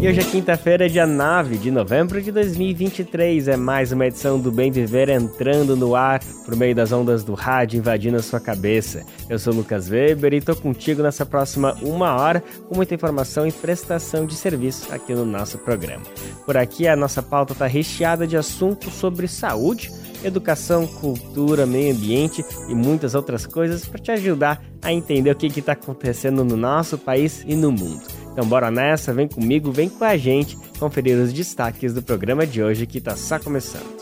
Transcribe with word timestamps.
E 0.00 0.06
hoje 0.06 0.20
é 0.20 0.24
quinta-feira, 0.24 0.88
dia 0.88 1.08
9 1.08 1.58
de 1.58 1.72
novembro 1.72 2.22
de 2.22 2.30
2023. 2.30 3.48
É 3.48 3.56
mais 3.56 3.90
uma 3.90 4.06
edição 4.06 4.38
do 4.38 4.52
Bem 4.52 4.70
Viver 4.70 5.08
entrando 5.08 5.74
no 5.74 5.96
ar 5.96 6.20
por 6.44 6.54
meio 6.54 6.72
das 6.72 6.92
ondas 6.92 7.24
do 7.24 7.34
rádio 7.34 7.78
invadindo 7.78 8.16
a 8.16 8.22
sua 8.22 8.38
cabeça. 8.38 9.04
Eu 9.28 9.40
sou 9.40 9.52
Lucas 9.52 9.90
Weber 9.90 10.34
e 10.34 10.40
tô 10.40 10.54
contigo 10.54 11.02
nessa 11.02 11.26
próxima 11.26 11.76
uma 11.82 12.14
hora 12.14 12.40
com 12.68 12.76
muita 12.76 12.94
informação 12.94 13.44
e 13.44 13.50
prestação 13.50 14.24
de 14.24 14.36
serviço 14.36 14.86
aqui 14.94 15.12
no 15.12 15.26
nosso 15.26 15.58
programa. 15.58 16.04
Por 16.46 16.56
aqui 16.56 16.86
a 16.86 16.94
nossa 16.94 17.20
pauta 17.20 17.52
está 17.52 17.66
recheada 17.66 18.24
de 18.24 18.36
assuntos 18.36 18.94
sobre 18.94 19.26
saúde, 19.26 19.90
educação, 20.22 20.86
cultura, 20.86 21.66
meio 21.66 21.94
ambiente 21.94 22.44
e 22.68 22.74
muitas 22.74 23.14
outras 23.14 23.46
coisas 23.46 23.86
para 23.86 24.00
te 24.00 24.10
ajudar 24.10 24.62
a 24.82 24.92
entender 24.92 25.30
o 25.30 25.36
que 25.36 25.46
está 25.46 25.72
acontecendo 25.72 26.44
no 26.44 26.56
nosso 26.56 26.98
país 26.98 27.44
e 27.46 27.54
no 27.54 27.70
mundo. 27.70 28.02
Então 28.32 28.46
bora 28.46 28.70
nessa, 28.70 29.12
vem 29.12 29.26
comigo, 29.26 29.72
vem 29.72 29.88
com 29.88 30.04
a 30.04 30.16
gente 30.16 30.56
conferir 30.78 31.18
os 31.18 31.32
destaques 31.32 31.92
do 31.92 32.02
programa 32.02 32.46
de 32.46 32.62
hoje 32.62 32.86
que 32.86 32.98
está 32.98 33.16
só 33.16 33.38
começando. 33.38 33.98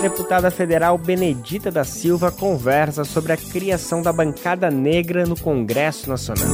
Deputada 0.00 0.50
federal 0.50 0.98
Benedita 0.98 1.70
da 1.70 1.84
Silva 1.84 2.32
conversa 2.32 3.04
sobre 3.04 3.32
a 3.32 3.36
criação 3.36 4.02
da 4.02 4.12
bancada 4.12 4.70
negra 4.70 5.24
no 5.24 5.38
Congresso 5.38 6.08
Nacional. 6.08 6.48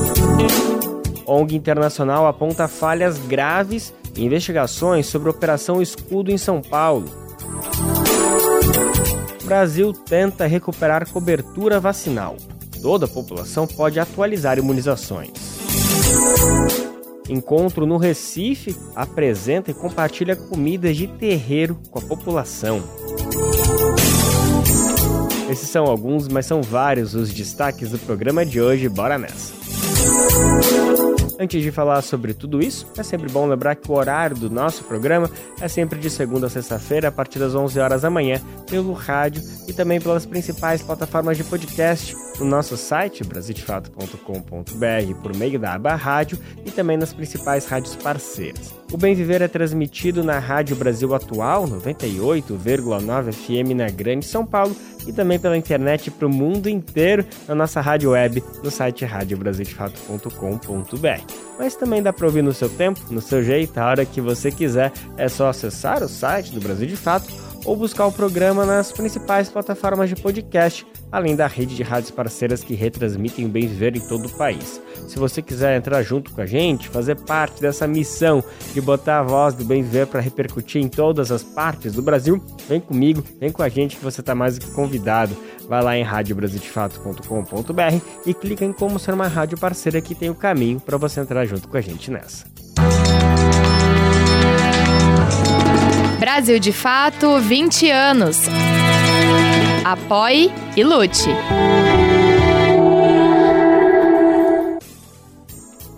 ONG 1.27 1.57
Internacional 1.57 2.27
aponta 2.27 2.69
falhas 2.69 3.19
graves 3.19 3.93
investigações 4.17 5.07
sobre 5.07 5.29
a 5.29 5.33
Operação 5.33 5.83
Escudo 5.83 6.31
em 6.31 6.39
São 6.39 6.63
Paulo. 6.63 7.07
Brasil 9.45 9.93
tenta 9.93 10.47
recuperar 10.47 11.11
cobertura 11.11 11.81
vacinal 11.81 12.37
toda 12.79 13.07
a 13.07 13.09
população 13.09 13.67
pode 13.67 13.99
atualizar 14.01 14.59
imunizações. 14.59 15.31
Encontro 17.29 17.85
no 17.85 17.99
Recife 17.99 18.75
apresenta 18.95 19.71
e 19.71 19.75
compartilha 19.75 20.35
comidas 20.35 20.97
de 20.97 21.07
terreiro 21.07 21.79
com 21.91 21.99
a 21.99 22.03
população. 22.03 22.83
Esses 25.51 25.69
são 25.69 25.85
alguns, 25.85 26.29
mas 26.29 26.47
são 26.47 26.63
vários 26.63 27.15
os 27.15 27.33
destaques 27.33 27.91
do 27.91 27.99
programa 27.99 28.45
de 28.45 28.61
hoje. 28.61 28.89
Bora 28.89 29.19
nessa! 29.19 29.59
Antes 31.39 31.63
de 31.63 31.71
falar 31.71 32.03
sobre 32.03 32.35
tudo 32.35 32.61
isso, 32.61 32.85
é 32.97 33.03
sempre 33.05 33.31
bom 33.31 33.47
lembrar 33.47 33.77
que 33.77 33.89
o 33.89 33.95
horário 33.95 34.35
do 34.35 34.51
nosso 34.51 34.83
programa 34.83 35.31
é 35.61 35.69
sempre 35.69 36.01
de 36.01 36.11
segunda 36.11 36.49
a 36.49 36.51
sexta-feira, 36.51 37.09
a 37.09 37.13
partir 37.13 37.39
das 37.39 37.55
11 37.55 37.79
horas 37.79 38.03
da 38.03 38.11
manhã, 38.11 38.41
pelo 38.69 38.93
rádio 38.93 39.41
e 39.69 39.73
também 39.73 40.01
pelas 40.01 40.27
principais 40.27 40.83
plataformas 40.83 41.37
de 41.37 41.45
podcast, 41.45 42.17
no 42.41 42.45
nosso 42.45 42.77
site 42.77 43.23
brasildefato.com.br 43.23 45.23
por 45.23 45.37
meio 45.37 45.61
da 45.61 45.75
aba 45.75 45.95
rádio 45.95 46.41
e 46.67 46.73
também 46.73 46.97
nas 46.97 47.13
principais 47.13 47.67
rádios 47.67 47.95
parceiras. 47.95 48.78
O 48.91 48.97
Bem 48.97 49.15
Viver 49.15 49.43
é 49.43 49.49
transmitido 49.49 50.25
na 50.25 50.39
Rádio 50.39 50.75
Brasil 50.75 51.15
Atual, 51.15 51.69
98,9 51.69 53.33
FM 53.33 53.75
na 53.77 53.91
Grande 53.91 54.25
São 54.25 54.47
Paulo 54.47 54.75
e 55.07 55.13
também 55.13 55.39
pela 55.39 55.59
internet 55.59 56.11
para 56.11 56.27
o 56.27 56.31
mundo 56.31 56.71
inteiro 56.71 57.27
na 57.47 57.55
nossa 57.55 57.83
rádio 57.83 58.11
web 58.11 58.43
no 58.65 58.71
site 58.71 59.05
radiobrasildefato.com.br. 59.05 61.33
Mas 61.59 61.77
também 61.77 62.03
dá 62.03 62.15
para 62.15 62.27
ouvir 62.27 62.43
no 62.43 62.55
seu 62.55 62.71
tempo, 62.71 62.99
no 63.11 63.21
seu 63.21 63.43
jeito, 63.43 63.77
a 63.79 63.87
hora 63.87 64.07
que 64.07 64.23
você 64.23 64.51
quiser. 64.51 64.91
É 65.19 65.29
só 65.29 65.49
acessar 65.49 66.03
o 66.03 66.09
site 66.09 66.53
do 66.53 66.61
Brasil 66.61 66.87
de 66.87 66.97
Fato 66.97 67.31
ou 67.69 67.77
buscar 67.77 68.07
o 68.07 68.13
programa 68.13 68.65
nas 68.65 68.91
principais 68.91 69.51
plataformas 69.51 70.09
de 70.09 70.17
podcast, 70.17 70.87
além 71.13 71.37
da 71.37 71.47
rede 71.47 71.77
de 71.77 71.83
rádios 71.83 72.11
parceiras 72.11 72.65
que 72.65 72.75
retransmitem 72.75 73.45
o 73.45 73.49
bem 73.51 73.69
viver 73.69 73.95
em 73.95 74.01
todo 74.01 74.25
o 74.25 74.39
país. 74.39 74.81
Se 75.07 75.19
você 75.19 75.43
quiser 75.43 75.77
entrar 75.77 76.03
junto 76.03 76.33
com 76.33 76.41
a 76.41 76.47
gente, 76.47 76.89
fazer 76.89 77.17
parte 77.17 77.61
dessa 77.61 77.87
missão 77.87 78.43
de 78.73 78.81
botar 78.81 79.19
a 79.19 79.23
voz 79.23 79.55
do 79.55 79.67
bem 79.67 79.83
viver 79.83 80.07
para 80.07 80.19
repercutir 80.19 80.83
em 80.83 80.89
todas 80.89 81.31
as 81.31 81.43
partes 81.43 81.93
do 81.93 82.01
Brasil, 82.01 82.43
vem 82.67 82.81
comigo, 82.81 83.23
vem 83.39 83.53
com 83.53 83.63
a 83.63 83.69
gente 83.69 83.99
que 83.99 84.05
você 84.05 84.23
está 84.23 84.35
mais 84.35 84.59
do 84.59 84.65
que 84.65 84.73
convidado. 84.73 85.37
Vai 85.69 85.83
lá 85.83 85.95
em 85.95 86.03
radiobrasildefato.com.br 86.03 88.03
e 88.25 88.33
clica 88.33 88.65
em 88.65 88.73
como 88.73 88.99
ser 88.99 89.13
uma 89.13 89.29
rádio 89.29 89.59
parceira 89.59 90.01
que 90.01 90.15
tem 90.15 90.31
o 90.31 90.35
caminho 90.35 90.81
para 90.81 90.97
você 90.97 91.21
entrar 91.21 91.45
junto 91.45 91.69
com 91.69 91.77
a 91.77 91.83
gente 91.83 92.11
nessa. 92.11 92.47
Brasil 96.19 96.59
de 96.59 96.73
Fato 96.73 97.39
20 97.39 97.91
anos. 97.91 98.39
Apoie 99.85 100.51
e 100.77 100.83
lute. 100.83 101.29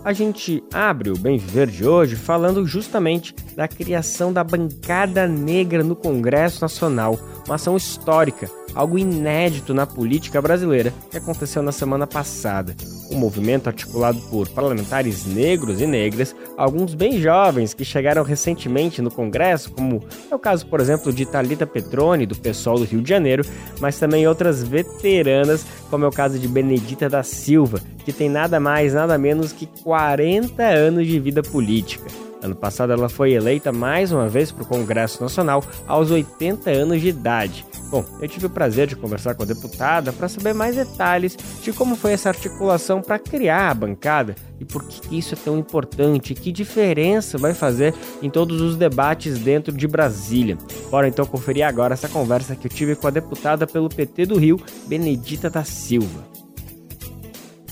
A 0.04 0.12
gente 0.12 0.62
abre 0.72 1.10
o 1.10 1.18
Bem 1.18 1.38
Viver 1.38 1.68
de 1.68 1.86
hoje 1.86 2.16
falando 2.16 2.66
justamente 2.66 3.34
da 3.56 3.66
criação 3.66 4.32
da 4.32 4.44
Bancada 4.44 5.26
Negra 5.26 5.82
no 5.82 5.96
Congresso 5.96 6.60
Nacional, 6.60 7.18
uma 7.46 7.54
ação 7.54 7.76
histórica 7.76 8.50
algo 8.74 8.98
inédito 8.98 9.74
na 9.74 9.86
política 9.86 10.40
brasileira 10.40 10.92
que 11.10 11.16
aconteceu 11.16 11.62
na 11.62 11.72
semana 11.72 12.06
passada. 12.06 12.74
Um 13.10 13.16
movimento 13.16 13.66
articulado 13.66 14.20
por 14.30 14.48
parlamentares 14.48 15.26
negros 15.26 15.80
e 15.80 15.86
negras, 15.86 16.34
alguns 16.56 16.94
bem 16.94 17.20
jovens 17.20 17.74
que 17.74 17.84
chegaram 17.84 18.22
recentemente 18.22 19.02
no 19.02 19.10
Congresso, 19.10 19.72
como 19.72 20.02
é 20.30 20.34
o 20.34 20.38
caso, 20.38 20.66
por 20.66 20.80
exemplo, 20.80 21.12
de 21.12 21.26
Talita 21.26 21.66
Petroni, 21.66 22.26
do 22.26 22.36
PSOL 22.36 22.78
do 22.78 22.84
Rio 22.84 23.02
de 23.02 23.08
Janeiro, 23.08 23.44
mas 23.80 23.98
também 23.98 24.28
outras 24.28 24.62
veteranas, 24.62 25.66
como 25.90 26.04
é 26.04 26.08
o 26.08 26.12
caso 26.12 26.38
de 26.38 26.46
Benedita 26.46 27.08
da 27.08 27.22
Silva, 27.22 27.80
que 28.04 28.12
tem 28.12 28.28
nada 28.28 28.60
mais, 28.60 28.94
nada 28.94 29.18
menos 29.18 29.52
que 29.52 29.66
40 29.82 30.62
anos 30.62 31.06
de 31.06 31.18
vida 31.18 31.42
política. 31.42 32.29
Ano 32.42 32.54
passado, 32.54 32.92
ela 32.92 33.08
foi 33.08 33.32
eleita 33.32 33.70
mais 33.70 34.12
uma 34.12 34.28
vez 34.28 34.50
para 34.50 34.62
o 34.62 34.66
Congresso 34.66 35.22
Nacional 35.22 35.62
aos 35.86 36.10
80 36.10 36.70
anos 36.70 37.00
de 37.00 37.08
idade. 37.08 37.66
Bom, 37.90 38.04
eu 38.20 38.28
tive 38.28 38.46
o 38.46 38.50
prazer 38.50 38.86
de 38.86 38.96
conversar 38.96 39.34
com 39.34 39.42
a 39.42 39.46
deputada 39.46 40.12
para 40.12 40.28
saber 40.28 40.54
mais 40.54 40.76
detalhes 40.76 41.36
de 41.60 41.72
como 41.72 41.96
foi 41.96 42.12
essa 42.12 42.28
articulação 42.28 43.02
para 43.02 43.18
criar 43.18 43.70
a 43.70 43.74
bancada 43.74 44.36
e 44.60 44.64
por 44.64 44.84
que 44.84 45.18
isso 45.18 45.34
é 45.34 45.36
tão 45.36 45.58
importante, 45.58 46.34
que 46.34 46.52
diferença 46.52 47.36
vai 47.36 47.52
fazer 47.52 47.94
em 48.22 48.30
todos 48.30 48.60
os 48.60 48.76
debates 48.76 49.38
dentro 49.38 49.72
de 49.72 49.88
Brasília. 49.88 50.56
Bora 50.90 51.08
então 51.08 51.26
conferir 51.26 51.66
agora 51.66 51.94
essa 51.94 52.08
conversa 52.08 52.54
que 52.54 52.66
eu 52.66 52.70
tive 52.70 52.94
com 52.94 53.06
a 53.06 53.10
deputada 53.10 53.66
pelo 53.66 53.88
PT 53.88 54.26
do 54.26 54.38
Rio, 54.38 54.60
Benedita 54.86 55.50
da 55.50 55.64
Silva. 55.64 56.39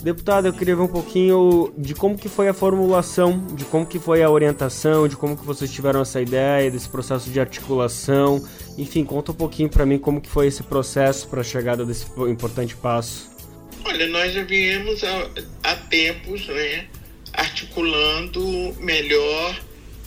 Deputado, 0.02 0.46
eu 0.46 0.52
queria 0.52 0.76
ver 0.76 0.82
um 0.82 0.88
pouquinho 0.88 1.72
de 1.76 1.92
como 1.92 2.16
que 2.16 2.28
foi 2.28 2.46
a 2.48 2.54
formulação, 2.54 3.44
de 3.54 3.64
como 3.64 3.84
que 3.84 3.98
foi 3.98 4.22
a 4.22 4.30
orientação, 4.30 5.08
de 5.08 5.16
como 5.16 5.36
que 5.36 5.44
vocês 5.44 5.72
tiveram 5.72 6.00
essa 6.00 6.22
ideia, 6.22 6.70
desse 6.70 6.88
processo 6.88 7.28
de 7.30 7.40
articulação. 7.40 8.46
Enfim, 8.76 9.04
conta 9.04 9.32
um 9.32 9.34
pouquinho 9.34 9.68
para 9.68 9.84
mim 9.84 9.98
como 9.98 10.20
que 10.20 10.28
foi 10.28 10.46
esse 10.46 10.62
processo 10.62 11.26
para 11.26 11.40
a 11.40 11.44
chegada 11.44 11.84
desse 11.84 12.06
importante 12.28 12.76
passo. 12.76 13.28
Olha, 13.84 14.06
nós 14.06 14.32
já 14.32 14.44
viemos 14.44 15.02
há, 15.02 15.76
tempos, 15.90 16.46
né, 16.46 16.86
articulando 17.32 18.76
melhor 18.78 19.60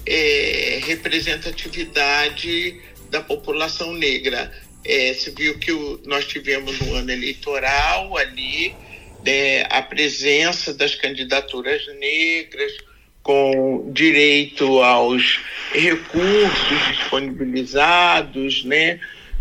é, 0.05 0.79
representatividade 0.85 2.79
da 3.09 3.21
população 3.21 3.93
negra. 3.93 4.51
É, 4.85 5.13
você 5.13 5.31
viu 5.31 5.59
que 5.59 5.73
o, 5.73 5.99
nós 6.05 6.25
tivemos 6.25 6.79
no 6.79 6.95
ano 6.95 7.11
eleitoral 7.11 8.17
ali 8.17 8.73
é, 9.25 9.67
a 9.69 9.81
presença 9.81 10.73
das 10.73 10.95
candidaturas 10.95 11.85
negras, 11.99 12.73
com 13.23 13.91
direito 13.91 14.81
aos 14.81 15.39
recursos 15.71 16.87
disponibilizados 16.89 18.63
né, 18.63 18.99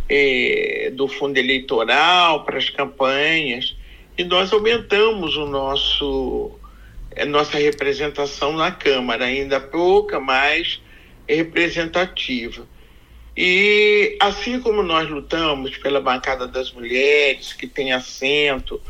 é, 0.09 0.93
do 0.95 1.09
fundo 1.09 1.39
eleitoral 1.39 2.45
para 2.45 2.59
as 2.59 2.69
campanhas, 2.69 3.75
e 4.19 4.25
nós 4.25 4.53
aumentamos 4.53 5.37
o 5.37 5.47
nosso 5.47 6.53
a 7.17 7.25
nossa 7.25 7.59
representação 7.59 8.53
na 8.53 8.71
Câmara, 8.71 9.25
ainda 9.25 9.59
pouca, 9.59 10.21
mas 10.21 10.81
representativa. 11.29 12.67
E 13.37 14.17
assim 14.21 14.61
como 14.61 14.83
nós 14.83 15.09
lutamos 15.09 15.77
pela 15.79 16.01
bancada 16.01 16.47
das 16.47 16.73
mulheres, 16.73 17.53
que 17.53 17.67
tem 17.67 17.93
assento, 17.93 18.81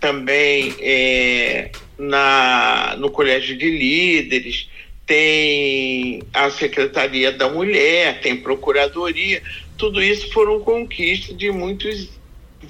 também 0.00 0.74
é, 0.80 1.70
na, 1.98 2.96
no 2.98 3.10
Colégio 3.10 3.56
de 3.56 3.70
Líderes, 3.70 4.68
tem 5.06 6.22
a 6.34 6.50
Secretaria 6.50 7.32
da 7.32 7.48
Mulher, 7.48 8.20
tem 8.20 8.36
Procuradoria, 8.36 9.42
tudo 9.76 10.02
isso 10.02 10.30
foram 10.32 10.60
conquistas 10.60 11.36
de 11.36 11.50
muitos 11.50 12.10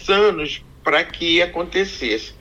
anos 0.08 0.62
para 0.84 1.02
que 1.04 1.42
acontecesse. 1.42 2.32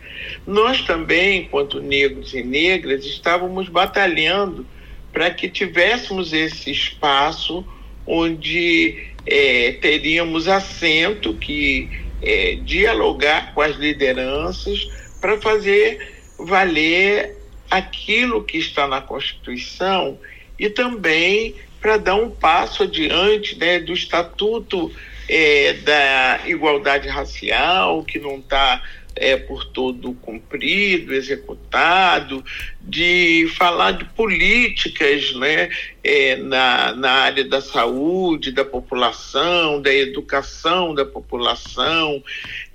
Nós 0.45 0.81
também, 0.81 1.41
enquanto 1.41 1.79
negros 1.79 2.33
e 2.33 2.43
negras, 2.43 3.05
estávamos 3.05 3.69
batalhando 3.69 4.65
para 5.11 5.31
que 5.31 5.49
tivéssemos 5.49 6.31
esse 6.31 6.69
espaço 6.69 7.65
onde 8.05 9.07
é, 9.25 9.73
teríamos 9.73 10.47
assento 10.47 11.33
que 11.33 11.89
é, 12.21 12.55
dialogar 12.63 13.53
com 13.53 13.61
as 13.61 13.75
lideranças 13.75 14.87
para 15.19 15.39
fazer 15.39 16.15
valer 16.37 17.35
aquilo 17.69 18.43
que 18.43 18.57
está 18.57 18.87
na 18.87 19.01
Constituição 19.01 20.17
e 20.57 20.69
também 20.69 21.55
para 21.81 21.97
dar 21.97 22.15
um 22.15 22.29
passo 22.29 22.83
adiante 22.83 23.57
né, 23.57 23.79
do 23.79 23.93
Estatuto 23.93 24.91
é, 25.29 25.73
da 25.73 26.41
Igualdade 26.45 27.07
Racial, 27.07 28.03
que 28.03 28.19
não 28.19 28.37
está 28.37 28.81
é, 29.19 29.37
por 29.37 29.65
todo 29.65 30.13
cumprido, 30.13 31.13
executado, 31.13 32.43
de 32.81 33.47
falar 33.57 33.91
de 33.91 34.05
políticas 34.05 35.33
né, 35.35 35.69
é, 36.03 36.35
na, 36.37 36.93
na 36.93 37.11
área 37.11 37.43
da 37.43 37.61
saúde, 37.61 38.51
da 38.51 38.63
população, 38.63 39.81
da 39.81 39.93
educação 39.93 40.93
da 40.93 41.05
população, 41.05 42.23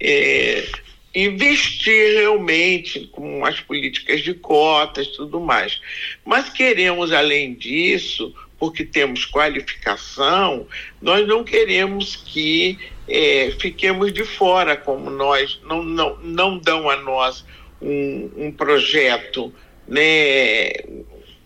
é, 0.01 0.67
investir 1.15 2.15
realmente 2.19 3.01
com 3.13 3.45
as 3.45 3.61
políticas 3.61 4.23
de 4.23 4.35
cotas 4.35 5.09
tudo 5.09 5.41
mais. 5.41 5.81
Mas 6.25 6.49
queremos, 6.49 7.13
além 7.13 7.55
disso, 7.55 8.35
porque 8.59 8.85
temos 8.85 9.27
qualificação, 9.27 10.67
nós 11.01 11.27
não 11.27 11.43
queremos 11.43 12.17
que 12.17 12.79
é, 13.13 13.51
fiquemos 13.61 14.11
de 14.11 14.25
fora, 14.25 14.75
como 14.75 15.11
nós, 15.11 15.61
não, 15.65 15.83
não, 15.83 16.17
não 16.23 16.59
dão 16.59 16.89
a 16.89 16.97
nós 16.97 17.45
um, 17.81 18.31
um 18.37 18.51
projeto, 18.51 19.53
né, 19.87 20.71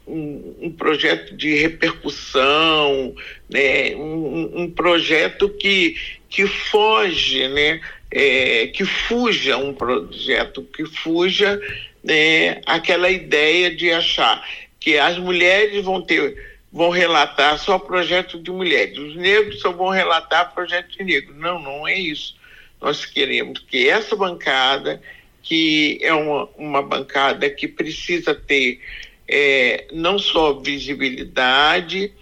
um, 0.07 0.55
um, 0.61 0.71
projeto 0.71 1.37
de 1.37 1.57
repercussão, 1.57 3.13
né, 3.51 3.97
um, 3.97 4.63
um 4.63 4.71
projeto 4.71 5.49
que, 5.49 5.97
que 6.29 6.47
foge, 6.47 7.49
né, 7.49 7.81
é, 8.13 8.69
que 8.69 8.85
fuja 8.85 9.57
um 9.57 9.75
projeto, 9.75 10.63
que 10.63 10.85
fuja 10.85 11.61
né, 12.05 12.61
aquela 12.65 13.11
ideia 13.11 13.75
de 13.75 13.91
achar 13.91 14.41
que 14.79 14.97
as 14.97 15.19
mulheres 15.19 15.85
vão 15.85 16.01
ter 16.01 16.56
vão 16.77 16.91
relatar 16.91 17.59
só 17.59 17.79
projeto 17.79 18.39
de 18.39 18.51
mulheres, 18.51 18.99
os 18.99 19.17
negros 19.17 19.63
só 19.63 19.73
vão 19.73 19.89
relatar 19.89 20.53
projeto 20.53 20.91
de 20.91 21.03
negros. 21.03 21.35
Não, 21.35 21.59
não 21.59 21.89
é 21.89 21.99
isso. 21.99 22.37
Nós 22.79 23.07
queremos 23.07 23.61
que 23.61 23.89
essa 23.89 24.15
bancada, 24.15 25.01
que 25.43 25.99
é 26.03 26.13
uma, 26.13 26.47
uma 26.59 26.83
bancada 26.83 27.49
que 27.49 27.67
precisa 27.67 28.35
ter 28.35 28.83
é, 29.27 29.87
não 29.91 30.19
só 30.19 30.53
visibilidade, 30.53 32.13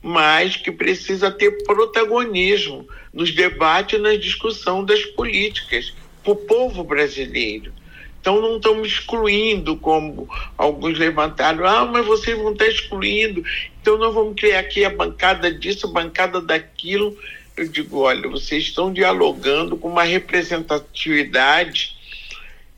mas 0.00 0.56
que 0.56 0.70
precisa 0.70 1.28
ter 1.32 1.64
protagonismo 1.64 2.86
nos 3.12 3.32
debates 3.32 3.98
e 3.98 4.02
na 4.02 4.14
discussão 4.14 4.84
das 4.84 5.04
políticas 5.04 5.92
para 6.22 6.34
o 6.34 6.36
povo 6.36 6.84
brasileiro. 6.84 7.72
Então 8.20 8.40
não 8.40 8.58
estamos 8.58 8.88
excluindo, 8.88 9.76
como 9.76 10.28
alguns 10.56 10.98
levantaram, 10.98 11.66
ah, 11.66 11.84
mas 11.84 12.06
vocês 12.06 12.38
vão 12.38 12.52
estar 12.52 12.68
excluindo, 12.68 13.44
então 13.84 13.98
nós 13.98 14.14
vamos 14.14 14.40
criar 14.40 14.60
aqui 14.60 14.82
a 14.82 14.88
bancada 14.88 15.52
disso, 15.52 15.86
a 15.86 15.90
bancada 15.90 16.40
daquilo. 16.40 17.14
Eu 17.54 17.68
digo, 17.68 17.98
olha, 17.98 18.26
vocês 18.30 18.62
estão 18.62 18.90
dialogando 18.90 19.76
com 19.76 19.88
uma 19.88 20.04
representatividade 20.04 21.94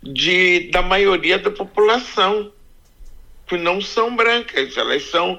de, 0.02 0.68
da 0.72 0.82
maioria 0.82 1.38
da 1.38 1.48
população, 1.48 2.50
que 3.46 3.56
não 3.56 3.80
são 3.80 4.16
brancas, 4.16 4.76
elas 4.76 5.04
são 5.04 5.38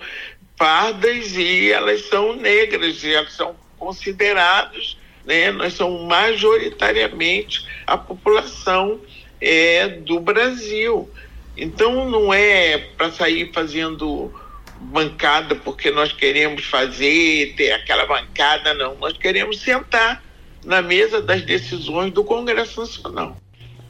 pardas 0.55 1.35
e 1.35 1.69
elas 1.69 2.03
são 2.03 2.33
negras, 2.37 3.03
e 3.03 3.13
elas 3.13 3.33
são 3.33 3.53
consideradas, 3.77 4.97
né, 5.25 5.51
nós 5.51 5.73
somos 5.73 6.07
majoritariamente 6.07 7.67
a 7.85 7.97
população 7.97 9.01
é 9.41 9.85
do 9.89 10.17
Brasil. 10.21 11.11
Então 11.57 12.09
não 12.09 12.33
é 12.33 12.77
para 12.77 13.11
sair 13.11 13.51
fazendo 13.51 14.33
bancada 14.79 15.55
porque 15.55 15.91
nós 15.91 16.11
queremos 16.11 16.65
fazer, 16.65 17.53
ter 17.55 17.71
aquela 17.71 18.05
bancada, 18.05 18.73
não. 18.73 18.95
Nós 18.95 19.17
queremos 19.17 19.59
sentar 19.59 20.23
na 20.65 20.81
mesa 20.81 21.21
das 21.21 21.41
decisões 21.43 22.11
do 22.11 22.23
Congresso 22.23 22.79
Nacional. 22.79 23.37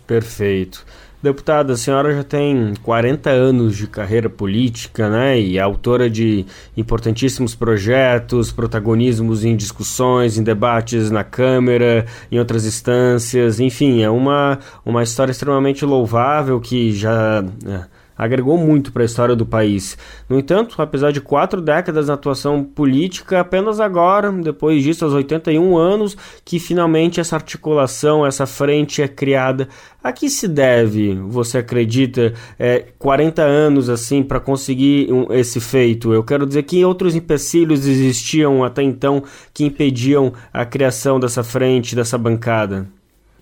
Perfeito. 0.05 0.85
Deputada, 1.21 1.73
a 1.73 1.77
senhora 1.77 2.13
já 2.13 2.23
tem 2.23 2.75
40 2.83 3.31
anos 3.31 3.75
de 3.75 3.87
carreira 3.87 4.29
política, 4.29 5.09
né? 5.09 5.39
E 5.39 5.57
é 5.57 5.61
autora 5.61 6.07
de 6.07 6.45
importantíssimos 6.75 7.55
projetos, 7.55 8.51
protagonismos 8.51 9.43
em 9.43 9.55
discussões, 9.55 10.37
em 10.37 10.43
debates 10.43 11.09
na 11.09 11.23
Câmara, 11.23 12.05
em 12.31 12.37
outras 12.37 12.65
instâncias. 12.67 13.59
Enfim, 13.59 14.03
é 14.03 14.09
uma, 14.11 14.59
uma 14.85 15.01
história 15.01 15.31
extremamente 15.31 15.83
louvável 15.83 16.61
que 16.61 16.91
já. 16.91 17.43
É, 17.65 17.96
agregou 18.17 18.57
muito 18.57 18.91
para 18.91 19.03
a 19.03 19.05
história 19.05 19.35
do 19.35 19.45
país. 19.45 19.97
No 20.27 20.39
entanto, 20.39 20.81
apesar 20.81 21.11
de 21.11 21.21
quatro 21.21 21.61
décadas 21.61 22.07
na 22.07 22.15
atuação 22.15 22.63
política, 22.63 23.39
apenas 23.39 23.79
agora, 23.79 24.31
depois 24.31 24.83
disso, 24.83 25.05
aos 25.05 25.13
81 25.13 25.77
anos, 25.77 26.17
que 26.43 26.59
finalmente 26.59 27.19
essa 27.19 27.35
articulação, 27.35 28.25
essa 28.25 28.45
frente 28.45 29.01
é 29.01 29.07
criada. 29.07 29.67
A 30.03 30.11
que 30.11 30.29
se 30.29 30.47
deve, 30.47 31.15
você 31.15 31.57
acredita, 31.57 32.33
é, 32.57 32.85
40 32.97 33.41
anos 33.41 33.89
assim 33.89 34.23
para 34.23 34.39
conseguir 34.39 35.11
um, 35.11 35.31
esse 35.33 35.59
feito? 35.59 36.13
Eu 36.13 36.23
quero 36.23 36.45
dizer 36.45 36.63
que 36.63 36.83
outros 36.85 37.15
empecilhos 37.15 37.85
existiam 37.85 38.63
até 38.63 38.81
então 38.81 39.23
que 39.53 39.65
impediam 39.65 40.33
a 40.53 40.65
criação 40.65 41.19
dessa 41.19 41.43
frente, 41.43 41.95
dessa 41.95 42.17
bancada. 42.17 42.87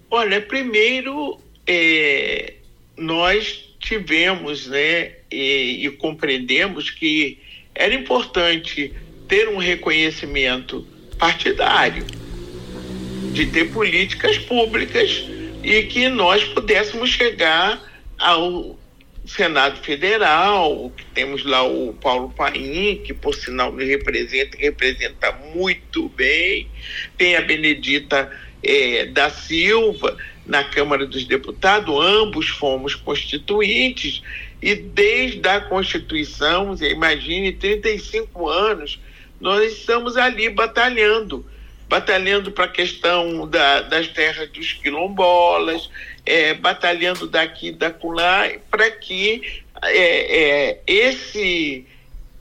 Olha, 0.09 0.41
primeiro, 0.41 1.37
é, 1.67 2.53
nós 2.97 3.64
tivemos 3.85 4.67
né, 4.67 5.11
e, 5.31 5.85
e 5.85 5.89
compreendemos 5.91 6.89
que 6.89 7.39
era 7.73 7.93
importante 7.93 8.91
ter 9.27 9.47
um 9.47 9.57
reconhecimento 9.57 10.85
partidário, 11.19 12.05
de 13.31 13.45
ter 13.45 13.71
políticas 13.71 14.37
públicas 14.39 15.25
e 15.63 15.83
que 15.83 16.09
nós 16.09 16.43
pudéssemos 16.43 17.11
chegar 17.11 17.81
ao 18.17 18.77
Senado 19.25 19.81
Federal, 19.81 20.91
que 20.95 21.05
temos 21.05 21.43
lá 21.43 21.63
o 21.63 21.93
Paulo 21.93 22.29
Paim, 22.35 23.01
que 23.03 23.13
por 23.13 23.35
sinal 23.35 23.71
me 23.71 23.83
representa, 23.83 24.57
representa 24.57 25.31
muito 25.53 26.09
bem, 26.09 26.67
tem 27.17 27.35
a 27.35 27.41
Benedita 27.41 28.31
eh, 28.63 29.05
da 29.07 29.29
Silva, 29.29 30.17
na 30.45 30.63
Câmara 30.63 31.05
dos 31.05 31.25
Deputados, 31.25 31.93
ambos 32.05 32.49
fomos 32.49 32.95
constituintes, 32.95 34.21
e 34.61 34.75
desde 34.75 35.47
a 35.47 35.61
Constituição, 35.61 36.75
imagine, 36.81 37.51
35 37.51 38.47
anos, 38.47 38.99
nós 39.39 39.71
estamos 39.71 40.17
ali 40.17 40.49
batalhando 40.49 41.45
batalhando 41.87 42.51
para 42.51 42.65
a 42.65 42.69
questão 42.69 43.47
da, 43.47 43.81
das 43.81 44.07
terras 44.07 44.49
dos 44.49 44.73
quilombolas, 44.73 45.89
é, 46.25 46.53
batalhando 46.53 47.27
daqui 47.27 47.67
e 47.67 47.71
dacolá, 47.71 48.51
para 48.71 48.89
que 48.91 49.63
é, 49.83 50.71
é, 50.71 50.81
esse, 50.87 51.85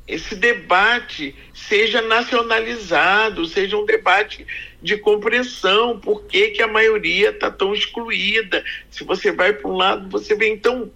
esse 0.08 0.34
debate 0.34 1.34
seja 1.52 2.00
nacionalizado, 2.00 3.44
seja 3.46 3.76
um 3.76 3.84
debate 3.84 4.46
de 4.85 4.99
compreensão, 4.99 5.99
por 5.99 6.25
que, 6.25 6.50
que 6.50 6.62
a 6.62 6.69
maioria 6.69 7.31
está 7.31 7.50
tão 7.50 7.73
excluída. 7.73 8.62
Se 8.91 9.03
você 9.03 9.33
vai 9.33 9.55
para 9.55 9.71
um 9.71 9.76
lado, 9.79 10.11
você 10.11 10.35
vê. 10.35 10.50
Então, 10.50 10.93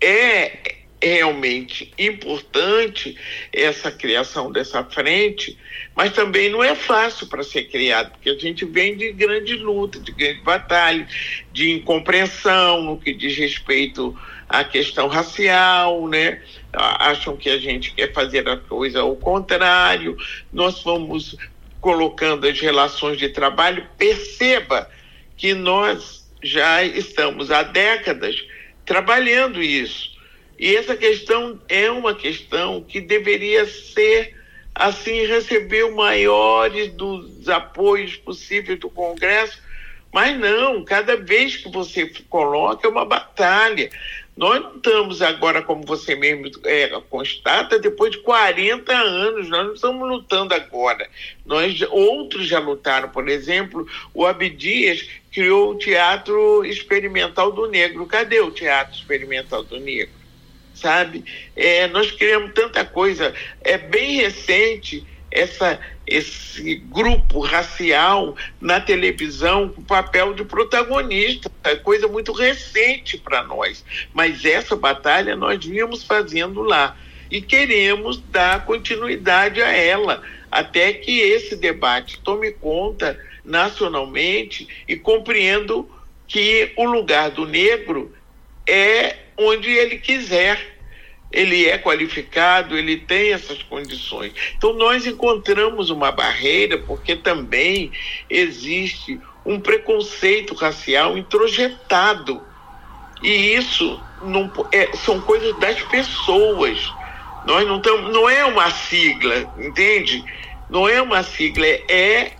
é 0.00 0.78
realmente 1.00 1.92
importante 1.96 3.16
essa 3.52 3.92
criação 3.92 4.50
dessa 4.50 4.82
frente, 4.82 5.56
mas 5.94 6.12
também 6.12 6.50
não 6.50 6.64
é 6.64 6.74
fácil 6.74 7.28
para 7.28 7.44
ser 7.44 7.64
criado, 7.64 8.10
porque 8.10 8.30
a 8.30 8.38
gente 8.38 8.64
vem 8.64 8.96
de 8.96 9.12
grande 9.12 9.54
luta, 9.54 10.00
de 10.00 10.10
grande 10.10 10.40
batalha, 10.40 11.06
de 11.52 11.70
incompreensão 11.70 12.82
no 12.82 12.98
que 12.98 13.14
diz 13.14 13.36
respeito 13.36 14.18
à 14.48 14.64
questão 14.64 15.06
racial, 15.06 16.08
né? 16.08 16.42
Acham 16.72 17.36
que 17.36 17.48
a 17.48 17.58
gente 17.58 17.94
quer 17.94 18.12
fazer 18.12 18.48
a 18.48 18.56
coisa 18.56 19.02
ao 19.02 19.14
contrário. 19.14 20.16
Nós 20.52 20.82
vamos 20.82 21.36
colocando 21.84 22.46
as 22.46 22.58
relações 22.58 23.18
de 23.18 23.28
trabalho, 23.28 23.86
perceba 23.98 24.90
que 25.36 25.52
nós 25.52 26.26
já 26.42 26.82
estamos 26.82 27.50
há 27.50 27.62
décadas 27.62 28.42
trabalhando 28.86 29.62
isso. 29.62 30.10
E 30.58 30.74
essa 30.74 30.96
questão 30.96 31.60
é 31.68 31.90
uma 31.90 32.14
questão 32.14 32.82
que 32.82 33.02
deveria 33.02 33.66
ser, 33.66 34.34
assim, 34.74 35.26
receber 35.26 35.84
o 35.84 35.94
maior 35.94 36.70
dos 36.70 37.50
apoios 37.50 38.16
possíveis 38.16 38.80
do 38.80 38.88
Congresso, 38.88 39.62
Mas 40.10 40.38
não, 40.38 40.84
cada 40.84 41.16
vez 41.16 41.56
que 41.56 41.68
você 41.68 42.06
coloca 42.30 42.86
é 42.86 42.90
uma 42.90 43.04
batalha. 43.04 43.90
Nós 44.36 44.64
estamos 44.74 45.22
agora, 45.22 45.62
como 45.62 45.86
você 45.86 46.16
mesmo 46.16 46.50
é, 46.64 46.88
constata, 47.08 47.78
depois 47.78 48.10
de 48.10 48.18
40 48.18 48.92
anos, 48.92 49.48
nós 49.48 49.66
não 49.66 49.74
estamos 49.74 50.08
lutando 50.08 50.52
agora. 50.52 51.08
Nós, 51.46 51.80
outros 51.90 52.48
já 52.48 52.58
lutaram, 52.58 53.08
por 53.10 53.28
exemplo, 53.28 53.86
o 54.12 54.26
Abdias 54.26 55.08
criou 55.32 55.70
o 55.70 55.78
Teatro 55.78 56.64
Experimental 56.64 57.52
do 57.52 57.68
Negro. 57.68 58.06
Cadê 58.06 58.40
o 58.40 58.50
Teatro 58.50 58.96
Experimental 58.96 59.62
do 59.62 59.78
Negro? 59.78 60.14
Sabe? 60.74 61.24
É, 61.54 61.86
nós 61.86 62.10
criamos 62.10 62.52
tanta 62.54 62.84
coisa. 62.84 63.32
É 63.60 63.78
bem 63.78 64.16
recente 64.16 65.06
essa, 65.34 65.80
esse 66.06 66.76
grupo 66.76 67.40
racial 67.40 68.36
na 68.60 68.80
televisão 68.80 69.68
com 69.68 69.82
papel 69.82 70.32
de 70.32 70.44
protagonista. 70.44 71.50
É 71.64 71.74
coisa 71.74 72.06
muito 72.06 72.32
recente 72.32 73.18
para 73.18 73.42
nós. 73.42 73.84
Mas 74.14 74.44
essa 74.44 74.76
batalha 74.76 75.34
nós 75.34 75.62
vínhamos 75.62 76.04
fazendo 76.04 76.62
lá. 76.62 76.96
E 77.30 77.42
queremos 77.42 78.18
dar 78.30 78.64
continuidade 78.64 79.60
a 79.60 79.72
ela, 79.72 80.22
até 80.50 80.92
que 80.92 81.18
esse 81.18 81.56
debate 81.56 82.20
tome 82.20 82.52
conta 82.52 83.18
nacionalmente 83.44 84.68
e 84.86 84.94
compreendo 84.94 85.90
que 86.28 86.72
o 86.76 86.84
lugar 86.84 87.30
do 87.30 87.44
negro 87.44 88.14
é 88.66 89.16
onde 89.36 89.68
ele 89.68 89.98
quiser 89.98 90.73
ele 91.34 91.66
é 91.66 91.76
qualificado, 91.76 92.78
ele 92.78 92.96
tem 92.96 93.32
essas 93.32 93.62
condições. 93.62 94.32
Então, 94.56 94.72
nós 94.74 95.06
encontramos 95.06 95.90
uma 95.90 96.12
barreira, 96.12 96.78
porque 96.78 97.16
também 97.16 97.90
existe 98.30 99.20
um 99.44 99.58
preconceito 99.58 100.54
racial 100.54 101.18
introjetado. 101.18 102.40
E 103.22 103.54
isso 103.54 104.00
não, 104.22 104.50
é, 104.72 104.94
são 104.96 105.20
coisas 105.20 105.58
das 105.58 105.82
pessoas. 105.82 106.92
Nós 107.46 107.66
não 107.66 107.76
estamos. 107.78 108.12
Não 108.12 108.28
é 108.30 108.44
uma 108.44 108.70
sigla, 108.70 109.52
entende? 109.58 110.24
Não 110.70 110.88
é 110.88 111.02
uma 111.02 111.22
sigla, 111.22 111.66
é, 111.66 112.32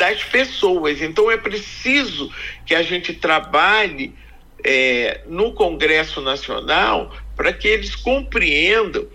das 0.00 0.24
pessoas. 0.24 1.02
Então 1.02 1.30
é 1.30 1.36
preciso 1.36 2.32
que 2.64 2.74
a 2.74 2.82
gente 2.82 3.12
trabalhe 3.12 4.14
é, 4.64 5.20
no 5.26 5.52
Congresso 5.52 6.20
Nacional 6.20 7.14
para 7.40 7.54
que 7.54 7.66
eles 7.66 7.96
compreendam 7.96 9.08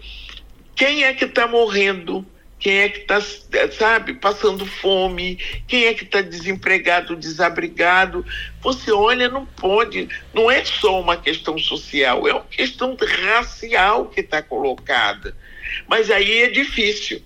quem 0.75 1.03
é 1.03 1.13
que 1.13 1.25
está 1.25 1.45
morrendo, 1.45 2.25
quem 2.57 2.79
é 2.79 2.89
que 2.89 3.01
está, 3.01 3.21
sabe, 3.69 4.15
passando 4.15 4.65
fome, 4.65 5.35
quem 5.67 5.85
é 5.85 5.93
que 5.93 6.05
está 6.05 6.21
desempregado, 6.21 7.15
desabrigado. 7.15 8.25
Você 8.61 8.91
olha, 8.91 9.29
não 9.29 9.45
pode, 9.45 10.09
não 10.33 10.49
é 10.49 10.65
só 10.65 10.99
uma 10.99 11.15
questão 11.15 11.55
social, 11.59 12.27
é 12.27 12.33
uma 12.33 12.45
questão 12.45 12.97
racial 12.99 14.07
que 14.07 14.21
está 14.21 14.41
colocada. 14.41 15.37
Mas 15.87 16.09
aí 16.09 16.41
é 16.41 16.49
difícil, 16.49 17.21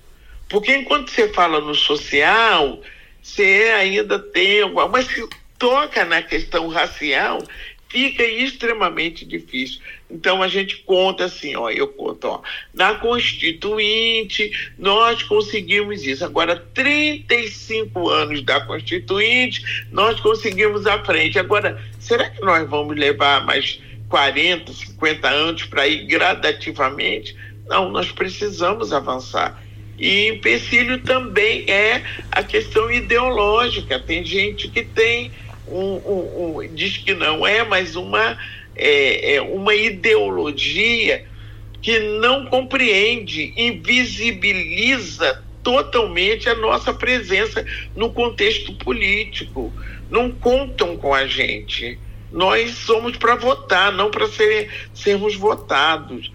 porque 0.50 0.76
enquanto 0.76 1.12
você 1.12 1.30
fala 1.30 1.62
no 1.62 1.76
social, 1.76 2.82
você 3.24 3.72
ainda 3.74 4.20
tem, 4.20 4.70
mas 4.92 5.08
se 5.08 5.26
toca 5.58 6.04
na 6.04 6.22
questão 6.22 6.68
racial, 6.68 7.42
fica 7.88 8.24
extremamente 8.24 9.26
difícil. 9.26 9.80
Então 10.10 10.42
a 10.42 10.48
gente 10.48 10.78
conta 10.78 11.26
assim, 11.26 11.56
ó, 11.56 11.70
eu 11.70 11.88
conto, 11.88 12.28
ó, 12.28 12.42
na 12.74 12.96
Constituinte 12.96 14.52
nós 14.78 15.22
conseguimos 15.22 16.04
isso. 16.04 16.26
Agora 16.26 16.56
35 16.74 18.10
anos 18.10 18.42
da 18.42 18.60
Constituinte, 18.62 19.86
nós 19.92 20.20
conseguimos 20.20 20.88
a 20.88 21.04
frente. 21.06 21.38
Agora, 21.38 21.80
será 22.00 22.30
que 22.30 22.42
nós 22.42 22.68
vamos 22.68 22.98
levar 22.98 23.46
mais 23.46 23.80
40, 24.10 24.74
50 24.74 25.28
anos 25.28 25.64
para 25.66 25.88
ir 25.88 26.06
gradativamente? 26.06 27.36
Não, 27.68 27.90
nós 27.90 28.12
precisamos 28.12 28.92
avançar. 28.92 29.62
E 30.00 30.30
empecilho 30.30 31.00
também 31.02 31.70
é 31.70 32.04
a 32.32 32.42
questão 32.42 32.90
ideológica. 32.90 34.00
Tem 34.00 34.26
gente 34.26 34.70
que 34.70 34.84
tem 34.84 35.32
um, 35.68 35.78
um, 35.78 36.58
um, 36.58 36.74
diz 36.74 36.98
que 36.98 37.14
não 37.14 37.46
é, 37.46 37.64
mas 37.64 37.96
uma, 37.96 38.38
é, 38.76 39.36
é 39.36 39.42
uma 39.42 39.74
ideologia 39.76 41.26
que 41.82 41.98
não 42.00 42.46
compreende, 42.46 43.54
invisibiliza 43.56 45.44
totalmente 45.64 46.50
a 46.50 46.56
nossa 46.56 46.94
presença 46.94 47.66
no 47.96 48.12
contexto 48.12 48.74
político. 48.76 49.74
Não 50.10 50.32
contam 50.32 50.98
com 50.98 51.14
a 51.14 51.26
gente. 51.28 52.00
Nós 52.32 52.72
somos 52.72 53.18
para 53.18 53.36
votar, 53.36 53.92
não 53.92 54.12
para 54.12 54.28
ser, 54.28 54.70
sermos 54.94 55.36
votados. 55.36 56.32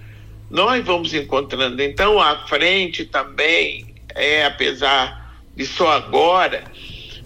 Nós 0.51 0.85
vamos 0.85 1.13
encontrando. 1.15 1.83
Então, 1.83 2.21
a 2.21 2.47
frente 2.47 3.05
também 3.05 3.95
é, 4.15 4.45
apesar 4.45 5.35
de 5.57 5.67
só 5.67 5.93
agora, 5.93 6.65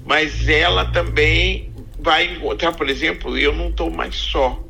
mas 0.04 0.48
ela 0.48 0.86
também 0.86 1.70
vai 1.98 2.24
encontrar, 2.26 2.72
por 2.72 2.88
exemplo, 2.88 3.36
eu 3.36 3.52
não 3.52 3.68
estou 3.68 3.90
mais 3.90 4.16
só. 4.16 4.62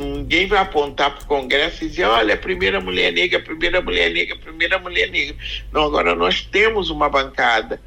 Ninguém 0.00 0.46
vai 0.46 0.58
apontar 0.58 1.10
para 1.10 1.24
o 1.24 1.26
Congresso 1.26 1.84
e 1.84 1.88
dizer, 1.88 2.04
olha, 2.04 2.36
primeira 2.36 2.80
mulher 2.80 3.12
negra, 3.12 3.38
primeira 3.38 3.82
mulher 3.82 4.10
negra, 4.10 4.36
primeira 4.36 4.78
mulher 4.78 5.10
negra. 5.10 5.36
Não, 5.70 5.82
agora 5.82 6.14
nós 6.14 6.40
temos 6.42 6.88
uma 6.88 7.08
bancada, 7.10 7.80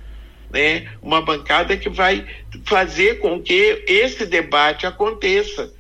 né? 0.52 0.88
uma 1.02 1.22
bancada 1.22 1.76
que 1.76 1.90
vai 1.90 2.26
fazer 2.66 3.20
com 3.20 3.42
que 3.42 3.84
esse 3.88 4.26
debate 4.28 4.86
aconteça. 4.86 5.74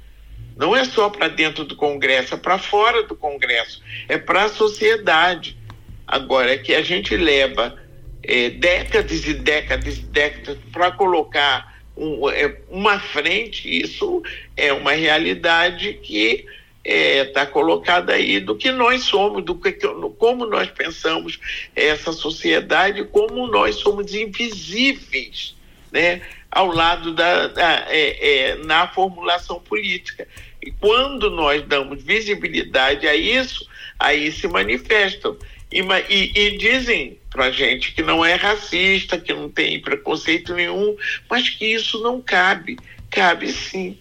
Não 0.57 0.75
é 0.75 0.83
só 0.85 1.09
para 1.09 1.27
dentro 1.27 1.63
do 1.63 1.75
Congresso, 1.75 2.33
é 2.33 2.37
para 2.37 2.57
fora 2.57 3.03
do 3.03 3.15
Congresso, 3.15 3.81
é 4.07 4.17
para 4.17 4.45
a 4.45 4.49
sociedade. 4.49 5.57
Agora, 6.07 6.53
é 6.53 6.57
que 6.57 6.73
a 6.73 6.81
gente 6.81 7.15
leva 7.15 7.75
é, 8.23 8.49
décadas 8.49 9.25
e 9.27 9.33
décadas 9.33 9.97
e 9.97 10.01
décadas 10.01 10.57
para 10.71 10.91
colocar 10.91 11.72
uma 11.95 13.00
frente, 13.00 13.69
isso 13.69 14.23
é 14.57 14.73
uma 14.73 14.93
realidade 14.93 15.93
que 16.01 16.45
está 16.83 17.41
é, 17.41 17.45
colocada 17.45 18.13
aí 18.13 18.39
do 18.39 18.55
que 18.55 18.71
nós 18.71 19.03
somos, 19.03 19.43
do 19.43 19.55
que, 19.55 19.71
como 20.17 20.45
nós 20.45 20.69
pensamos 20.69 21.39
essa 21.75 22.12
sociedade, 22.12 23.05
como 23.05 23.47
nós 23.47 23.75
somos 23.75 24.13
invisíveis, 24.13 25.55
né, 25.91 26.21
ao 26.51 26.67
lado 26.67 27.13
da, 27.13 27.47
da 27.47 27.85
é, 27.88 28.50
é, 28.50 28.55
na 28.55 28.88
formulação 28.88 29.59
política. 29.59 30.27
E 30.62 30.71
quando 30.71 31.29
nós 31.29 31.62
damos 31.63 32.03
visibilidade 32.03 33.07
a 33.07 33.15
isso, 33.15 33.67
aí 34.00 34.31
se 34.31 34.47
manifestam. 34.47 35.38
E, 35.71 35.81
e, 36.09 36.31
e 36.35 36.57
dizem 36.57 37.17
para 37.33 37.51
gente 37.51 37.93
que 37.93 38.03
não 38.03 38.23
é 38.23 38.35
racista, 38.35 39.17
que 39.17 39.33
não 39.33 39.49
tem 39.49 39.81
preconceito 39.81 40.53
nenhum, 40.53 40.95
mas 41.29 41.49
que 41.49 41.65
isso 41.65 42.01
não 42.01 42.21
cabe. 42.21 42.77
Cabe 43.09 43.51
sim. 43.51 43.97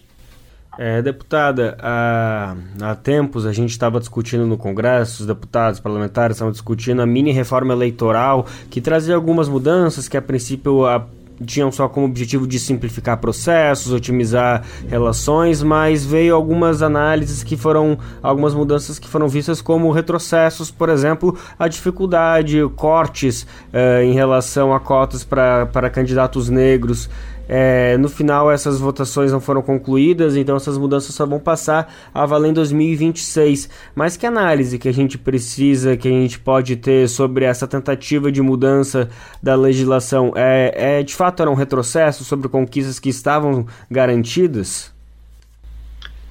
É, 0.77 1.01
deputada, 1.01 1.77
há, 1.79 2.55
há 2.81 2.95
tempos 2.95 3.45
a 3.45 3.53
gente 3.53 3.69
estava 3.69 3.99
discutindo 3.99 4.47
no 4.47 4.57
Congresso, 4.57 5.21
os 5.21 5.27
deputados 5.27 5.79
parlamentares 5.79 6.35
estavam 6.35 6.51
discutindo 6.51 7.01
a 7.01 7.05
mini 7.05 7.31
reforma 7.31 7.73
eleitoral, 7.73 8.47
que 8.71 8.81
trazia 8.81 9.13
algumas 9.13 9.47
mudanças 9.47 10.07
que 10.07 10.17
a 10.17 10.21
princípio 10.21 10.85
a 10.85 11.05
tinham 11.45 11.71
só 11.71 11.87
como 11.87 12.05
objetivo 12.05 12.47
de 12.47 12.59
simplificar 12.59 13.17
processos, 13.17 13.91
otimizar 13.91 14.63
relações, 14.87 15.63
mas 15.63 16.05
veio 16.05 16.35
algumas 16.35 16.81
análises 16.81 17.43
que 17.43 17.57
foram 17.57 17.97
algumas 18.21 18.53
mudanças 18.53 18.99
que 18.99 19.07
foram 19.07 19.27
vistas 19.27 19.61
como 19.61 19.91
retrocessos, 19.91 20.69
por 20.71 20.89
exemplo, 20.89 21.37
a 21.57 21.67
dificuldade, 21.67 22.59
cortes 22.75 23.47
eh, 23.71 24.03
em 24.03 24.13
relação 24.13 24.73
a 24.73 24.79
cotas 24.79 25.23
para 25.23 25.89
candidatos 25.89 26.49
negros. 26.49 27.09
É, 27.47 27.97
no 27.97 28.07
final, 28.07 28.49
essas 28.49 28.79
votações 28.79 29.31
não 29.31 29.41
foram 29.41 29.61
concluídas, 29.61 30.35
então 30.35 30.55
essas 30.55 30.77
mudanças 30.77 31.13
só 31.13 31.25
vão 31.25 31.39
passar 31.39 31.93
a 32.13 32.25
valer 32.25 32.49
em 32.49 32.53
2026. 32.53 33.69
Mas 33.93 34.15
que 34.15 34.25
análise 34.25 34.79
que 34.79 34.87
a 34.87 34.93
gente 34.93 35.17
precisa, 35.17 35.97
que 35.97 36.07
a 36.07 36.11
gente 36.11 36.39
pode 36.39 36.75
ter 36.77 37.07
sobre 37.09 37.45
essa 37.45 37.67
tentativa 37.67 38.31
de 38.31 38.41
mudança 38.41 39.09
da 39.41 39.55
legislação? 39.55 40.31
É, 40.35 40.99
é 40.99 41.03
de 41.03 41.13
fato 41.13 41.41
era 41.41 41.51
um 41.51 41.55
retrocesso 41.55 42.23
sobre 42.23 42.47
conquistas 42.47 42.99
que 42.99 43.09
estavam 43.09 43.67
garantidas? 43.91 44.93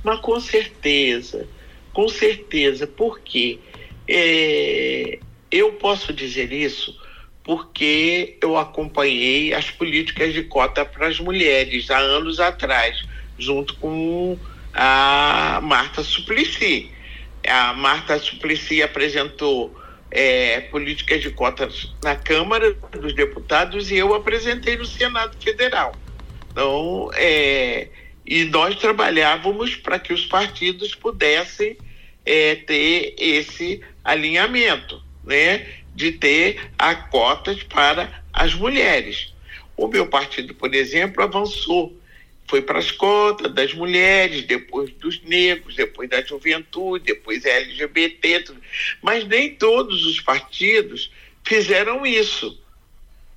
Mas 0.02 0.18
com 0.20 0.40
certeza, 0.40 1.46
com 1.92 2.08
certeza, 2.08 2.86
porque 2.86 3.60
é, 4.08 5.18
eu 5.50 5.72
posso 5.74 6.12
dizer 6.12 6.52
isso 6.52 7.01
porque 7.44 8.36
eu 8.40 8.56
acompanhei 8.56 9.52
as 9.52 9.70
políticas 9.70 10.32
de 10.32 10.42
cota 10.44 10.84
para 10.84 11.08
as 11.08 11.18
mulheres 11.18 11.90
há 11.90 11.98
anos 11.98 12.38
atrás, 12.38 13.04
junto 13.38 13.74
com 13.74 14.38
a 14.72 15.60
Marta 15.62 16.02
Suplicy. 16.02 16.90
A 17.46 17.72
Marta 17.72 18.18
Suplicy 18.18 18.82
apresentou 18.82 19.76
é, 20.10 20.60
políticas 20.60 21.20
de 21.20 21.30
cotas 21.30 21.92
na 22.02 22.14
Câmara 22.14 22.72
dos 22.92 23.14
Deputados 23.14 23.90
e 23.90 23.96
eu 23.96 24.14
apresentei 24.14 24.76
no 24.76 24.84
Senado 24.84 25.36
Federal. 25.42 25.94
Então, 26.50 27.10
é, 27.14 27.88
e 28.24 28.44
nós 28.44 28.76
trabalhávamos 28.76 29.74
para 29.74 29.98
que 29.98 30.12
os 30.12 30.26
partidos 30.26 30.94
pudessem 30.94 31.76
é, 32.24 32.54
ter 32.54 33.14
esse 33.18 33.80
alinhamento, 34.04 35.02
né? 35.24 35.66
De 35.94 36.12
ter 36.12 36.70
a 36.78 36.94
cotas 36.94 37.62
para 37.62 38.22
as 38.32 38.54
mulheres. 38.54 39.32
O 39.76 39.88
meu 39.88 40.06
partido, 40.06 40.54
por 40.54 40.74
exemplo, 40.74 41.22
avançou. 41.22 41.96
Foi 42.46 42.60
para 42.60 42.78
as 42.78 42.90
cotas 42.90 43.52
das 43.54 43.72
mulheres, 43.72 44.44
depois 44.44 44.90
dos 44.94 45.22
negros, 45.22 45.74
depois 45.74 46.08
da 46.08 46.22
juventude, 46.22 47.04
depois 47.04 47.44
LGBT, 47.44 48.40
tudo. 48.40 48.60
mas 49.00 49.26
nem 49.26 49.54
todos 49.54 50.04
os 50.04 50.20
partidos 50.20 51.10
fizeram 51.44 52.04
isso. 52.04 52.60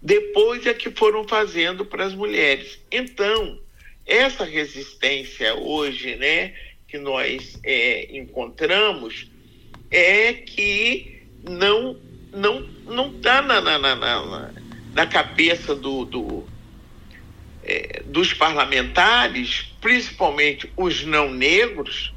Depois 0.01 0.65
é 0.65 0.73
que 0.73 0.91
foram 0.91 1.27
fazendo 1.27 1.85
para 1.85 2.05
as 2.05 2.13
mulheres. 2.13 2.77
Então, 2.91 3.59
essa 4.05 4.43
resistência 4.43 5.55
hoje, 5.55 6.15
né, 6.15 6.53
que 6.87 6.97
nós 6.97 7.57
é, 7.63 8.15
encontramos, 8.15 9.27
é 9.89 10.33
que 10.33 11.23
não 11.43 11.97
não 12.35 12.61
não 12.85 13.07
está 13.07 13.41
na, 13.41 13.61
na, 13.61 13.79
na, 13.79 14.51
na, 14.93 15.07
cabeça 15.07 15.73
do, 15.73 16.05
do 16.05 16.43
é, 17.63 18.03
dos 18.05 18.33
parlamentares, 18.33 19.71
principalmente 19.81 20.71
os 20.77 21.03
não 21.03 21.31
negros, 21.31 22.13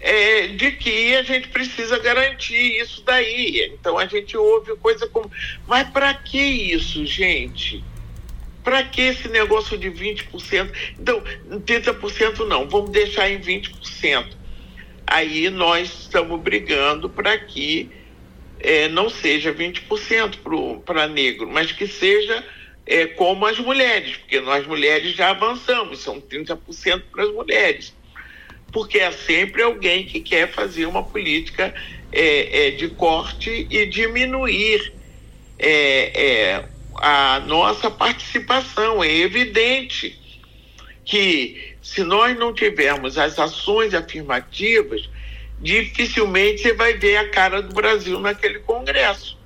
é, 0.00 0.46
de 0.46 0.70
que 0.72 1.14
a 1.14 1.22
gente 1.22 1.48
precisa 1.48 1.98
garantir 1.98 2.80
isso 2.80 3.02
daí. 3.04 3.70
Então 3.74 3.98
a 3.98 4.06
gente 4.06 4.36
ouve 4.36 4.74
coisa 4.76 5.06
como, 5.08 5.30
mas 5.66 5.88
para 5.90 6.14
que 6.14 6.40
isso, 6.40 7.04
gente? 7.04 7.84
Para 8.64 8.82
que 8.82 9.02
esse 9.02 9.28
negócio 9.28 9.76
de 9.76 9.90
20%? 9.90 10.70
Então, 10.98 11.22
30% 11.50 12.46
não, 12.46 12.68
vamos 12.68 12.90
deixar 12.90 13.30
em 13.30 13.40
20%. 13.40 14.36
Aí 15.06 15.50
nós 15.50 16.02
estamos 16.02 16.40
brigando 16.40 17.08
para 17.08 17.36
que 17.38 17.90
é, 18.60 18.88
não 18.88 19.08
seja 19.08 19.52
20% 19.52 20.82
para 20.84 21.08
negro, 21.08 21.48
mas 21.50 21.72
que 21.72 21.86
seja 21.86 22.44
é, 22.86 23.06
como 23.06 23.46
as 23.46 23.58
mulheres, 23.58 24.16
porque 24.16 24.40
nós 24.40 24.66
mulheres 24.66 25.14
já 25.14 25.30
avançamos, 25.30 26.00
são 26.00 26.20
30% 26.20 27.02
para 27.10 27.24
as 27.24 27.32
mulheres. 27.32 27.94
Porque 28.72 28.98
é 28.98 29.10
sempre 29.10 29.62
alguém 29.62 30.04
que 30.04 30.20
quer 30.20 30.50
fazer 30.52 30.86
uma 30.86 31.02
política 31.02 31.74
é, 32.12 32.66
é 32.66 32.70
de 32.70 32.88
corte 32.88 33.66
e 33.70 33.86
diminuir 33.86 34.92
é, 35.58 36.12
é, 36.14 36.64
a 36.96 37.40
nossa 37.46 37.90
participação. 37.90 39.02
É 39.02 39.12
evidente 39.12 40.18
que 41.04 41.74
se 41.82 42.04
nós 42.04 42.38
não 42.38 42.52
tivermos 42.52 43.18
as 43.18 43.38
ações 43.38 43.94
afirmativas, 43.94 45.08
dificilmente 45.60 46.62
você 46.62 46.74
vai 46.74 46.94
ver 46.94 47.16
a 47.16 47.28
cara 47.28 47.60
do 47.62 47.74
Brasil 47.74 48.18
naquele 48.20 48.58
Congresso. 48.60 49.38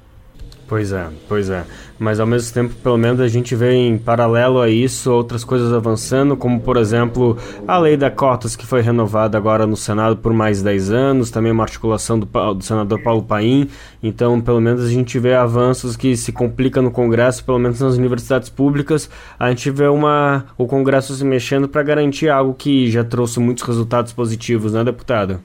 Pois 0.67 0.93
é, 0.93 1.09
pois 1.29 1.51
é. 1.51 1.65
Mas 1.99 2.19
ao 2.19 2.27
mesmo 2.27 2.53
tempo, 2.53 2.75
pelo 2.83 2.97
menos 2.97 3.21
a 3.21 3.29
gente 3.29 3.55
vê 3.55 3.73
em 3.75 3.99
paralelo 3.99 4.61
a 4.61 4.69
isso 4.69 5.13
outras 5.13 5.45
coisas 5.45 5.73
avançando, 5.73 6.37
como 6.37 6.59
por 6.59 6.77
exemplo 6.77 7.37
a 7.69 7.79
lei 7.79 7.97
da 7.97 8.11
cotas 8.11 8.57
que 8.57 8.67
foi 8.67 8.81
renovada 8.81 9.37
agora 9.37 9.67
no 9.67 9.77
Senado 9.77 10.17
por 10.17 10.33
mais 10.33 10.63
10 10.63 10.91
anos, 10.91 11.31
também 11.31 11.53
uma 11.53 11.63
articulação 11.63 12.19
do, 12.19 12.27
do 12.55 12.65
senador 12.65 13.01
Paulo 13.03 13.23
Paim. 13.23 13.69
Então, 14.03 14.41
pelo 14.41 14.61
menos 14.61 14.85
a 14.85 14.89
gente 14.89 15.19
vê 15.19 15.35
avanços 15.35 15.97
que 15.97 16.17
se 16.17 16.33
complica 16.33 16.81
no 16.81 16.91
Congresso, 16.91 17.45
pelo 17.45 17.59
menos 17.59 17.81
nas 17.81 17.97
universidades 17.97 18.49
públicas, 18.49 19.09
a 19.39 19.51
gente 19.51 19.71
vê 19.71 19.87
uma 19.87 20.47
o 20.57 20.67
Congresso 20.67 21.15
se 21.15 21.25
mexendo 21.25 21.69
para 21.69 21.83
garantir 21.83 22.31
algo 22.31 22.55
que 22.55 22.91
já 22.91 23.05
trouxe 23.05 23.39
muitos 23.39 23.63
resultados 23.65 24.13
positivos, 24.13 24.73
né, 24.73 24.83
deputado? 24.83 25.41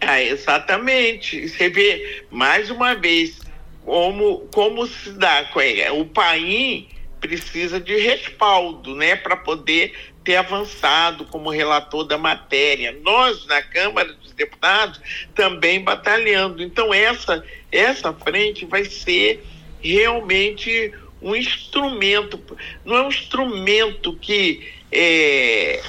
Ah, 0.00 0.22
exatamente. 0.22 1.48
Você 1.48 1.68
vê 1.68 2.24
mais 2.30 2.70
uma 2.70 2.94
vez 2.94 3.38
como, 3.84 4.48
como 4.52 4.86
se 4.86 5.10
dá. 5.12 5.48
O 5.92 6.04
país 6.04 6.86
precisa 7.20 7.78
de 7.78 7.96
respaldo, 7.96 8.94
né, 8.94 9.14
para 9.14 9.36
poder 9.36 9.92
ter 10.24 10.36
avançado 10.36 11.24
como 11.26 11.50
relator 11.50 12.04
da 12.04 12.16
matéria. 12.16 12.96
Nós, 13.02 13.46
na 13.46 13.62
Câmara 13.62 14.12
dos 14.14 14.32
Deputados, 14.32 15.00
também 15.34 15.82
batalhando. 15.82 16.62
Então, 16.62 16.92
essa, 16.92 17.44
essa 17.70 18.12
frente 18.12 18.64
vai 18.64 18.84
ser 18.84 19.44
realmente 19.82 20.92
um 21.22 21.34
instrumento, 21.36 22.40
não 22.84 22.96
é 22.96 23.02
um 23.02 23.08
instrumento 23.08 24.14
que 24.16 24.72
é, 24.90 25.82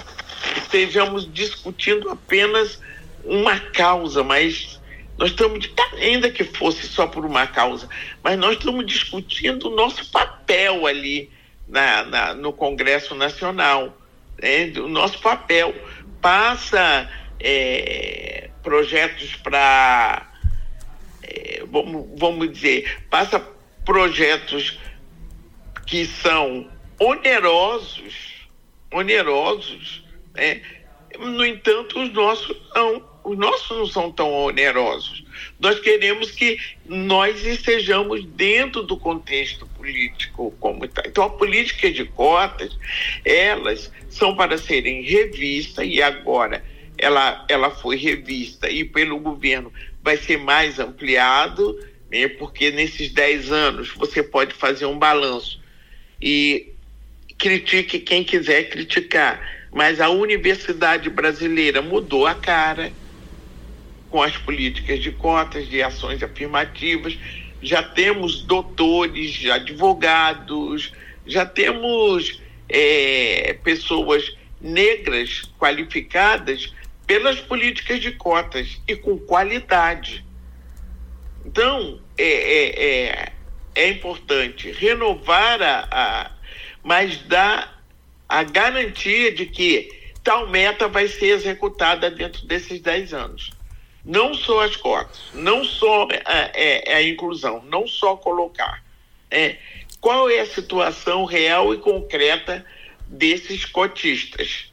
estejamos 0.57 1.31
discutindo 1.31 2.09
apenas 2.09 2.81
uma 3.23 3.59
causa, 3.59 4.23
mas 4.23 4.79
nós 5.17 5.29
estamos, 5.29 5.69
ainda 5.99 6.31
que 6.31 6.43
fosse 6.43 6.87
só 6.87 7.05
por 7.05 7.25
uma 7.25 7.45
causa, 7.45 7.87
mas 8.23 8.37
nós 8.39 8.57
estamos 8.57 8.85
discutindo 8.85 9.69
o 9.69 9.75
nosso 9.75 10.09
papel 10.11 10.87
ali 10.87 11.29
na, 11.67 12.03
na 12.03 12.33
no 12.33 12.51
Congresso 12.51 13.13
Nacional. 13.13 13.95
Né? 14.41 14.73
O 14.79 14.87
nosso 14.87 15.19
papel 15.19 15.75
passa 16.21 17.09
é, 17.39 18.49
projetos 18.63 19.35
para, 19.35 20.31
é, 21.21 21.63
vamos, 21.69 22.19
vamos 22.19 22.51
dizer, 22.51 23.03
passa 23.09 23.39
projetos 23.85 24.79
que 25.85 26.05
são 26.05 26.69
onerosos, 26.99 28.47
onerosos, 28.91 30.03
né? 30.33 30.61
no 31.19 31.45
entanto, 31.45 32.01
os 32.01 32.11
nossos 32.13 32.55
não 32.73 33.10
os 33.23 33.37
nossos 33.37 33.77
não 33.77 33.85
são 33.85 34.11
tão 34.11 34.31
onerosos. 34.31 35.23
Nós 35.59 35.79
queremos 35.79 36.31
que 36.31 36.57
nós 36.85 37.45
estejamos 37.45 38.25
dentro 38.25 38.83
do 38.83 38.97
contexto 38.97 39.65
político 39.67 40.53
como 40.59 40.85
está. 40.85 41.03
Então, 41.05 41.23
a 41.23 41.29
política 41.29 41.91
de 41.91 42.05
cotas, 42.05 42.77
elas 43.23 43.91
são 44.09 44.35
para 44.35 44.57
serem 44.57 45.03
revistas 45.03 45.87
e 45.87 46.01
agora 46.01 46.63
ela, 46.97 47.45
ela 47.49 47.71
foi 47.71 47.95
revista 47.95 48.69
e 48.69 48.83
pelo 48.83 49.19
governo 49.19 49.71
vai 50.03 50.17
ser 50.17 50.37
mais 50.37 50.79
ampliado, 50.79 51.79
né, 52.11 52.27
porque 52.27 52.71
nesses 52.71 53.11
10 53.11 53.51
anos 53.51 53.93
você 53.95 54.21
pode 54.21 54.53
fazer 54.53 54.85
um 54.85 54.97
balanço 54.97 55.59
e 56.21 56.71
critique 57.37 57.99
quem 57.99 58.23
quiser 58.23 58.69
criticar, 58.69 59.41
mas 59.71 59.99
a 59.99 60.09
universidade 60.09 61.09
brasileira 61.09 61.81
mudou 61.81 62.27
a 62.27 62.35
cara, 62.35 62.91
com 64.11 64.21
as 64.21 64.37
políticas 64.37 64.99
de 64.99 65.11
cotas, 65.11 65.67
de 65.67 65.81
ações 65.81 66.21
afirmativas. 66.21 67.17
Já 67.61 67.81
temos 67.81 68.41
doutores, 68.43 69.49
advogados, 69.49 70.91
já 71.25 71.45
temos 71.45 72.41
é, 72.67 73.57
pessoas 73.63 74.35
negras 74.59 75.43
qualificadas 75.57 76.73
pelas 77.07 77.39
políticas 77.39 78.01
de 78.01 78.11
cotas 78.11 78.81
e 78.87 78.95
com 78.95 79.17
qualidade. 79.17 80.23
Então, 81.45 81.99
é, 82.17 82.23
é, 82.23 82.85
é, 82.85 83.31
é 83.75 83.89
importante 83.89 84.71
renovar 84.71 85.61
a, 85.61 85.87
a. 85.89 86.31
mas 86.83 87.17
dar 87.23 87.81
a 88.27 88.43
garantia 88.43 89.31
de 89.31 89.45
que 89.45 89.89
tal 90.23 90.47
meta 90.49 90.87
vai 90.87 91.07
ser 91.07 91.27
executada 91.27 92.09
dentro 92.11 92.45
desses 92.45 92.79
10 92.79 93.13
anos 93.13 93.60
não 94.03 94.33
só 94.33 94.61
as 94.61 94.75
cotas, 94.75 95.21
não 95.33 95.63
só 95.63 96.07
a, 96.25 96.35
é, 96.35 96.51
é, 96.53 96.91
é, 96.91 96.95
a 96.95 97.03
inclusão, 97.03 97.63
não 97.65 97.87
só 97.87 98.15
colocar. 98.15 98.83
É, 99.29 99.57
qual 99.99 100.29
é 100.29 100.39
a 100.39 100.45
situação 100.45 101.25
real 101.25 101.73
e 101.73 101.77
concreta 101.77 102.65
desses 103.07 103.65
cotistas? 103.65 104.71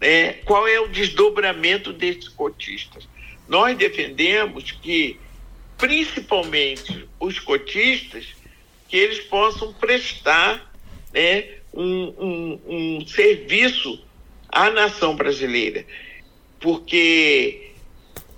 É, 0.00 0.34
qual 0.44 0.66
é 0.66 0.80
o 0.80 0.88
desdobramento 0.88 1.92
desses 1.92 2.28
cotistas? 2.28 3.08
Nós 3.48 3.76
defendemos 3.78 4.72
que, 4.72 5.18
principalmente 5.78 7.08
os 7.20 7.38
cotistas, 7.38 8.26
que 8.88 8.96
eles 8.96 9.20
possam 9.20 9.72
prestar 9.74 10.72
né, 11.12 11.44
um, 11.72 12.14
um, 12.18 12.60
um 12.66 13.06
serviço 13.06 14.02
à 14.48 14.70
nação 14.70 15.14
brasileira, 15.14 15.86
porque 16.60 17.72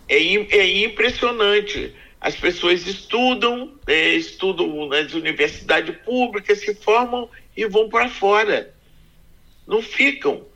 é, 0.09 0.17
é 0.17 0.85
impressionante. 0.85 1.95
As 2.21 2.35
pessoas 2.35 2.87
estudam, 2.87 3.73
é, 3.87 4.15
estudam 4.15 4.89
nas 4.89 5.15
universidades 5.15 5.95
públicas, 6.05 6.61
se 6.61 6.75
formam 6.75 7.29
e 7.57 7.67
vão 7.67 7.89
para 7.89 8.09
fora. 8.09 8.75
Não 9.67 9.81
ficam. 9.83 10.47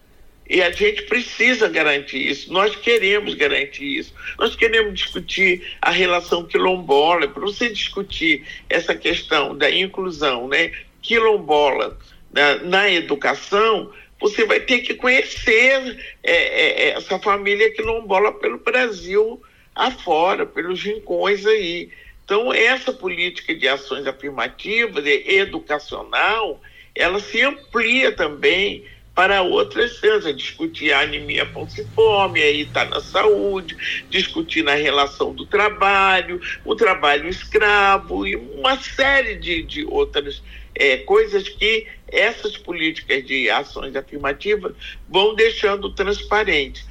E 0.48 0.60
a 0.60 0.70
gente 0.70 1.02
precisa 1.02 1.68
garantir 1.68 2.28
isso. 2.28 2.52
Nós 2.52 2.74
queremos 2.74 3.34
garantir 3.34 3.98
isso. 3.98 4.12
Nós 4.38 4.56
queremos 4.56 4.94
discutir 4.94 5.76
a 5.80 5.90
relação 5.90 6.44
quilombola. 6.44 7.28
Para 7.28 7.42
você 7.42 7.68
discutir 7.68 8.44
essa 8.68 8.94
questão 8.94 9.56
da 9.56 9.70
inclusão, 9.70 10.48
né? 10.48 10.72
Quilombola 11.00 11.96
na, 12.32 12.56
na 12.56 12.90
educação, 12.90 13.92
você 14.22 14.44
vai 14.44 14.60
ter 14.60 14.78
que 14.78 14.94
conhecer 14.94 15.98
é, 16.22 16.32
é, 16.32 16.82
é, 16.84 16.88
essa 16.90 17.18
família 17.18 17.72
quilombola 17.72 18.32
pelo 18.32 18.58
Brasil 18.58 19.42
afora, 19.74 20.46
pelos 20.46 20.80
rincões 20.80 21.44
aí. 21.44 21.90
Então, 22.24 22.54
essa 22.54 22.92
política 22.92 23.52
de 23.52 23.66
ações 23.66 24.06
afirmativas, 24.06 25.04
educacional, 25.04 26.60
ela 26.94 27.18
se 27.18 27.42
amplia 27.42 28.12
também 28.12 28.84
para 29.12 29.42
outras 29.42 29.98
coisas, 29.98 30.36
discutir 30.36 30.92
a 30.92 31.00
anemia 31.00 31.44
falciforme, 31.46 32.40
aí 32.40 32.62
está 32.62 32.84
na 32.84 33.00
saúde, 33.00 33.76
discutir 34.08 34.62
na 34.62 34.74
relação 34.74 35.34
do 35.34 35.44
trabalho, 35.44 36.40
o 36.64 36.74
trabalho 36.76 37.28
escravo 37.28 38.26
e 38.26 38.36
uma 38.36 38.78
série 38.78 39.34
de, 39.34 39.62
de 39.64 39.84
outras 39.84 40.42
é, 40.74 40.98
coisas 40.98 41.48
que 41.48 41.86
essas 42.08 42.56
políticas 42.56 43.24
de 43.24 43.48
ações 43.50 43.96
afirmativas 43.96 44.74
vão 45.08 45.34
deixando 45.34 45.90
transparente. 45.90 46.84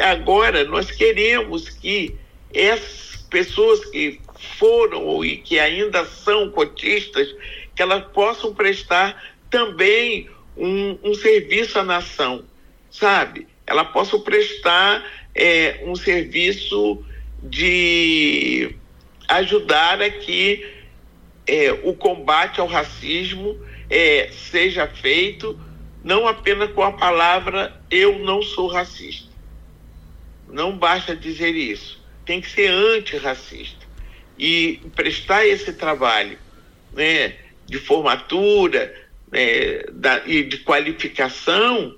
Agora, 0.00 0.64
nós 0.64 0.90
queremos 0.90 1.68
que 1.68 2.16
essas 2.52 3.24
pessoas 3.30 3.84
que 3.86 4.20
foram 4.58 5.04
ou 5.04 5.22
que 5.22 5.58
ainda 5.58 6.04
são 6.04 6.50
cotistas, 6.50 7.28
que 7.74 7.82
elas 7.82 8.04
possam 8.12 8.54
prestar 8.54 9.22
também 9.50 10.28
um, 10.56 10.98
um 11.02 11.14
serviço 11.14 11.78
à 11.78 11.84
nação, 11.84 12.44
sabe? 12.90 13.46
Ela 13.66 13.84
possa 13.84 14.18
prestar 14.18 15.04
é, 15.34 15.82
um 15.84 15.94
serviço 15.94 17.04
de 17.42 18.74
ajudar 19.28 20.00
a 20.00 20.10
que 20.10 20.75
é, 21.46 21.72
o 21.84 21.94
combate 21.94 22.60
ao 22.60 22.66
racismo 22.66 23.58
é, 23.88 24.30
seja 24.32 24.86
feito 24.86 25.58
não 26.02 26.28
apenas 26.28 26.70
com 26.70 26.84
a 26.84 26.92
palavra 26.92 27.80
eu 27.90 28.20
não 28.20 28.40
sou 28.40 28.68
racista. 28.68 29.28
Não 30.48 30.76
basta 30.78 31.16
dizer 31.16 31.56
isso. 31.56 32.00
Tem 32.24 32.40
que 32.40 32.48
ser 32.48 32.68
antirracista. 32.68 33.84
E 34.38 34.80
prestar 34.94 35.44
esse 35.44 35.72
trabalho 35.72 36.38
né, 36.92 37.34
de 37.66 37.78
formatura, 37.78 38.94
é, 39.32 39.88
da, 39.90 40.22
e 40.26 40.44
de 40.44 40.58
qualificação, 40.58 41.96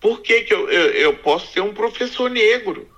por 0.00 0.20
que, 0.20 0.42
que 0.42 0.52
eu, 0.52 0.68
eu, 0.68 0.90
eu 0.90 1.16
posso 1.18 1.52
ser 1.52 1.60
um 1.60 1.72
professor 1.72 2.28
negro, 2.28 2.88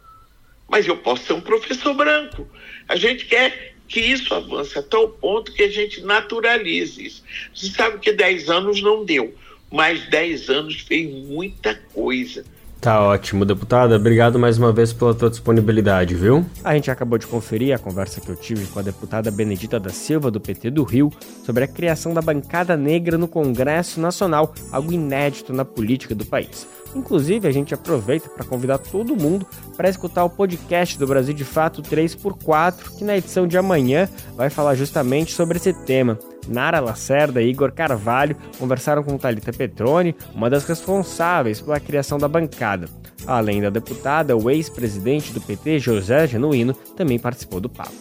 mas 0.69 0.87
eu 0.87 0.97
posso 0.97 1.27
ser 1.27 1.35
um 1.35 1.41
professor 1.41 1.93
branco? 1.93 2.49
A 2.89 2.97
gente 2.97 3.27
quer 3.27 3.70
que 3.91 4.01
isso 4.01 4.33
avance 4.33 4.79
a 4.79 4.83
tal 4.83 5.09
ponto 5.09 5.53
que 5.53 5.65
a 5.65 5.69
gente 5.69 6.01
naturalize 6.03 7.05
isso. 7.05 7.25
Você 7.53 7.71
sabe 7.71 7.99
que 7.99 8.13
10 8.13 8.49
anos 8.49 8.81
não 8.81 9.05
deu, 9.05 9.35
mas 9.71 10.09
10 10.09 10.49
anos 10.49 10.81
fez 10.81 11.13
muita 11.27 11.75
coisa. 11.93 12.45
Tá 12.81 13.03
ótimo, 13.03 13.45
deputada. 13.45 13.97
Obrigado 13.97 14.39
mais 14.39 14.57
uma 14.57 14.73
vez 14.73 14.93
pela 14.93 15.13
tua 15.13 15.29
disponibilidade, 15.29 16.15
viu? 16.15 16.47
A 16.65 16.75
gente 16.75 16.91
acabou 16.91 17.19
de 17.19 17.27
conferir 17.27 17.75
a 17.75 17.79
conversa 17.79 18.21
que 18.21 18.29
eu 18.31 18.37
tive 18.37 18.65
com 18.69 18.79
a 18.79 18.83
deputada 18.83 19.31
Benedita 19.31 19.79
da 19.79 19.91
Silva, 19.91 20.31
do 20.31 20.41
PT 20.41 20.71
do 20.71 20.85
Rio, 20.85 21.13
sobre 21.45 21.65
a 21.65 21.69
criação 21.69 22.15
da 22.15 22.23
bancada 22.23 22.77
negra 22.77 23.19
no 23.19 23.29
Congresso 23.29 24.01
Nacional, 24.01 24.55
algo 24.73 24.93
inédito 24.93 25.53
na 25.53 25.65
política 25.65 26.15
do 26.15 26.25
país. 26.25 26.67
Inclusive, 26.95 27.47
a 27.47 27.53
gente 27.53 27.73
aproveita 27.73 28.29
para 28.29 28.45
convidar 28.45 28.79
todo 28.79 29.17
mundo 29.17 29.47
para 29.77 29.89
escutar 29.89 30.25
o 30.25 30.31
podcast 30.31 30.99
do 30.99 31.07
Brasil 31.07 31.35
de 31.35 31.45
Fato 31.45 31.83
3x4, 31.83 32.97
que 32.99 33.05
na 33.05 33.17
edição 33.17 33.47
de 33.47 33.57
amanhã 33.57 34.09
vai 34.37 34.51
falar 34.51 34.75
justamente 34.75 35.33
sobre 35.33 35.59
esse 35.59 35.73
tema. 35.73 36.19
Nara 36.49 36.81
Lacerda 36.81 37.41
e 37.41 37.51
Igor 37.51 37.73
Carvalho 37.73 38.37
conversaram 38.59 39.03
com 39.03 39.17
Talita 39.17 39.53
Petroni, 39.53 40.17
uma 40.35 40.51
das 40.51 40.65
responsáveis 40.65 41.61
pela 41.61 41.79
criação 41.79 42.19
da 42.19 42.27
bancada. 42.27 42.89
Além 43.27 43.61
da 43.61 43.71
deputada, 43.71 44.37
o 44.37 44.51
ex-presidente 44.51 45.33
do 45.33 45.41
PT, 45.41 45.79
José 45.79 46.27
Genuíno, 46.27 46.75
também 46.97 47.19
participou 47.19 47.61
do 47.61 47.69
papo. 47.69 47.93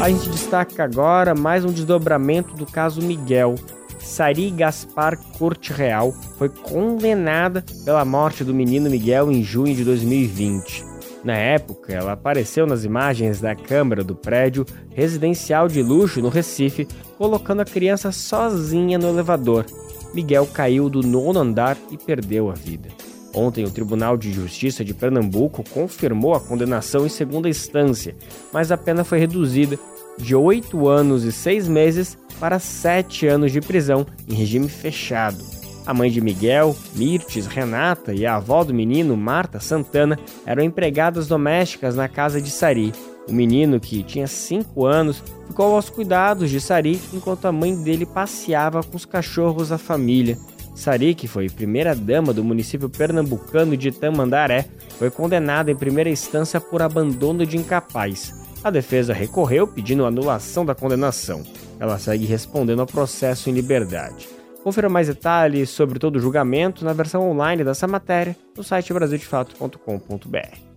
A 0.00 0.10
gente 0.10 0.28
destaca 0.30 0.82
agora 0.82 1.34
mais 1.34 1.64
um 1.64 1.72
desdobramento 1.72 2.54
do 2.56 2.66
caso 2.66 3.00
Miguel. 3.00 3.54
Sari 4.02 4.50
Gaspar 4.50 5.16
Corte 5.38 5.72
Real 5.72 6.12
foi 6.36 6.48
condenada 6.48 7.64
pela 7.84 8.04
morte 8.04 8.44
do 8.44 8.52
menino 8.52 8.90
Miguel 8.90 9.30
em 9.30 9.42
junho 9.42 9.74
de 9.74 9.84
2020. 9.84 10.84
Na 11.24 11.36
época, 11.36 11.92
ela 11.92 12.12
apareceu 12.12 12.66
nas 12.66 12.84
imagens 12.84 13.40
da 13.40 13.54
câmera 13.54 14.02
do 14.02 14.14
prédio 14.14 14.66
residencial 14.90 15.68
de 15.68 15.80
luxo 15.80 16.20
no 16.20 16.28
Recife, 16.28 16.86
colocando 17.16 17.60
a 17.60 17.64
criança 17.64 18.10
sozinha 18.10 18.98
no 18.98 19.08
elevador. 19.08 19.64
Miguel 20.12 20.46
caiu 20.46 20.90
do 20.90 21.00
nono 21.00 21.38
andar 21.38 21.78
e 21.90 21.96
perdeu 21.96 22.50
a 22.50 22.54
vida. 22.54 22.88
Ontem, 23.34 23.64
o 23.64 23.70
Tribunal 23.70 24.16
de 24.16 24.30
Justiça 24.30 24.84
de 24.84 24.92
Pernambuco 24.92 25.64
confirmou 25.70 26.34
a 26.34 26.40
condenação 26.40 27.06
em 27.06 27.08
segunda 27.08 27.48
instância, 27.48 28.14
mas 28.52 28.70
a 28.70 28.76
pena 28.76 29.04
foi 29.04 29.18
reduzida 29.18 29.78
de 30.18 30.34
oito 30.34 30.88
anos 30.88 31.24
e 31.24 31.32
seis 31.32 31.68
meses 31.68 32.18
para 32.38 32.58
sete 32.58 33.26
anos 33.26 33.52
de 33.52 33.60
prisão 33.60 34.06
em 34.28 34.34
regime 34.34 34.68
fechado. 34.68 35.42
A 35.84 35.92
mãe 35.92 36.10
de 36.10 36.20
Miguel, 36.20 36.76
Mirtes, 36.94 37.46
Renata 37.46 38.14
e 38.14 38.24
a 38.24 38.36
avó 38.36 38.62
do 38.62 38.72
menino, 38.72 39.16
Marta 39.16 39.58
Santana, 39.58 40.18
eram 40.46 40.62
empregadas 40.62 41.26
domésticas 41.26 41.96
na 41.96 42.08
casa 42.08 42.40
de 42.40 42.50
Sari. 42.50 42.92
O 43.28 43.32
menino, 43.32 43.80
que 43.80 44.02
tinha 44.02 44.26
5 44.26 44.86
anos, 44.86 45.22
ficou 45.46 45.74
aos 45.74 45.90
cuidados 45.90 46.50
de 46.50 46.60
Sari 46.60 47.00
enquanto 47.12 47.46
a 47.46 47.52
mãe 47.52 47.74
dele 47.82 48.06
passeava 48.06 48.82
com 48.82 48.96
os 48.96 49.04
cachorros 49.04 49.70
da 49.70 49.78
família. 49.78 50.38
Sari, 50.74 51.14
que 51.14 51.28
foi 51.28 51.50
primeira 51.50 51.94
dama 51.94 52.32
do 52.32 52.44
município 52.44 52.88
pernambucano 52.88 53.76
de 53.76 53.90
Tamandaré, 53.90 54.66
foi 54.98 55.10
condenada 55.10 55.70
em 55.70 55.76
primeira 55.76 56.10
instância 56.10 56.60
por 56.60 56.80
abandono 56.80 57.44
de 57.44 57.56
incapaz. 57.56 58.41
A 58.64 58.70
defesa 58.70 59.12
recorreu 59.12 59.66
pedindo 59.66 60.06
anulação 60.06 60.64
da 60.64 60.74
condenação. 60.74 61.42
Ela 61.80 61.98
segue 61.98 62.24
respondendo 62.24 62.80
ao 62.80 62.86
processo 62.86 63.50
em 63.50 63.52
liberdade. 63.52 64.28
Confira 64.62 64.88
mais 64.88 65.08
detalhes 65.08 65.70
sobre 65.70 65.98
todo 65.98 66.16
o 66.16 66.20
julgamento 66.20 66.84
na 66.84 66.92
versão 66.92 67.28
online 67.28 67.64
dessa 67.64 67.88
matéria 67.88 68.36
no 68.56 68.62
site 68.62 68.92
brasildefato.com.br. 68.92 70.72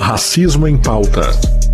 Racismo 0.00 0.66
em 0.66 0.80
pauta. 0.80 1.20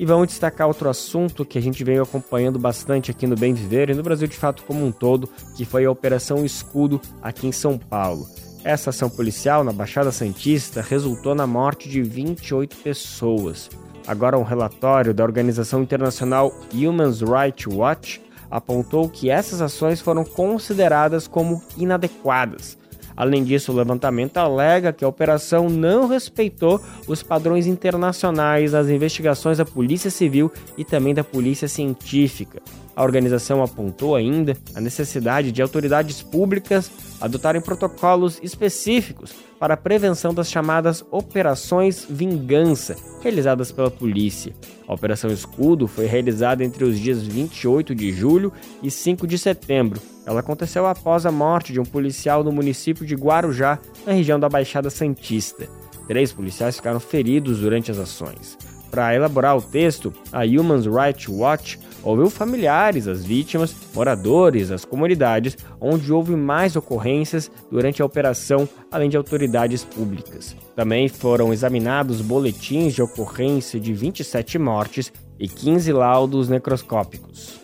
E 0.00 0.06
vamos 0.06 0.28
destacar 0.28 0.66
outro 0.66 0.88
assunto 0.88 1.44
que 1.44 1.58
a 1.58 1.60
gente 1.60 1.84
veio 1.84 2.02
acompanhando 2.02 2.58
bastante 2.58 3.10
aqui 3.10 3.26
no 3.26 3.36
Bem 3.36 3.52
Viver 3.52 3.90
e 3.90 3.94
no 3.94 4.02
Brasil 4.02 4.26
de 4.26 4.34
fato 4.34 4.62
como 4.62 4.82
um 4.82 4.90
todo, 4.90 5.28
que 5.54 5.66
foi 5.66 5.84
a 5.84 5.90
Operação 5.90 6.42
Escudo 6.42 6.98
aqui 7.20 7.46
em 7.46 7.52
São 7.52 7.76
Paulo. 7.76 8.26
Essa 8.64 8.88
ação 8.88 9.10
policial 9.10 9.62
na 9.62 9.74
Baixada 9.74 10.10
Santista 10.10 10.80
resultou 10.80 11.34
na 11.34 11.46
morte 11.46 11.86
de 11.86 12.00
28 12.00 12.78
pessoas. 12.78 13.68
Agora, 14.06 14.38
um 14.38 14.42
relatório 14.42 15.12
da 15.12 15.22
organização 15.22 15.82
internacional 15.82 16.50
Human 16.72 17.10
Rights 17.10 17.66
Watch 17.66 18.22
apontou 18.50 19.06
que 19.06 19.28
essas 19.28 19.60
ações 19.60 20.00
foram 20.00 20.24
consideradas 20.24 21.28
como 21.28 21.62
inadequadas 21.76 22.79
Além 23.16 23.44
disso, 23.44 23.72
o 23.72 23.74
levantamento 23.76 24.38
alega 24.38 24.92
que 24.92 25.04
a 25.04 25.08
operação 25.08 25.68
não 25.68 26.06
respeitou 26.06 26.80
os 27.06 27.22
padrões 27.22 27.66
internacionais 27.66 28.72
nas 28.72 28.88
investigações 28.88 29.58
da 29.58 29.64
Polícia 29.64 30.10
Civil 30.10 30.50
e 30.76 30.84
também 30.84 31.14
da 31.14 31.24
Polícia 31.24 31.68
Científica. 31.68 32.60
A 32.94 33.02
organização 33.02 33.62
apontou 33.62 34.14
ainda 34.14 34.56
a 34.74 34.80
necessidade 34.80 35.52
de 35.52 35.62
autoridades 35.62 36.22
públicas 36.22 36.90
adotarem 37.20 37.60
protocolos 37.60 38.38
específicos 38.42 39.32
para 39.58 39.74
a 39.74 39.76
prevenção 39.76 40.34
das 40.34 40.50
chamadas 40.50 41.04
operações 41.10 42.06
vingança, 42.08 42.96
realizadas 43.22 43.70
pela 43.70 43.90
polícia. 43.90 44.54
A 44.88 44.94
Operação 44.94 45.30
Escudo 45.30 45.86
foi 45.86 46.06
realizada 46.06 46.64
entre 46.64 46.84
os 46.84 46.98
dias 46.98 47.22
28 47.22 47.94
de 47.94 48.12
julho 48.12 48.52
e 48.82 48.90
5 48.90 49.26
de 49.26 49.38
setembro. 49.38 50.00
Ela 50.30 50.38
aconteceu 50.38 50.86
após 50.86 51.26
a 51.26 51.32
morte 51.32 51.72
de 51.72 51.80
um 51.80 51.84
policial 51.84 52.44
no 52.44 52.52
município 52.52 53.04
de 53.04 53.16
Guarujá, 53.16 53.80
na 54.06 54.12
região 54.12 54.38
da 54.38 54.48
Baixada 54.48 54.88
Santista. 54.88 55.68
Três 56.06 56.32
policiais 56.32 56.76
ficaram 56.76 57.00
feridos 57.00 57.58
durante 57.58 57.90
as 57.90 57.98
ações. 57.98 58.56
Para 58.92 59.12
elaborar 59.12 59.56
o 59.56 59.62
texto, 59.62 60.14
a 60.30 60.44
Human 60.44 60.82
Rights 60.82 61.26
Watch 61.28 61.80
ouviu 62.04 62.30
familiares 62.30 63.06
das 63.06 63.24
vítimas, 63.24 63.74
moradores 63.92 64.68
das 64.68 64.84
comunidades 64.84 65.56
onde 65.80 66.12
houve 66.12 66.36
mais 66.36 66.76
ocorrências 66.76 67.50
durante 67.68 68.00
a 68.00 68.06
operação, 68.06 68.68
além 68.88 69.10
de 69.10 69.16
autoridades 69.16 69.82
públicas. 69.84 70.54
Também 70.76 71.08
foram 71.08 71.52
examinados 71.52 72.20
boletins 72.20 72.94
de 72.94 73.02
ocorrência 73.02 73.80
de 73.80 73.92
27 73.92 74.60
mortes 74.60 75.12
e 75.40 75.48
15 75.48 75.92
laudos 75.92 76.48
necroscópicos. 76.48 77.59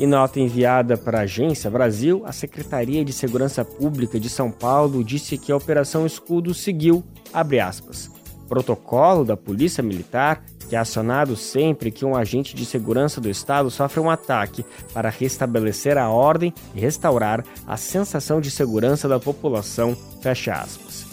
Em 0.00 0.06
nota 0.06 0.40
enviada 0.40 0.96
para 0.96 1.18
a 1.18 1.22
Agência 1.24 1.70
Brasil, 1.70 2.22
a 2.24 2.32
Secretaria 2.32 3.04
de 3.04 3.12
Segurança 3.12 3.62
Pública 3.66 4.18
de 4.18 4.30
São 4.30 4.50
Paulo 4.50 5.04
disse 5.04 5.36
que 5.36 5.52
a 5.52 5.56
Operação 5.56 6.06
Escudo 6.06 6.54
seguiu, 6.54 7.04
aspas, 7.34 8.10
protocolo 8.48 9.26
da 9.26 9.36
Polícia 9.36 9.82
Militar, 9.82 10.42
que 10.70 10.74
é 10.74 10.78
acionado 10.78 11.36
sempre 11.36 11.90
que 11.90 12.06
um 12.06 12.16
agente 12.16 12.56
de 12.56 12.64
segurança 12.64 13.20
do 13.20 13.28
Estado 13.28 13.70
sofre 13.70 14.00
um 14.00 14.08
ataque 14.08 14.64
para 14.94 15.10
restabelecer 15.10 15.98
a 15.98 16.08
ordem 16.08 16.54
e 16.74 16.80
restaurar 16.80 17.44
a 17.66 17.76
sensação 17.76 18.40
de 18.40 18.50
segurança 18.50 19.06
da 19.06 19.20
população. 19.20 19.94
Fecha 20.22 20.54
aspas. 20.54 21.09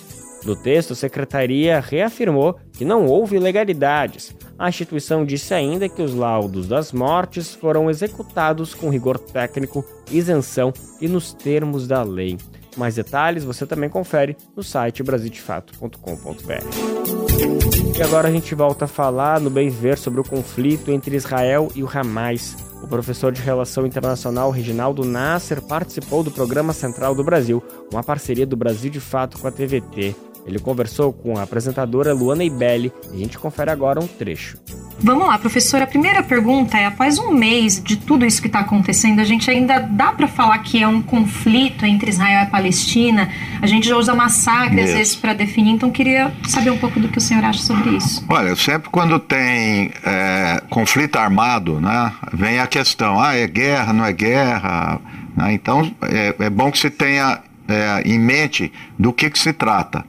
No 0.48 0.56
texto, 0.56 0.94
a 0.94 0.96
secretaria 0.96 1.82
reafirmou 1.82 2.58
que 2.72 2.86
não 2.86 3.06
houve 3.06 3.36
ilegalidades. 3.36 4.34
A 4.58 4.70
instituição 4.70 5.26
disse 5.26 5.54
ainda 5.54 5.90
que 5.90 6.02
os 6.02 6.16
laudos 6.16 6.70
das 6.70 6.94
mortes 6.94 7.54
foram 7.54 7.90
executados 7.90 8.74
com 8.74 8.90
rigor 8.90 9.20
técnico, 9.20 9.84
isenção 10.10 10.72
e 11.02 11.08
nos 11.10 11.34
termos 11.34 11.86
da 11.86 12.02
lei. 12.02 12.38
Mais 12.78 12.96
detalhes 12.96 13.44
você 13.44 13.66
também 13.66 13.90
confere 13.90 14.38
no 14.56 14.64
site 14.64 15.04
brasildefato.com.br. 15.04 17.98
E 17.98 18.02
agora 18.02 18.30
a 18.30 18.32
gente 18.32 18.56
volta 18.56 18.86
a 18.86 18.88
falar 18.88 19.42
no 19.42 19.50
Bem 19.50 19.68
Ver 19.68 19.98
sobre 19.98 20.22
o 20.22 20.24
conflito 20.24 20.94
entre 20.94 21.18
Israel 21.18 21.70
e 21.76 21.84
o 21.84 21.90
Hamas. 21.94 22.56
O 22.82 22.88
professor 22.88 23.34
de 23.34 23.42
Relação 23.42 23.86
Internacional 23.86 24.50
Reginaldo 24.50 25.04
Nasser 25.04 25.62
participou 25.62 26.24
do 26.24 26.32
programa 26.32 26.72
Central 26.72 27.14
do 27.14 27.24
Brasil, 27.24 27.62
uma 27.92 28.04
parceria 28.04 28.46
do 28.46 28.56
Brasil 28.56 28.90
de 28.90 29.02
Fato 29.02 29.38
com 29.40 29.48
a 29.48 29.52
TVT. 29.52 30.16
Ele 30.48 30.60
conversou 30.60 31.12
com 31.12 31.38
a 31.38 31.44
apresentadora 31.44 32.14
Luana 32.14 32.44
Ibelli 32.44 32.92
e 33.12 33.16
a 33.16 33.20
gente 33.20 33.38
confere 33.38 33.70
agora 33.70 34.00
um 34.00 34.08
trecho. 34.08 34.58
Vamos 35.00 35.28
lá, 35.28 35.38
professora. 35.38 35.84
A 35.84 35.88
primeira 35.88 36.24
pergunta 36.24 36.78
é: 36.78 36.86
após 36.86 37.20
um 37.20 37.32
mês 37.32 37.82
de 37.84 37.98
tudo 37.98 38.26
isso 38.26 38.42
que 38.42 38.48
está 38.48 38.60
acontecendo, 38.62 39.20
a 39.20 39.24
gente 39.24 39.50
ainda 39.50 39.80
dá 39.80 40.12
para 40.12 40.28
falar 40.28 40.58
que 40.60 40.82
é 40.82 40.88
um 40.88 41.02
conflito 41.02 41.86
entre 41.86 42.10
Israel 42.10 42.46
e 42.46 42.50
Palestina? 42.50 43.30
A 43.62 43.68
gente 43.68 43.88
já 43.88 43.96
usa 43.96 44.16
massacre 44.16 44.82
às 44.82 44.94
vezes 44.94 45.16
para 45.16 45.34
definir, 45.34 45.72
então 45.72 45.92
queria 45.92 46.34
saber 46.48 46.72
um 46.72 46.78
pouco 46.78 47.00
do 47.00 47.10
que 47.10 47.18
o 47.18 47.22
senhor 47.22 47.44
acha 47.44 47.60
sobre 47.60 47.92
isso. 47.92 48.26
Olha, 48.28 48.56
sempre 48.56 48.90
quando 48.90 49.20
tem 49.20 49.92
é, 50.04 50.64
conflito 50.70 51.18
armado, 51.18 51.80
né, 51.80 52.12
vem 52.34 52.60
a 52.60 52.66
questão: 52.66 53.20
ah, 53.20 53.36
é 53.36 53.46
guerra, 53.46 53.94
não 53.94 54.06
é 54.06 54.14
guerra? 54.14 55.00
Né? 55.36 55.54
Então 55.54 55.92
é, 56.02 56.34
é, 56.40 56.50
bom 56.50 56.72
que 56.72 56.80
se 56.80 56.90
tenha 56.90 57.40
é, 57.68 58.02
em 58.04 58.18
mente 58.18 58.72
do 58.98 59.14
que, 59.14 59.30
que 59.30 59.38
se 59.38 59.54
trata. 59.54 60.04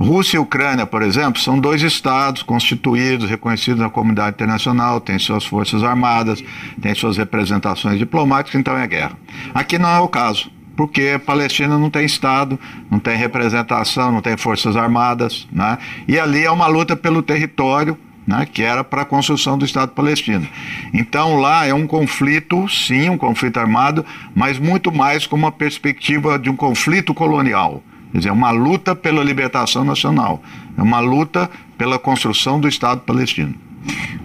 Rússia 0.00 0.38
e 0.38 0.40
Ucrânia, 0.40 0.86
por 0.86 1.02
exemplo, 1.02 1.38
são 1.42 1.58
dois 1.58 1.82
estados 1.82 2.42
constituídos, 2.42 3.28
reconhecidos 3.28 3.80
na 3.80 3.90
comunidade 3.90 4.34
internacional, 4.34 4.98
têm 4.98 5.18
suas 5.18 5.44
forças 5.44 5.84
armadas, 5.84 6.42
têm 6.80 6.94
suas 6.94 7.18
representações 7.18 7.98
diplomáticas, 7.98 8.58
então 8.58 8.78
é 8.78 8.86
guerra. 8.86 9.12
Aqui 9.52 9.78
não 9.78 9.90
é 9.90 9.98
o 9.98 10.08
caso 10.08 10.50
porque 10.74 11.12
a 11.16 11.18
Palestina 11.18 11.76
não 11.76 11.90
tem 11.90 12.06
Estado, 12.06 12.58
não 12.90 12.98
tem 12.98 13.14
representação, 13.14 14.10
não 14.10 14.22
tem 14.22 14.34
forças 14.38 14.76
armadas, 14.76 15.46
né? 15.52 15.76
e 16.08 16.18
ali 16.18 16.42
é 16.42 16.50
uma 16.50 16.66
luta 16.66 16.96
pelo 16.96 17.22
território, 17.22 17.98
né? 18.26 18.48
que 18.50 18.62
era 18.62 18.82
para 18.82 19.02
a 19.02 19.04
construção 19.04 19.58
do 19.58 19.66
Estado 19.66 19.92
palestino. 19.92 20.48
Então 20.94 21.36
lá 21.36 21.66
é 21.66 21.74
um 21.74 21.86
conflito, 21.86 22.66
sim, 22.66 23.10
um 23.10 23.18
conflito 23.18 23.60
armado, 23.60 24.06
mas 24.34 24.58
muito 24.58 24.90
mais 24.90 25.26
com 25.26 25.36
uma 25.36 25.52
perspectiva 25.52 26.38
de 26.38 26.48
um 26.48 26.56
conflito 26.56 27.12
colonial. 27.12 27.82
Quer 28.12 28.18
dizer, 28.18 28.28
é 28.30 28.32
uma 28.32 28.50
luta 28.50 28.94
pela 28.94 29.22
libertação 29.22 29.84
nacional, 29.84 30.42
é 30.76 30.82
uma 30.82 31.00
luta 31.00 31.50
pela 31.78 31.98
construção 31.98 32.60
do 32.60 32.68
Estado 32.68 33.02
palestino. 33.02 33.54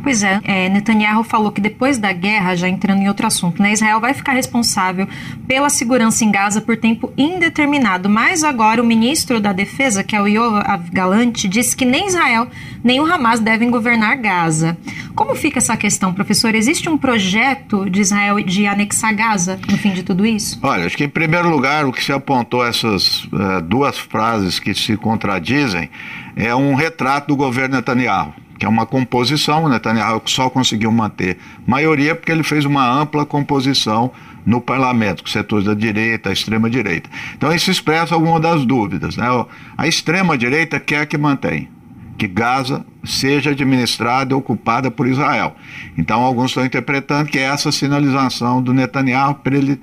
Pois 0.06 0.22
é, 0.22 0.40
é, 0.44 0.70
Netanyahu 0.70 1.24
falou 1.24 1.52
que 1.52 1.60
depois 1.60 1.98
da 1.98 2.14
guerra, 2.14 2.56
já 2.56 2.70
entrando 2.70 3.02
em 3.02 3.08
outro 3.08 3.26
assunto, 3.26 3.60
né, 3.60 3.74
Israel 3.74 4.00
vai 4.00 4.14
ficar 4.14 4.34
responsável 4.34 5.08
pela 5.48 5.68
segurança 5.68 6.24
em 6.24 6.32
Gaza 6.32 6.62
por 6.62 6.78
tempo 6.78 7.12
indeterminado. 7.18 8.08
Mas 8.08 8.44
agora 8.44 8.80
o 8.80 8.86
ministro 8.86 9.40
da 9.40 9.52
Defesa, 9.52 10.04
que 10.04 10.16
é 10.16 10.22
o 10.22 10.28
Yoav 10.28 10.92
Galante, 10.92 11.48
disse 11.48 11.76
que 11.76 11.86
nem 11.86 12.06
Israel 12.06 12.48
nem 12.84 13.00
o 13.00 13.12
Hamas 13.12 13.40
devem 13.40 13.72
governar 13.72 14.16
Gaza. 14.18 14.78
Como 15.16 15.34
fica 15.34 15.58
essa 15.58 15.76
questão, 15.76 16.14
professor? 16.14 16.54
Existe 16.54 16.88
um 16.88 17.00
projeto 17.00 17.90
de 17.90 18.02
Israel 18.02 18.40
de 18.44 18.68
anexar 18.68 19.16
Gaza 19.16 19.60
no 19.68 19.76
fim 19.76 19.92
de 19.92 20.04
tudo 20.04 20.24
isso? 20.24 20.60
Olha, 20.62 20.86
acho 20.86 20.96
que 20.96 21.06
em 21.06 21.10
primeiro 21.10 21.50
lugar 21.50 21.84
o 21.84 21.92
que 21.92 22.04
se 22.04 22.12
apontou 22.12 22.64
essas 22.64 23.24
uh, 23.24 23.60
duas 23.64 23.98
frases 23.98 24.60
que 24.60 24.76
se 24.76 24.96
contradizem 24.98 25.90
é 26.36 26.54
um 26.54 26.76
retrato 26.76 27.30
do 27.30 27.36
governo 27.36 27.78
Netanyahu 27.78 28.45
que 28.58 28.66
é 28.66 28.70
uma 28.70 28.86
composição. 28.86 29.66
O 29.66 29.70
Netanyahu 29.70 30.22
só 30.26 30.50
conseguiu 30.50 30.92
manter 30.92 31.38
maioria 31.66 32.16
porque 32.16 32.32
ele 32.32 32.44
fez 32.44 32.66
uma 32.66 32.88
ampla 32.88 33.26
composição 33.26 34.12
no 34.46 34.62
parlamento, 34.62 35.24
com 35.24 35.30
setores 35.30 35.66
da 35.66 35.74
direita, 35.74 36.32
extrema-direita. 36.32 37.10
Então 37.36 37.54
isso 37.54 37.72
expressa 37.72 38.14
alguma 38.14 38.40
das 38.40 38.66
dúvidas. 38.66 39.18
Né? 39.18 39.26
A 39.78 39.88
extrema-direita 39.88 40.80
quer 40.80 41.08
que 41.08 41.18
mantenha, 41.18 41.68
que 42.18 42.28
Gaza 42.28 42.86
seja 43.04 43.52
administrada 43.52 44.34
e 44.34 44.36
ocupada 44.36 44.92
por 44.92 45.08
Israel. 45.08 45.56
Então 45.98 46.22
alguns 46.22 46.52
estão 46.52 46.66
interpretando 46.66 47.30
que 47.30 47.40
é 47.40 47.44
essa 47.44 47.72
sinalização 47.72 48.62
do 48.62 48.74
Netanyahu 48.74 49.36
para 49.36 49.58
ele, 49.58 49.82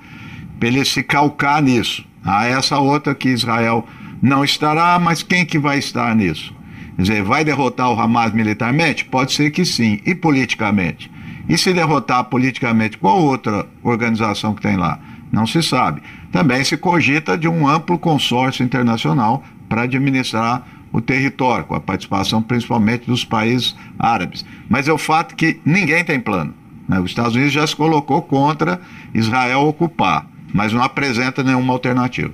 ele 0.60 0.84
se 0.84 1.02
calcar 1.02 1.60
nisso. 1.60 2.04
Há 2.24 2.46
essa 2.46 2.78
outra 2.78 3.16
que 3.16 3.28
Israel 3.28 3.84
não 4.22 4.44
estará, 4.44 4.96
mas 5.00 5.24
quem 5.24 5.44
que 5.44 5.58
vai 5.58 5.78
estar 5.78 6.14
nisso? 6.14 6.54
Dizer, 7.02 7.22
vai 7.24 7.44
derrotar 7.44 7.90
o 7.90 8.00
Hamas 8.00 8.32
militarmente? 8.32 9.04
Pode 9.04 9.32
ser 9.32 9.50
que 9.50 9.64
sim. 9.64 10.00
E 10.06 10.14
politicamente? 10.14 11.10
E 11.48 11.58
se 11.58 11.72
derrotar 11.72 12.24
politicamente, 12.24 12.96
qual 12.96 13.20
outra 13.20 13.66
organização 13.82 14.54
que 14.54 14.62
tem 14.62 14.76
lá? 14.76 15.00
Não 15.32 15.46
se 15.46 15.62
sabe. 15.62 16.02
Também 16.30 16.62
se 16.62 16.76
cogita 16.76 17.36
de 17.36 17.48
um 17.48 17.66
amplo 17.66 17.98
consórcio 17.98 18.64
internacional 18.64 19.42
para 19.68 19.82
administrar 19.82 20.64
o 20.92 21.00
território, 21.00 21.64
com 21.64 21.74
a 21.74 21.80
participação 21.80 22.40
principalmente 22.42 23.06
dos 23.06 23.24
países 23.24 23.74
árabes. 23.98 24.44
Mas 24.68 24.86
é 24.86 24.92
o 24.92 24.98
fato 24.98 25.34
que 25.34 25.58
ninguém 25.64 26.04
tem 26.04 26.20
plano. 26.20 26.54
Né? 26.88 27.00
Os 27.00 27.10
Estados 27.10 27.34
Unidos 27.34 27.52
já 27.52 27.66
se 27.66 27.74
colocou 27.74 28.22
contra 28.22 28.80
Israel 29.12 29.62
ocupar, 29.62 30.26
mas 30.52 30.72
não 30.72 30.82
apresenta 30.82 31.42
nenhuma 31.42 31.72
alternativa. 31.72 32.32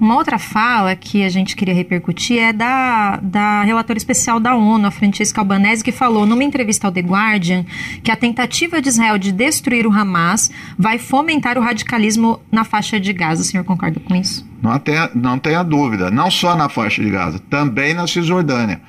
Uma 0.00 0.16
outra 0.16 0.38
fala 0.38 0.94
que 0.96 1.22
a 1.22 1.28
gente 1.28 1.54
queria 1.54 1.74
repercutir 1.74 2.38
é 2.38 2.52
da, 2.52 3.18
da 3.22 3.62
relatora 3.62 3.96
especial 3.96 4.40
da 4.40 4.54
ONU, 4.54 4.86
a 4.86 4.90
Francesca 4.90 5.40
Albanese, 5.40 5.84
que 5.84 5.92
falou 5.92 6.26
numa 6.26 6.42
entrevista 6.42 6.86
ao 6.86 6.92
The 6.92 7.00
Guardian 7.00 7.64
que 8.02 8.10
a 8.10 8.16
tentativa 8.16 8.82
de 8.82 8.88
Israel 8.88 9.18
de 9.18 9.30
destruir 9.30 9.86
o 9.86 9.92
Hamas 9.92 10.50
vai 10.76 10.98
fomentar 10.98 11.56
o 11.56 11.60
radicalismo 11.60 12.40
na 12.50 12.64
faixa 12.64 12.98
de 12.98 13.12
Gaza. 13.12 13.42
O 13.42 13.44
senhor 13.44 13.64
concorda 13.64 14.00
com 14.00 14.14
isso? 14.14 14.46
Não 14.60 14.78
tenha, 14.78 15.10
não 15.14 15.38
tenha 15.38 15.62
dúvida. 15.62 16.10
Não 16.10 16.30
só 16.30 16.56
na 16.56 16.68
faixa 16.68 17.02
de 17.02 17.10
Gaza, 17.10 17.38
também 17.50 17.94
na 17.94 18.06
Cisjordânia. 18.06 18.80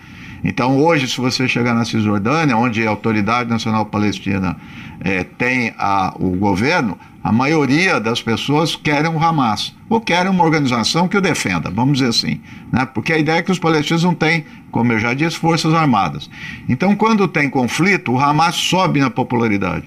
Então, 0.44 0.78
hoje, 0.78 1.08
se 1.08 1.20
você 1.20 1.48
chegar 1.48 1.74
na 1.74 1.86
Cisjordânia, 1.86 2.56
onde 2.56 2.86
a 2.86 2.90
Autoridade 2.90 3.50
Nacional 3.50 3.86
Palestina 3.86 4.56
é, 5.00 5.24
tem 5.24 5.74
a, 5.78 6.14
o 6.20 6.30
governo, 6.38 6.98
a 7.26 7.32
maioria 7.32 8.00
das 8.00 8.22
pessoas 8.22 8.76
querem 8.76 9.10
o 9.10 9.18
Hamas, 9.18 9.76
ou 9.90 10.00
querem 10.00 10.30
uma 10.30 10.44
organização 10.44 11.08
que 11.08 11.18
o 11.18 11.22
defenda, 11.22 11.72
vamos 11.72 11.98
dizer 11.98 12.10
assim. 12.12 12.40
Né? 12.72 12.86
Porque 12.86 13.12
a 13.12 13.18
ideia 13.18 13.40
é 13.40 13.42
que 13.42 13.52
os 13.52 13.58
palestinos 13.58 14.04
não 14.04 14.14
têm, 14.14 14.46
como 14.70 14.94
eu 14.94 15.00
já 15.00 15.12
disse, 15.12 15.36
forças 15.36 15.74
armadas. 15.74 16.30
Então, 16.70 16.96
quando 16.96 17.28
tem 17.28 17.50
conflito, 17.50 18.12
o 18.12 18.20
Hamas 18.20 18.54
sobe 18.54 19.00
na 19.00 19.10
popularidade. 19.10 19.86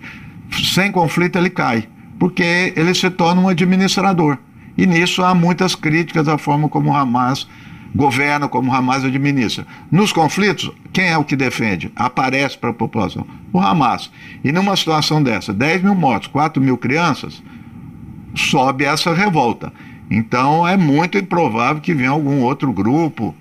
Sem 0.74 0.90
conflito, 0.90 1.38
ele 1.38 1.48
cai, 1.48 1.87
porque 2.18 2.72
ele 2.74 2.92
se 2.92 3.09
torna 3.09 3.40
um 3.40 3.48
administrador. 3.48 4.37
E 4.77 4.85
nisso 4.85 5.22
há 5.22 5.33
muitas 5.33 5.77
críticas 5.77 6.27
à 6.27 6.38
forma 6.38 6.68
como 6.68 6.90
o 6.90 6.96
Hamas 6.96 7.46
governa, 7.94 8.48
como 8.48 8.70
o 8.70 8.74
Hamas 8.74 9.05
administra. 9.05 9.66
Nos 9.90 10.12
conflitos, 10.12 10.70
quem 10.92 11.09
é 11.09 11.18
o 11.18 11.24
que 11.24 11.37
defende? 11.37 11.90
Aparece 11.96 12.57
para 12.57 12.70
a 12.70 12.74
população. 12.74 13.27
O 13.53 13.61
Hamas. 13.61 14.11
E 14.44 14.53
numa 14.53 14.77
situação 14.77 15.22
dessa, 15.22 15.53
10 15.53 15.83
mil 15.83 15.94
mortos, 15.94 16.29
4 16.29 16.62
mil 16.62 16.77
crianças, 16.77 17.42
sobe 18.35 18.85
essa 18.85 19.12
revolta. 19.14 19.72
Então 20.11 20.66
é 20.66 20.77
muito 20.77 21.18
improvável 21.18 21.83
que 21.83 21.94
venha 21.94 22.11
algum 22.11 22.40
outro 22.40 22.72
grupo 22.72 23.35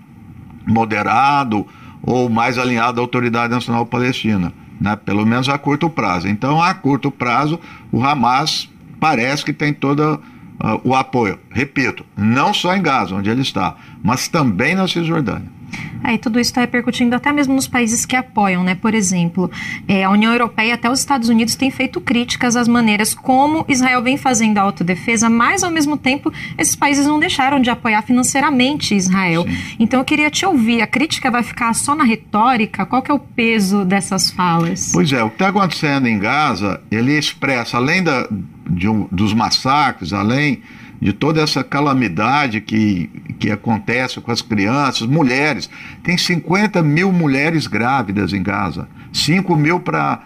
moderado 0.65 1.65
ou 2.01 2.29
mais 2.29 2.57
alinhado 2.57 2.99
à 2.99 3.03
Autoridade 3.03 3.53
Nacional 3.53 3.86
Palestina, 3.86 4.53
né? 4.79 4.95
pelo 4.95 5.25
menos 5.25 5.49
a 5.49 5.57
curto 5.57 5.89
prazo. 5.89 6.27
Então, 6.27 6.62
a 6.62 6.73
curto 6.73 7.10
prazo, 7.10 7.60
o 7.91 8.03
Hamas 8.03 8.69
parece 8.99 9.43
que 9.43 9.53
tem 9.53 9.73
toda 9.73 10.19
uh, 10.60 10.80
o 10.84 10.96
apoio. 10.96 11.39
Repito, 11.50 12.06
não 12.15 12.54
só 12.54 12.76
em 12.76 12.82
Gaza, 12.82 13.15
onde 13.15 13.30
ele 13.30 13.41
está, 13.41 13.76
mas 14.04 14.28
também 14.28 14.76
na 14.76 14.88
Cisjordânia. 14.88 15.58
É, 16.04 16.13
e 16.13 16.17
tudo 16.17 16.39
isso 16.39 16.52
está 16.52 16.62
repercutindo 16.62 17.15
até 17.15 17.32
mesmo 17.32 17.54
nos 17.54 17.67
países 17.67 18.06
que 18.06 18.15
apoiam, 18.15 18.63
né? 18.63 18.76
Por 18.76 18.93
exemplo, 18.93 19.50
é, 19.88 20.04
a 20.04 20.10
União 20.10 20.32
Europeia 20.32 20.70
e 20.70 20.72
até 20.72 20.89
os 20.89 21.00
Estados 21.00 21.28
Unidos 21.28 21.56
têm 21.56 21.72
feito 21.72 22.00
críticas 22.00 22.56
às 22.56 22.67
maneiras 22.67 23.13
como 23.13 23.65
Israel 23.67 24.02
vem 24.02 24.17
fazendo 24.17 24.58
a 24.58 24.62
autodefesa, 24.62 25.30
mas 25.30 25.63
ao 25.63 25.72
mesmo 25.72 25.98
tempo 25.98 26.32
esses 26.58 26.76
países 26.76 27.06
não 27.06 27.20
deixaram 27.20 27.60
de 27.60 27.70
apoiar 27.70 28.02
financeiramente 28.04 28.96
Israel. 28.96 29.43
Sim. 29.43 29.76
Então 29.80 30.00
eu 30.00 30.06
queria 30.06 30.30
te 30.30 30.46
ouvir, 30.46 30.82
a 30.82 30.88
crítica 30.88 31.30
vai 31.32 31.43
ficar 31.43 31.74
só 31.74 31.96
na 31.96 32.04
retórica? 32.04 32.86
Qual 32.86 33.02
que 33.02 33.12
é 33.12 33.13
o 33.13 33.20
peso 33.20 33.84
dessas 33.84 34.32
falas? 34.32 34.91
Pois 34.93 35.12
é, 35.12 35.24
o 35.24 35.30
que 35.30 35.36
está 35.36 35.50
acontecendo 35.50 36.08
em 36.08 36.20
Gaza, 36.20 36.80
ele 36.91 37.17
expressa, 37.17 37.78
além 37.78 38.04
da, 38.04 38.28
de 38.69 38.88
um, 38.88 39.08
dos 39.12 39.34
massacres, 39.34 40.13
além 40.13 40.62
de 40.99 41.13
toda 41.13 41.41
essa 41.41 41.63
calamidade 41.63 42.60
que, 42.62 43.10
que 43.39 43.51
acontece 43.51 44.19
com 44.19 44.32
as 44.32 44.41
crianças, 44.41 45.08
mulheres. 45.08 45.69
Tem 46.03 46.17
50 46.17 46.82
mil 46.82 47.12
mulheres 47.12 47.67
grávidas 47.67 48.34
em 48.34 48.41
Gaza, 48.41 48.88
5 49.13 49.56
mil 49.56 49.80
para 49.80 50.21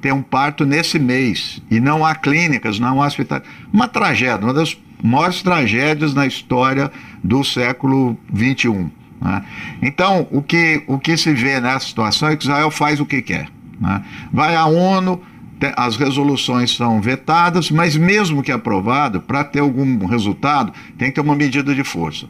ter 0.00 0.12
um 0.12 0.22
parto 0.22 0.64
nesse 0.64 0.98
mês. 0.98 1.60
E 1.70 1.80
não 1.80 2.04
há 2.04 2.14
clínicas, 2.14 2.78
não 2.78 3.02
há 3.02 3.06
hospitais. 3.06 3.42
Uma 3.72 3.88
tragédia, 3.88 4.46
uma 4.46 4.54
das 4.54 4.76
maiores 5.02 5.42
tragédias 5.42 6.14
na 6.14 6.26
história 6.26 6.90
do 7.22 7.42
século 7.42 8.16
XXI. 8.34 8.90
Né? 9.20 9.44
Então, 9.82 10.28
o 10.30 10.40
que, 10.40 10.82
o 10.86 10.98
que 10.98 11.16
se 11.16 11.32
vê 11.32 11.60
nessa 11.60 11.86
situação 11.86 12.28
é 12.28 12.36
que 12.36 12.44
Israel 12.44 12.70
faz 12.70 13.00
o 13.00 13.06
que 13.06 13.20
quer. 13.20 13.48
Né? 13.80 14.02
Vai 14.32 14.54
à 14.54 14.66
ONU 14.66 15.20
as 15.76 15.96
resoluções 15.96 16.74
são 16.74 17.00
vetadas, 17.00 17.70
mas 17.70 17.96
mesmo 17.96 18.42
que 18.42 18.52
aprovado, 18.52 19.20
para 19.20 19.44
ter 19.44 19.60
algum 19.60 20.04
resultado, 20.06 20.72
tem 20.98 21.08
que 21.08 21.14
ter 21.14 21.20
uma 21.20 21.36
medida 21.36 21.74
de 21.74 21.84
força. 21.84 22.26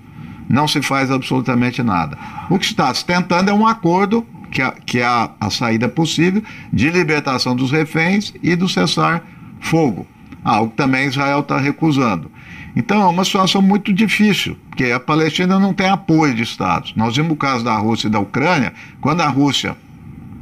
Não 0.49 0.69
se 0.69 0.83
faz 0.83 1.11
absolutamente 1.11 1.83
nada. 1.83 2.19
O 2.51 2.59
que 2.59 2.67
está 2.67 2.93
se 2.93 3.05
tentando 3.05 3.51
é 3.51 3.55
um 3.55 3.67
acordo, 3.67 4.27
que 4.51 4.63
é, 4.63 4.73
que 4.85 4.99
é 4.99 5.05
a, 5.05 5.31
a 5.41 5.51
saída 5.51 5.89
possível, 5.89 6.43
de 6.73 6.91
libertação 6.91 7.57
dos 7.57 7.73
reféns 7.73 8.33
e 8.43 8.55
do 8.55 8.69
cessar 8.69 9.23
fogo. 9.61 10.07
Algo 10.45 10.71
que 10.71 10.77
também 10.77 11.07
Israel 11.07 11.41
está 11.41 11.59
recusando. 11.59 12.31
Então 12.77 13.01
é 13.01 13.07
uma 13.07 13.25
situação 13.25 13.63
muito 13.63 13.93
difícil, 13.93 14.57
porque 14.69 14.85
a 14.91 15.01
Palestina 15.01 15.59
não 15.59 15.73
tem 15.73 15.89
apoio 15.89 16.35
de 16.35 16.43
Estados. 16.43 16.93
Nós 16.95 17.17
vimos 17.17 17.33
o 17.33 17.37
caso 17.37 17.65
da 17.65 17.77
Rússia 17.77 18.09
e 18.09 18.11
da 18.11 18.19
Ucrânia, 18.19 18.75
quando 19.01 19.21
a 19.23 19.29
Rússia 19.29 19.77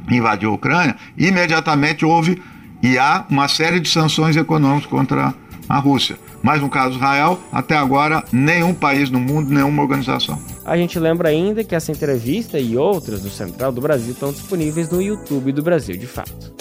invadiu 0.09 0.49
a 0.49 0.53
Ucrânia, 0.53 0.95
imediatamente 1.17 2.03
houve 2.03 2.41
e 2.83 2.99
há 2.99 3.25
uma 3.29 3.47
série 3.47 3.79
de 3.79 3.89
sanções 3.89 4.35
econômicas 4.35 4.85
contra 4.85 5.33
a 5.69 5.79
Rússia. 5.79 6.17
Mas 6.43 6.61
no 6.61 6.69
caso 6.69 6.97
Israel, 6.97 7.39
até 7.49 7.77
agora, 7.77 8.21
nenhum 8.29 8.73
país 8.73 9.09
no 9.09 9.19
mundo, 9.19 9.49
nenhuma 9.49 9.81
organização. 9.81 10.37
A 10.65 10.75
gente 10.75 10.99
lembra 10.99 11.29
ainda 11.29 11.63
que 11.63 11.73
essa 11.73 11.93
entrevista 11.93 12.59
e 12.59 12.75
outras 12.75 13.21
do 13.21 13.29
Central 13.29 13.71
do 13.71 13.79
Brasil 13.79 14.11
estão 14.11 14.33
disponíveis 14.33 14.89
no 14.89 15.01
YouTube 15.01 15.53
do 15.53 15.63
Brasil 15.63 15.95
de 15.95 16.05
Fato. 16.05 16.53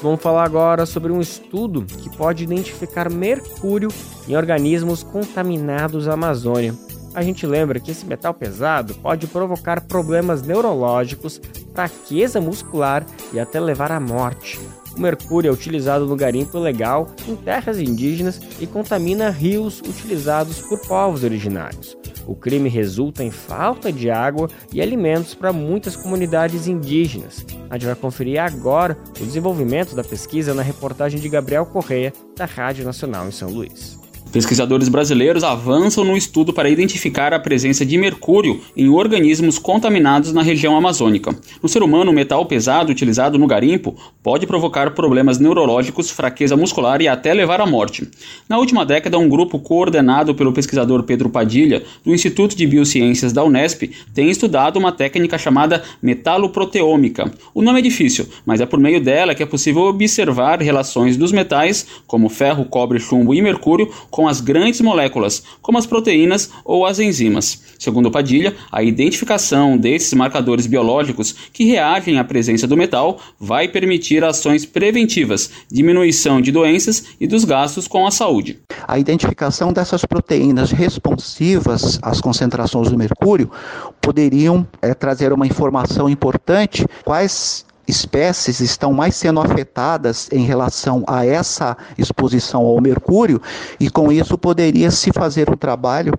Vamos 0.00 0.22
falar 0.22 0.44
agora 0.44 0.86
sobre 0.86 1.10
um 1.10 1.20
estudo 1.20 1.84
que 1.84 2.14
pode 2.14 2.44
identificar 2.44 3.10
mercúrio 3.10 3.88
em 4.28 4.36
organismos 4.36 5.02
contaminados 5.02 6.06
à 6.06 6.12
Amazônia. 6.12 6.74
A 7.14 7.22
gente 7.22 7.46
lembra 7.46 7.78
que 7.78 7.92
esse 7.92 8.04
metal 8.04 8.34
pesado 8.34 8.94
pode 8.96 9.28
provocar 9.28 9.80
problemas 9.80 10.42
neurológicos, 10.42 11.40
fraqueza 11.72 12.40
muscular 12.40 13.06
e 13.32 13.38
até 13.38 13.60
levar 13.60 13.92
à 13.92 14.00
morte. 14.00 14.58
O 14.96 15.00
mercúrio 15.00 15.48
é 15.48 15.52
utilizado 15.52 16.06
no 16.06 16.16
garimpo 16.16 16.58
ilegal 16.58 17.08
em 17.26 17.36
terras 17.36 17.78
indígenas 17.78 18.40
e 18.60 18.66
contamina 18.66 19.30
rios 19.30 19.80
utilizados 19.80 20.60
por 20.60 20.78
povos 20.86 21.24
originários. 21.24 21.96
O 22.26 22.34
crime 22.34 22.68
resulta 22.68 23.22
em 23.22 23.30
falta 23.30 23.92
de 23.92 24.10
água 24.10 24.48
e 24.72 24.80
alimentos 24.80 25.34
para 25.34 25.52
muitas 25.52 25.94
comunidades 25.94 26.66
indígenas. 26.66 27.44
A 27.68 27.74
gente 27.74 27.86
vai 27.86 27.94
conferir 27.94 28.40
agora 28.40 28.96
o 29.20 29.24
desenvolvimento 29.24 29.94
da 29.94 30.02
pesquisa 30.02 30.54
na 30.54 30.62
reportagem 30.62 31.20
de 31.20 31.28
Gabriel 31.28 31.66
Correia, 31.66 32.12
da 32.36 32.44
Rádio 32.44 32.84
Nacional 32.84 33.28
em 33.28 33.32
São 33.32 33.50
Luís. 33.50 34.03
Pesquisadores 34.34 34.88
brasileiros 34.88 35.44
avançam 35.44 36.02
no 36.02 36.16
estudo 36.16 36.52
para 36.52 36.68
identificar 36.68 37.32
a 37.32 37.38
presença 37.38 37.86
de 37.86 37.96
mercúrio 37.96 38.60
em 38.76 38.88
organismos 38.88 39.60
contaminados 39.60 40.32
na 40.32 40.42
região 40.42 40.76
amazônica. 40.76 41.32
No 41.62 41.68
ser 41.68 41.84
humano, 41.84 42.10
o 42.10 42.14
metal 42.14 42.44
pesado 42.44 42.90
utilizado 42.90 43.38
no 43.38 43.46
garimpo 43.46 43.94
pode 44.24 44.44
provocar 44.44 44.90
problemas 44.90 45.38
neurológicos, 45.38 46.10
fraqueza 46.10 46.56
muscular 46.56 47.00
e 47.00 47.06
até 47.06 47.32
levar 47.32 47.60
à 47.60 47.66
morte. 47.66 48.10
Na 48.48 48.58
última 48.58 48.84
década, 48.84 49.16
um 49.20 49.28
grupo 49.28 49.56
coordenado 49.60 50.34
pelo 50.34 50.52
pesquisador 50.52 51.04
Pedro 51.04 51.30
Padilha, 51.30 51.84
do 52.04 52.12
Instituto 52.12 52.56
de 52.56 52.66
Biociências 52.66 53.32
da 53.32 53.44
Unesp, 53.44 53.84
tem 54.12 54.30
estudado 54.30 54.80
uma 54.80 54.90
técnica 54.90 55.38
chamada 55.38 55.84
metaloproteômica. 56.02 57.30
O 57.54 57.62
nome 57.62 57.78
é 57.78 57.82
difícil, 57.82 58.26
mas 58.44 58.60
é 58.60 58.66
por 58.66 58.80
meio 58.80 59.00
dela 59.00 59.32
que 59.32 59.44
é 59.44 59.46
possível 59.46 59.82
observar 59.82 60.60
relações 60.60 61.16
dos 61.16 61.30
metais, 61.30 61.86
como 62.04 62.28
ferro, 62.28 62.64
cobre, 62.64 62.98
chumbo 62.98 63.32
e 63.32 63.40
mercúrio, 63.40 63.88
com 64.10 64.23
com 64.24 64.28
as 64.28 64.40
grandes 64.40 64.80
moléculas, 64.80 65.42
como 65.60 65.76
as 65.76 65.84
proteínas 65.84 66.50
ou 66.64 66.86
as 66.86 66.98
enzimas. 66.98 67.62
Segundo 67.78 68.10
Padilha, 68.10 68.56
a 68.72 68.82
identificação 68.82 69.76
desses 69.76 70.14
marcadores 70.14 70.66
biológicos 70.66 71.34
que 71.52 71.64
reagem 71.64 72.18
à 72.18 72.24
presença 72.24 72.66
do 72.66 72.74
metal 72.74 73.20
vai 73.38 73.68
permitir 73.68 74.24
ações 74.24 74.64
preventivas, 74.64 75.50
diminuição 75.70 76.40
de 76.40 76.50
doenças 76.50 77.04
e 77.20 77.26
dos 77.26 77.44
gastos 77.44 77.86
com 77.86 78.06
a 78.06 78.10
saúde. 78.10 78.60
A 78.88 78.98
identificação 78.98 79.74
dessas 79.74 80.06
proteínas 80.06 80.70
responsivas 80.70 81.98
às 82.00 82.22
concentrações 82.22 82.88
do 82.90 82.96
mercúrio 82.96 83.50
poderiam 84.00 84.66
é, 84.80 84.94
trazer 84.94 85.34
uma 85.34 85.46
informação 85.46 86.08
importante 86.08 86.86
quais 87.04 87.66
espécies 87.86 88.60
estão 88.60 88.92
mais 88.92 89.14
sendo 89.14 89.40
afetadas 89.40 90.28
em 90.32 90.44
relação 90.44 91.04
a 91.06 91.24
essa 91.24 91.76
exposição 91.98 92.62
ao 92.62 92.80
mercúrio 92.80 93.40
e 93.78 93.90
com 93.90 94.10
isso 94.10 94.36
poderia 94.38 94.90
se 94.90 95.10
fazer 95.12 95.50
um 95.50 95.56
trabalho 95.56 96.12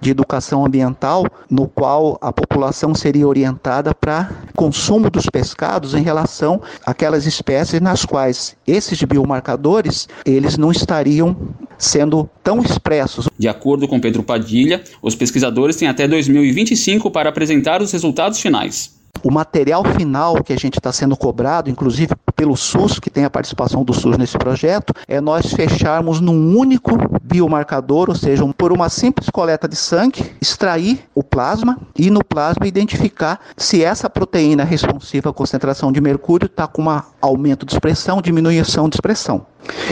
de 0.00 0.10
educação 0.10 0.64
ambiental 0.64 1.26
no 1.48 1.68
qual 1.68 2.18
a 2.20 2.32
população 2.32 2.94
seria 2.94 3.26
orientada 3.26 3.94
para 3.94 4.30
consumo 4.54 5.10
dos 5.10 5.26
pescados 5.26 5.94
em 5.94 6.02
relação 6.02 6.60
àquelas 6.84 7.26
espécies 7.26 7.80
nas 7.80 8.04
quais 8.04 8.56
esses 8.66 9.02
biomarcadores 9.02 10.08
eles 10.24 10.56
não 10.56 10.70
estariam 10.70 11.36
sendo 11.78 12.28
tão 12.42 12.62
expressos. 12.62 13.28
De 13.38 13.48
acordo 13.48 13.88
com 13.88 14.00
Pedro 14.00 14.22
Padilha, 14.22 14.82
os 15.02 15.14
pesquisadores 15.14 15.76
têm 15.76 15.88
até 15.88 16.06
2025 16.06 17.10
para 17.10 17.30
apresentar 17.30 17.80
os 17.82 17.92
resultados 17.92 18.40
finais. 18.40 18.99
O 19.22 19.30
material 19.30 19.84
final 19.84 20.42
que 20.42 20.52
a 20.52 20.56
gente 20.56 20.78
está 20.78 20.90
sendo 20.92 21.16
cobrado, 21.16 21.68
inclusive 21.68 22.14
pelo 22.34 22.56
SUS, 22.56 22.98
que 22.98 23.10
tem 23.10 23.24
a 23.24 23.30
participação 23.30 23.84
do 23.84 23.92
SUS 23.92 24.16
nesse 24.16 24.38
projeto, 24.38 24.94
é 25.06 25.20
nós 25.20 25.52
fecharmos 25.52 26.20
num 26.20 26.56
único 26.56 26.92
biomarcador, 27.22 28.08
ou 28.08 28.14
seja, 28.14 28.46
por 28.56 28.72
uma 28.72 28.88
simples 28.88 29.28
coleta 29.28 29.68
de 29.68 29.76
sangue, 29.76 30.32
extrair 30.40 31.00
o 31.14 31.22
plasma 31.22 31.78
e 31.98 32.10
no 32.10 32.24
plasma 32.24 32.66
identificar 32.66 33.40
se 33.56 33.84
essa 33.84 34.08
proteína 34.08 34.64
responsiva 34.64 35.28
à 35.28 35.32
concentração 35.32 35.92
de 35.92 36.00
mercúrio 36.00 36.46
está 36.46 36.66
com 36.66 36.84
um 36.84 37.02
aumento 37.20 37.66
de 37.66 37.74
expressão, 37.74 38.22
diminuição 38.22 38.88
de 38.88 38.96
expressão. 38.96 39.46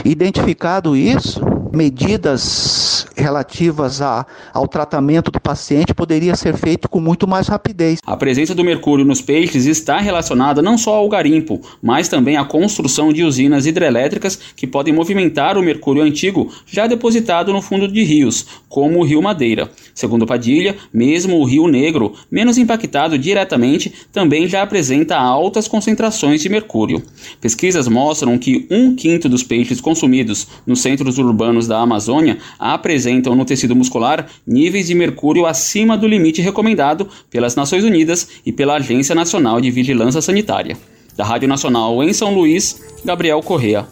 Identificado 0.04 0.96
isso, 0.96 1.42
medidas 1.78 3.06
relativas 3.16 4.02
a, 4.02 4.26
ao 4.52 4.66
tratamento 4.66 5.30
do 5.30 5.40
paciente 5.40 5.94
poderia 5.94 6.34
ser 6.34 6.56
feito 6.56 6.88
com 6.88 6.98
muito 6.98 7.28
mais 7.28 7.46
rapidez. 7.46 8.00
A 8.04 8.16
presença 8.16 8.52
do 8.52 8.64
mercúrio 8.64 9.04
nos 9.04 9.20
peixes 9.22 9.64
está 9.64 9.98
relacionada 9.98 10.60
não 10.60 10.76
só 10.76 10.96
ao 10.96 11.08
garimpo, 11.08 11.60
mas 11.80 12.08
também 12.08 12.36
à 12.36 12.44
construção 12.44 13.12
de 13.12 13.22
usinas 13.22 13.64
hidrelétricas 13.64 14.36
que 14.56 14.66
podem 14.66 14.92
movimentar 14.92 15.56
o 15.56 15.62
mercúrio 15.62 16.02
antigo 16.02 16.52
já 16.66 16.88
depositado 16.88 17.52
no 17.52 17.62
fundo 17.62 17.86
de 17.86 18.02
rios, 18.02 18.44
como 18.68 18.98
o 18.98 19.04
Rio 19.04 19.22
Madeira. 19.22 19.70
Segundo 19.94 20.26
Padilha, 20.26 20.74
mesmo 20.92 21.36
o 21.38 21.44
Rio 21.44 21.68
Negro, 21.68 22.14
menos 22.28 22.58
impactado 22.58 23.16
diretamente, 23.16 23.92
também 24.12 24.48
já 24.48 24.62
apresenta 24.62 25.16
altas 25.16 25.68
concentrações 25.68 26.42
de 26.42 26.48
mercúrio. 26.48 27.02
Pesquisas 27.40 27.86
mostram 27.86 28.36
que 28.36 28.66
um 28.68 28.96
quinto 28.96 29.28
dos 29.28 29.44
peixes 29.44 29.80
consumidos 29.80 30.48
nos 30.66 30.80
centros 30.80 31.18
urbanos 31.18 31.67
da 31.68 31.78
Amazônia 31.78 32.38
apresentam 32.58 33.34
no 33.34 33.44
tecido 33.44 33.76
muscular 33.76 34.26
níveis 34.46 34.88
de 34.88 34.94
mercúrio 34.94 35.46
acima 35.46 35.96
do 35.96 36.08
limite 36.08 36.42
recomendado 36.42 37.08
pelas 37.30 37.54
Nações 37.54 37.84
Unidas 37.84 38.28
e 38.44 38.52
pela 38.52 38.76
Agência 38.76 39.14
Nacional 39.14 39.60
de 39.60 39.70
Vigilância 39.70 40.20
Sanitária. 40.20 40.76
Da 41.16 41.24
Rádio 41.24 41.48
Nacional 41.48 42.02
em 42.02 42.12
São 42.12 42.34
Luís, 42.34 42.80
Gabriel 43.04 43.42
Correa. 43.42 43.86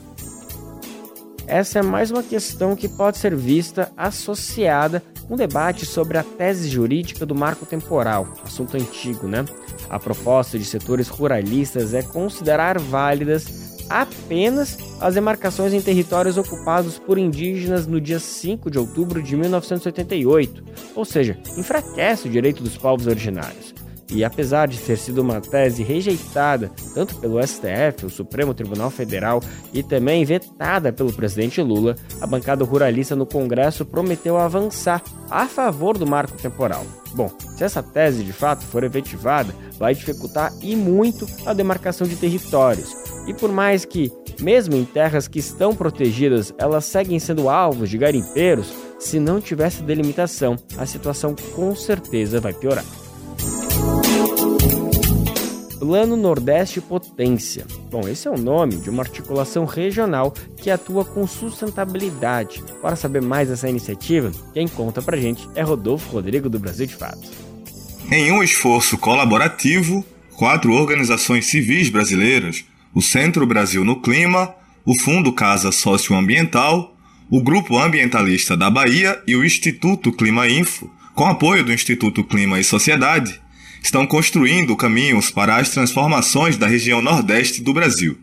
Essa 1.47 1.79
é 1.79 1.83
mais 1.83 2.11
uma 2.11 2.23
questão 2.23 2.75
que 2.75 2.89
pode 2.89 3.19
ser 3.19 3.37
vista 3.37 3.93
associada 3.97 5.03
um 5.31 5.37
debate 5.37 5.85
sobre 5.85 6.19
a 6.19 6.23
tese 6.23 6.69
jurídica 6.69 7.27
do 7.27 7.35
marco 7.35 7.67
temporal, 7.67 8.29
assunto 8.45 8.77
antigo, 8.77 9.27
né? 9.27 9.45
A 9.89 9.99
proposta 9.99 10.59
de 10.59 10.65
setores 10.65 11.09
ruralistas 11.09 11.95
é 11.95 12.03
considerar 12.03 12.79
válidas 12.79 13.76
apenas 13.89 14.77
as 15.01 15.15
demarcações 15.15 15.73
em 15.73 15.81
territórios 15.81 16.39
ocupados 16.39 16.99
por 16.99 17.19
indígenas 17.19 17.87
no 17.87 18.01
dia 18.01 18.19
5 18.19 18.71
de 18.71 18.79
outubro 18.79 19.23
de 19.23 19.37
1988, 19.37 20.65
ou 20.95 21.05
seja, 21.05 21.39
enfraquece 21.57 22.29
o 22.29 22.31
direito 22.31 22.63
dos 22.63 22.77
povos 22.77 23.07
originários. 23.07 23.75
E 24.11 24.25
apesar 24.25 24.69
de 24.69 24.79
ter 24.79 24.97
sido 24.97 25.21
uma 25.21 25.41
tese 25.41 25.83
rejeitada 25.83 26.71
tanto 26.95 27.17
pelo 27.17 27.45
STF, 27.45 28.07
o 28.07 28.11
Supremo 28.11 28.55
Tribunal 28.55 28.89
Federal, 28.89 29.43
e 29.73 29.83
também 29.83 30.25
vetada 30.25 30.93
pelo 30.93 31.13
presidente 31.13 31.61
Lula, 31.61 31.97
a 32.21 32.27
bancada 32.27 32.65
ruralista 32.65 33.17
no 33.17 33.27
Congresso 33.27 33.85
prometeu 33.85 34.37
avançar 34.37 35.03
a 35.29 35.47
favor 35.47 35.99
do 35.99 36.07
marco 36.07 36.39
temporal. 36.39 36.87
Bom, 37.15 37.31
se 37.57 37.65
essa 37.65 37.83
tese 37.83 38.23
de 38.23 38.33
fato 38.33 38.65
for 38.65 38.85
efetivada, 38.85 39.53
vai 39.79 39.95
dificultar 39.95 40.53
e 40.63 40.77
muito 40.77 41.27
a 41.45 41.53
demarcação 41.53 42.07
de 42.07 42.15
territórios. 42.15 43.06
E 43.27 43.35
por 43.35 43.51
mais 43.51 43.85
que, 43.85 44.13
mesmo 44.41 44.77
em 44.77 44.85
terras 44.85 45.27
que 45.27 45.39
estão 45.39 45.75
protegidas, 45.75 46.55
elas 46.59 46.85
seguem 46.85 47.19
sendo 47.19 47.49
alvos 47.49 47.91
de 47.91 47.99
garimpeiros, 47.99 48.73
se 48.99 49.19
não 49.19 49.41
tivesse 49.41 49.83
delimitação, 49.83 50.57
a 50.79 50.87
situação 50.87 51.35
com 51.55 51.75
certeza 51.75 52.41
vai 52.41 52.53
piorar. 52.53 52.85
Plano 55.79 56.17
Nordeste 56.17 56.81
Potência. 56.81 57.67
Bom, 57.91 58.09
esse 58.09 58.27
é 58.27 58.31
o 58.31 58.39
nome 58.39 58.77
de 58.77 58.89
uma 58.89 59.03
articulação 59.03 59.65
regional 59.65 60.33
que 60.57 60.71
atua 60.71 61.05
com 61.05 61.27
sustentabilidade. 61.27 62.63
Para 62.81 62.97
saber 62.97 63.21
mais 63.21 63.49
dessa 63.49 63.69
iniciativa, 63.69 64.33
quem 64.55 64.67
conta 64.67 65.03
pra 65.03 65.17
gente 65.17 65.49
é 65.55 65.63
Rodolfo 65.63 66.11
Rodrigo 66.11 66.49
do 66.49 66.59
Brasil 66.59 66.87
de 66.87 66.95
Fato. 66.95 67.31
Em 68.11 68.33
um 68.33 68.43
esforço 68.43 68.97
colaborativo, 68.97 70.05
quatro 70.37 70.73
organizações 70.73 71.47
civis 71.47 71.91
brasileiras, 71.91 72.65
o 72.97 73.03
Centro 73.03 73.47
Brasil 73.47 73.85
no 73.85 74.01
Clima, 74.01 74.55
o 74.83 74.99
Fundo 74.99 75.31
Casa 75.31 75.71
Socioambiental, 75.71 76.97
o 77.29 77.43
Grupo 77.43 77.79
Ambientalista 77.79 78.57
da 78.57 78.71
Bahia 78.71 79.23
e 79.27 79.37
o 79.37 79.45
Instituto 79.45 80.11
Clima 80.11 80.49
Info, 80.49 80.91
com 81.15 81.27
apoio 81.27 81.63
do 81.63 81.75
Instituto 81.75 82.25
Clima 82.25 82.59
e 82.59 82.65
Sociedade, 82.65 83.39
estão 83.83 84.07
construindo 84.07 84.75
caminhos 84.75 85.31
para 85.31 85.57
as 85.57 85.69
transformações 85.69 86.57
da 86.57 86.67
região 86.67 87.03
Nordeste 87.03 87.63
do 87.63 87.75
Brasil. 87.75 88.19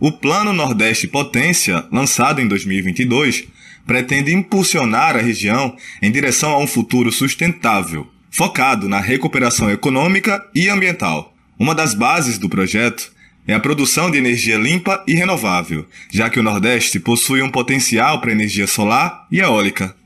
O 0.00 0.10
Plano 0.10 0.54
Nordeste 0.54 1.06
Potência, 1.06 1.84
lançado 1.92 2.40
em 2.40 2.48
2022, 2.48 3.44
pretende 3.86 4.32
impulsionar 4.32 5.16
a 5.16 5.20
região 5.20 5.76
em 6.00 6.10
direção 6.10 6.52
a 6.52 6.58
um 6.58 6.66
futuro 6.66 7.12
sustentável, 7.12 8.06
focado 8.30 8.88
na 8.88 9.00
recuperação 9.00 9.70
econômica 9.70 10.42
e 10.54 10.70
ambiental. 10.70 11.34
Uma 11.58 11.74
das 11.74 11.92
bases 11.92 12.38
do 12.38 12.48
projeto 12.48 13.17
é 13.48 13.54
a 13.54 13.60
produção 13.60 14.10
de 14.10 14.18
energia 14.18 14.58
limpa 14.58 15.02
e 15.08 15.14
renovável, 15.14 15.86
já 16.12 16.28
que 16.28 16.38
o 16.38 16.42
Nordeste 16.42 17.00
possui 17.00 17.40
um 17.40 17.50
potencial 17.50 18.20
para 18.20 18.30
energia 18.30 18.66
solar 18.66 19.26
e 19.32 19.40
eólica. 19.40 19.96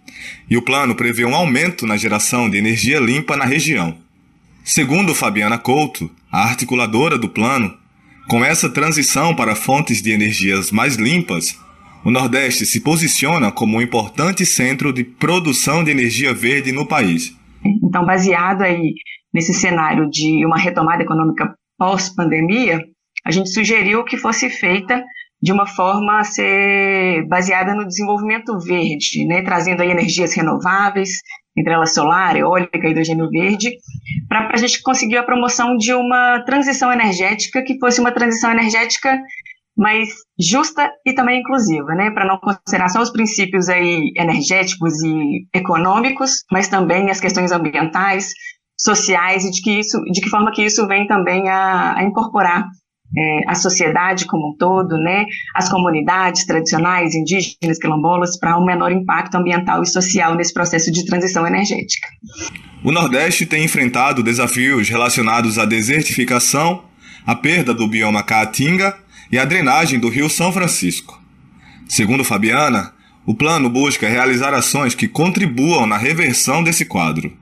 E 0.49 0.57
o 0.57 0.63
plano 0.63 0.95
prevê 0.95 1.25
um 1.25 1.35
aumento 1.35 1.85
na 1.85 1.97
geração 1.97 2.49
de 2.49 2.57
energia 2.57 3.01
limpa 3.01 3.37
na 3.37 3.45
região. 3.45 3.99
Segundo 4.63 5.13
Fabiana 5.13 5.59
Couto, 5.59 6.09
a 6.31 6.45
articuladora 6.45 7.19
do 7.19 7.29
plano, 7.29 7.77
com 8.29 8.45
essa 8.45 8.71
transição 8.71 9.35
para 9.35 9.57
fontes 9.57 10.01
de 10.01 10.13
energias 10.13 10.71
mais 10.71 10.95
limpas, 10.95 11.59
o 12.05 12.13
Nordeste 12.13 12.65
se 12.65 12.79
posiciona 12.81 13.51
como 13.51 13.77
um 13.77 13.83
importante 13.83 14.47
centro 14.47 14.93
de 14.93 15.03
produção 15.03 15.83
de 15.83 15.91
energia 15.91 16.33
verde 16.33 16.71
no 16.71 16.87
país. 16.87 17.37
Então, 17.83 18.07
baseado 18.07 18.63
aí 18.63 18.95
nesse 19.35 19.53
cenário 19.53 20.09
de 20.09 20.47
uma 20.47 20.59
retomada 20.59 21.03
econômica 21.03 21.53
pós-pandemia, 21.77 22.81
a 23.25 23.31
gente 23.31 23.51
sugeriu 23.51 24.05
que 24.05 24.17
fosse 24.17 24.51
feita 24.51 25.03
de 25.43 25.53
uma 25.53 25.67
forma 25.67 26.21
a 26.21 26.25
ser 26.25 27.27
baseada 27.27 27.75
no 27.75 27.87
desenvolvimento 27.87 28.59
verde, 28.61 29.27
né, 29.27 29.43
trazendo 29.43 29.83
aí 29.83 29.91
energias 29.91 30.35
renováveis, 30.35 31.11
entre 31.57 31.73
elas 31.73 31.93
solar, 31.93 32.37
eólica 32.37 32.89
hidrogênio 32.89 33.29
verde, 33.29 33.77
para 34.29 34.51
a 34.53 34.57
gente 34.57 34.81
conseguir 34.83 35.17
a 35.17 35.25
promoção 35.25 35.77
de 35.77 35.93
uma 35.93 36.41
transição 36.45 36.93
energética 36.93 37.63
que 37.63 37.79
fosse 37.79 38.01
uma 38.01 38.13
transição 38.13 38.53
energética 38.53 39.19
mais 39.77 40.11
justa 40.39 40.91
e 41.05 41.13
também 41.13 41.41
inclusiva, 41.41 41.95
né, 41.95 42.11
para 42.11 42.27
não 42.27 42.39
considerar 42.39 42.89
só 42.89 43.01
os 43.01 43.11
princípios 43.11 43.69
aí 43.69 44.13
energéticos 44.17 45.03
e 45.03 45.47
econômicos, 45.53 46.45
mas 46.53 46.69
também 46.69 47.11
as 47.11 47.21
questões 47.21 47.51
ambientais, 47.51 48.33
sociais 48.79 49.45
e 49.45 49.51
de 49.51 49.61
que 49.61 49.81
isso, 49.81 50.01
de 50.05 50.21
que 50.21 50.31
forma 50.31 50.53
que 50.53 50.65
isso 50.65 50.87
vem 50.87 51.07
também 51.07 51.49
a, 51.49 51.99
a 51.99 52.05
incorporar 52.05 52.67
é, 53.17 53.51
a 53.51 53.55
sociedade 53.55 54.27
como 54.27 54.51
um 54.51 54.57
todo, 54.57 54.97
né, 54.97 55.25
as 55.55 55.69
comunidades 55.69 56.47
tradicionais, 56.47 57.15
indígenas, 57.15 57.79
quilombolas, 57.79 58.39
para 58.39 58.59
um 58.59 58.65
menor 58.65 58.93
impacto 58.93 59.35
ambiental 59.37 59.83
e 59.83 59.87
social 59.87 60.35
nesse 60.35 60.53
processo 60.53 60.91
de 60.91 61.05
transição 61.05 61.47
energética. 61.47 62.09
O 62.83 62.91
Nordeste 62.91 63.47
tem 63.47 63.65
enfrentado 63.65 64.23
desafios 64.23 64.89
relacionados 64.89 65.59
à 65.59 65.65
desertificação, 65.65 66.85
à 67.27 67.35
perda 67.35 67.73
do 67.73 67.87
bioma 67.87 68.23
caatinga 68.23 68.97
e 69.31 69.39
à 69.39 69.45
drenagem 69.45 70.01
do 70.01 70.09
Rio 70.09 70.29
São 70.29 70.53
Francisco. 70.53 71.21
Segundo 71.89 72.25
Fabiana, 72.25 72.93
o 73.25 73.35
plano 73.35 73.71
busca 73.71 74.09
realizar 74.09 74.53
ações 74.53 74.95
que 74.95 75.07
contribuam 75.07 75.87
na 75.87 75.97
reversão 75.97 76.63
desse 76.63 76.85
quadro. 76.85 77.33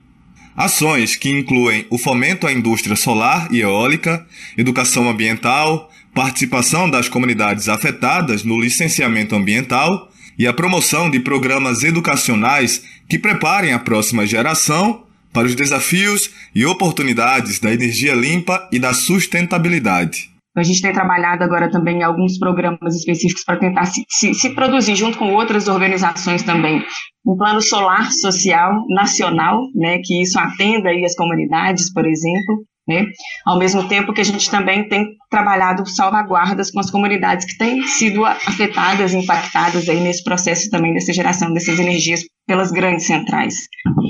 Ações 0.57 1.17
que 1.17 1.31
incluem 1.31 1.87
o 1.91 1.99
fomento 1.99 2.47
à 2.47 2.53
indústria 2.53 2.97
solar 2.97 3.49
e 3.51 3.61
eólica, 3.61 4.27
educação 4.57 5.09
ambiental, 5.09 5.91
participação 6.15 6.91
das 6.91 7.09
comunidades 7.09 7.69
afetadas 7.69 8.43
no 8.43 8.61
licenciamento 8.61 9.35
ambiental 9.35 10.11
e 10.39 10.47
a 10.47 10.53
promoção 10.53 11.11
de 11.11 11.21
programas 11.21 11.85
educacionais 11.85 12.83
que 13.09 13.19
preparem 13.19 13.73
a 13.73 13.79
próxima 13.79 14.27
geração 14.27 15.05
para 15.33 15.47
os 15.47 15.55
desafios 15.55 16.31
e 16.55 16.67
oportunidades 16.67 17.59
da 17.59 17.73
energia 17.73 18.15
limpa 18.15 18.69
e 18.73 18.79
da 18.79 18.93
sustentabilidade. 18.93 20.31
A 20.57 20.63
gente 20.63 20.83
tem 20.83 20.93
trabalhado 20.93 21.45
agora 21.45 21.71
também 21.71 22.03
alguns 22.03 22.39
programas 22.39 22.97
específicos 22.97 23.45
para 23.45 23.59
tentar 23.59 23.85
se, 23.85 24.05
se, 24.09 24.35
se, 24.35 24.51
produzir, 24.51 24.97
junto 24.97 25.17
com 25.17 25.33
outras 25.33 25.69
organizações 25.69 26.43
também, 26.43 26.85
um 27.25 27.37
plano 27.37 27.61
solar 27.61 28.11
social 28.11 28.85
nacional, 28.89 29.61
né, 29.75 29.99
que 30.03 30.21
isso 30.21 30.39
atenda 30.39 30.89
aí 30.89 31.05
as 31.05 31.15
comunidades, 31.15 31.93
por 31.93 32.05
exemplo, 32.05 32.65
né, 32.89 33.07
ao 33.47 33.59
mesmo 33.59 33.87
tempo 33.87 34.13
que 34.13 34.21
a 34.21 34.25
gente 34.25 34.51
também 34.51 34.89
tem 34.89 35.07
trabalhado 35.31 35.89
salvaguardas 35.89 36.73
com 36.73 36.81
as 36.81 36.91
comunidades 36.91 37.47
que 37.47 37.57
têm 37.57 37.83
sido 37.85 38.25
afetadas, 38.25 39.15
impactadas 39.15 39.89
aí 39.89 40.01
nesse 40.01 40.25
processo 40.25 40.69
também 40.69 40.93
dessa 40.93 41.13
geração 41.13 41.53
dessas 41.53 41.79
energias 41.79 42.23
pelas 42.47 42.73
grandes 42.73 43.07
centrais. 43.07 43.55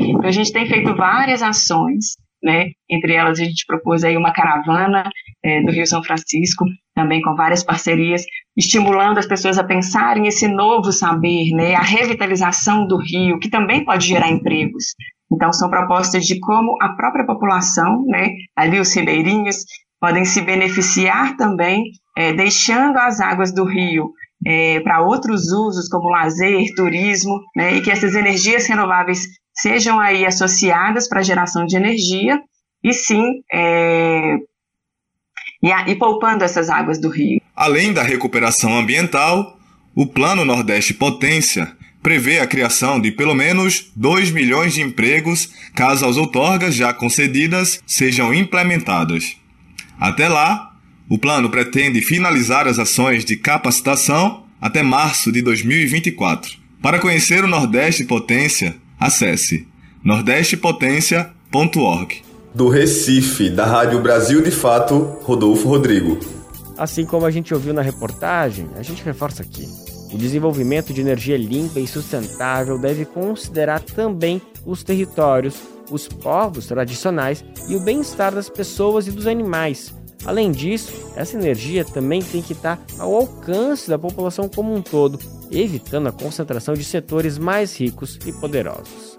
Então, 0.08 0.26
a 0.26 0.32
gente 0.32 0.52
tem 0.52 0.66
feito 0.66 0.96
várias 0.96 1.42
ações 1.42 2.16
né? 2.42 2.70
Entre 2.88 3.14
elas 3.14 3.38
a 3.38 3.44
gente 3.44 3.64
propôs 3.66 4.04
aí 4.04 4.16
uma 4.16 4.32
caravana 4.32 5.08
é, 5.44 5.62
do 5.62 5.70
Rio 5.70 5.86
São 5.86 6.02
Francisco, 6.02 6.64
também 6.94 7.20
com 7.20 7.34
várias 7.34 7.62
parcerias, 7.62 8.24
estimulando 8.56 9.18
as 9.18 9.26
pessoas 9.26 9.58
a 9.58 9.64
pensarem 9.64 10.26
esse 10.26 10.48
novo 10.48 10.92
saber, 10.92 11.50
né? 11.52 11.74
A 11.74 11.82
revitalização 11.82 12.86
do 12.86 12.96
rio, 12.96 13.38
que 13.38 13.50
também 13.50 13.84
pode 13.84 14.06
gerar 14.06 14.30
empregos. 14.30 14.94
Então 15.32 15.52
são 15.52 15.70
propostas 15.70 16.24
de 16.24 16.38
como 16.40 16.76
a 16.82 16.90
própria 16.90 17.24
população, 17.24 18.04
né? 18.06 18.30
Ali 18.56 18.80
os 18.80 18.94
ribeirinhos 18.94 19.64
podem 20.00 20.24
se 20.24 20.40
beneficiar 20.40 21.36
também, 21.36 21.84
é, 22.16 22.32
deixando 22.32 22.96
as 22.96 23.20
águas 23.20 23.54
do 23.54 23.64
rio 23.64 24.10
é, 24.46 24.80
para 24.80 25.02
outros 25.02 25.52
usos, 25.52 25.88
como 25.88 26.08
lazer, 26.08 26.64
turismo, 26.74 27.40
né, 27.54 27.74
e 27.74 27.82
que 27.82 27.90
essas 27.90 28.14
energias 28.14 28.66
renováveis 28.66 29.26
sejam 29.54 29.98
aí 30.00 30.24
associadas 30.24 31.08
para 31.08 31.20
a 31.20 31.24
geração 31.24 31.66
de 31.66 31.76
energia 31.76 32.40
e 32.82 32.92
sim 32.92 33.42
é, 33.52 34.36
e, 35.62 35.70
a, 35.70 35.88
e 35.88 35.94
poupando 35.94 36.44
essas 36.44 36.70
águas 36.70 36.98
do 36.98 37.08
rio. 37.08 37.40
Além 37.54 37.92
da 37.92 38.02
recuperação 38.02 38.76
ambiental, 38.78 39.58
o 39.94 40.06
Plano 40.06 40.44
Nordeste 40.44 40.94
Potência 40.94 41.76
prevê 42.02 42.38
a 42.38 42.46
criação 42.46 42.98
de 42.98 43.12
pelo 43.12 43.34
menos 43.34 43.92
2 43.94 44.30
milhões 44.30 44.72
de 44.72 44.80
empregos 44.80 45.50
caso 45.74 46.06
as 46.06 46.16
outorgas 46.16 46.74
já 46.74 46.94
concedidas 46.94 47.82
sejam 47.86 48.32
implementadas. 48.32 49.36
Até 49.98 50.28
lá, 50.28 50.69
o 51.10 51.18
plano 51.18 51.50
pretende 51.50 52.00
finalizar 52.00 52.66
as 52.66 52.78
ações 52.78 53.24
de 53.24 53.36
capacitação 53.36 54.44
até 54.58 54.82
março 54.82 55.30
de 55.30 55.42
2024. 55.42 56.58
Para 56.80 56.98
conhecer 56.98 57.44
o 57.44 57.48
Nordeste 57.48 58.04
Potência, 58.04 58.74
Acesse 59.00 59.66
nordestepotencia.org. 60.04 62.22
Do 62.54 62.68
Recife, 62.68 63.48
da 63.48 63.64
Rádio 63.64 64.02
Brasil 64.02 64.42
de 64.42 64.50
Fato, 64.50 65.16
Rodolfo 65.22 65.66
Rodrigo. 65.66 66.18
Assim 66.76 67.06
como 67.06 67.24
a 67.24 67.30
gente 67.30 67.54
ouviu 67.54 67.72
na 67.72 67.80
reportagem, 67.80 68.68
a 68.76 68.82
gente 68.82 69.02
reforça 69.02 69.42
aqui. 69.42 69.66
O 70.12 70.18
desenvolvimento 70.18 70.92
de 70.92 71.00
energia 71.00 71.38
limpa 71.38 71.80
e 71.80 71.86
sustentável 71.86 72.76
deve 72.76 73.06
considerar 73.06 73.80
também 73.80 74.42
os 74.66 74.82
territórios, 74.82 75.54
os 75.90 76.06
povos 76.06 76.66
tradicionais 76.66 77.42
e 77.68 77.76
o 77.76 77.80
bem-estar 77.80 78.34
das 78.34 78.50
pessoas 78.50 79.06
e 79.06 79.10
dos 79.10 79.26
animais. 79.26 79.94
Além 80.24 80.50
disso, 80.52 80.92
essa 81.16 81.36
energia 81.36 81.84
também 81.84 82.22
tem 82.22 82.42
que 82.42 82.52
estar 82.52 82.78
ao 82.98 83.14
alcance 83.14 83.88
da 83.88 83.98
população 83.98 84.48
como 84.48 84.74
um 84.74 84.82
todo, 84.82 85.18
evitando 85.50 86.08
a 86.08 86.12
concentração 86.12 86.74
de 86.74 86.84
setores 86.84 87.38
mais 87.38 87.78
ricos 87.78 88.18
e 88.26 88.32
poderosos. 88.32 89.18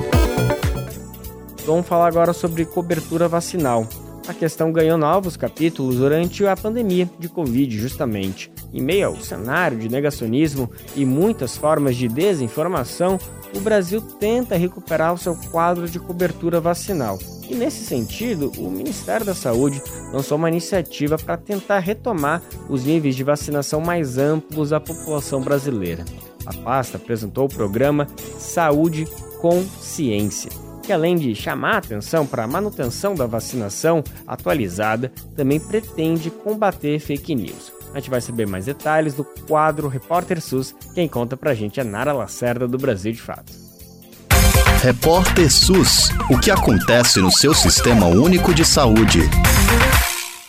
Vamos 1.71 1.87
falar 1.87 2.07
agora 2.07 2.33
sobre 2.33 2.65
cobertura 2.65 3.29
vacinal. 3.29 3.87
A 4.27 4.33
questão 4.33 4.73
ganhou 4.73 4.97
novos 4.97 5.37
capítulos 5.37 5.95
durante 5.95 6.45
a 6.45 6.53
pandemia 6.53 7.09
de 7.17 7.29
Covid, 7.29 7.79
justamente. 7.79 8.51
Em 8.73 8.81
meio 8.81 9.07
ao 9.07 9.15
cenário 9.15 9.79
de 9.79 9.87
negacionismo 9.87 10.69
e 10.97 11.05
muitas 11.05 11.55
formas 11.55 11.95
de 11.95 12.09
desinformação, 12.09 13.17
o 13.55 13.61
Brasil 13.61 14.01
tenta 14.01 14.57
recuperar 14.57 15.13
o 15.13 15.17
seu 15.17 15.33
quadro 15.49 15.87
de 15.87 15.97
cobertura 15.97 16.59
vacinal. 16.59 17.17
E 17.49 17.55
nesse 17.55 17.85
sentido, 17.85 18.51
o 18.57 18.69
Ministério 18.69 19.25
da 19.25 19.33
Saúde 19.33 19.81
lançou 20.11 20.37
uma 20.37 20.49
iniciativa 20.49 21.17
para 21.17 21.37
tentar 21.37 21.79
retomar 21.79 22.41
os 22.67 22.83
níveis 22.83 23.15
de 23.15 23.23
vacinação 23.23 23.79
mais 23.79 24.17
amplos 24.17 24.73
à 24.73 24.79
população 24.81 25.39
brasileira. 25.39 26.03
A 26.45 26.53
pasta 26.53 26.97
apresentou 26.97 27.45
o 27.45 27.49
programa 27.49 28.07
Saúde 28.37 29.07
com 29.39 29.63
Ciência, 29.79 30.51
que 30.81 30.91
além 30.91 31.15
de 31.15 31.33
chamar 31.35 31.75
a 31.75 31.77
atenção 31.77 32.25
para 32.25 32.43
a 32.43 32.47
manutenção 32.47 33.15
da 33.15 33.25
vacinação 33.25 34.03
atualizada, 34.27 35.11
também 35.35 35.59
pretende 35.59 36.29
combater 36.29 36.99
fake 36.99 37.35
news. 37.35 37.71
A 37.93 37.99
gente 37.99 38.09
vai 38.09 38.21
saber 38.21 38.47
mais 38.47 38.65
detalhes 38.65 39.13
do 39.13 39.23
quadro 39.23 39.87
Repórter 39.87 40.41
SUS. 40.41 40.73
Quem 40.93 41.07
conta 41.07 41.35
pra 41.37 41.53
gente 41.53 41.79
é 41.79 41.83
Nara 41.83 42.13
Lacerda, 42.13 42.67
do 42.67 42.77
Brasil 42.77 43.11
de 43.11 43.21
Fato. 43.21 43.51
Repórter 44.81 45.51
SUS. 45.51 46.09
O 46.29 46.39
que 46.39 46.49
acontece 46.49 47.19
no 47.19 47.31
seu 47.31 47.53
sistema 47.53 48.07
único 48.07 48.53
de 48.53 48.65
saúde? 48.65 49.29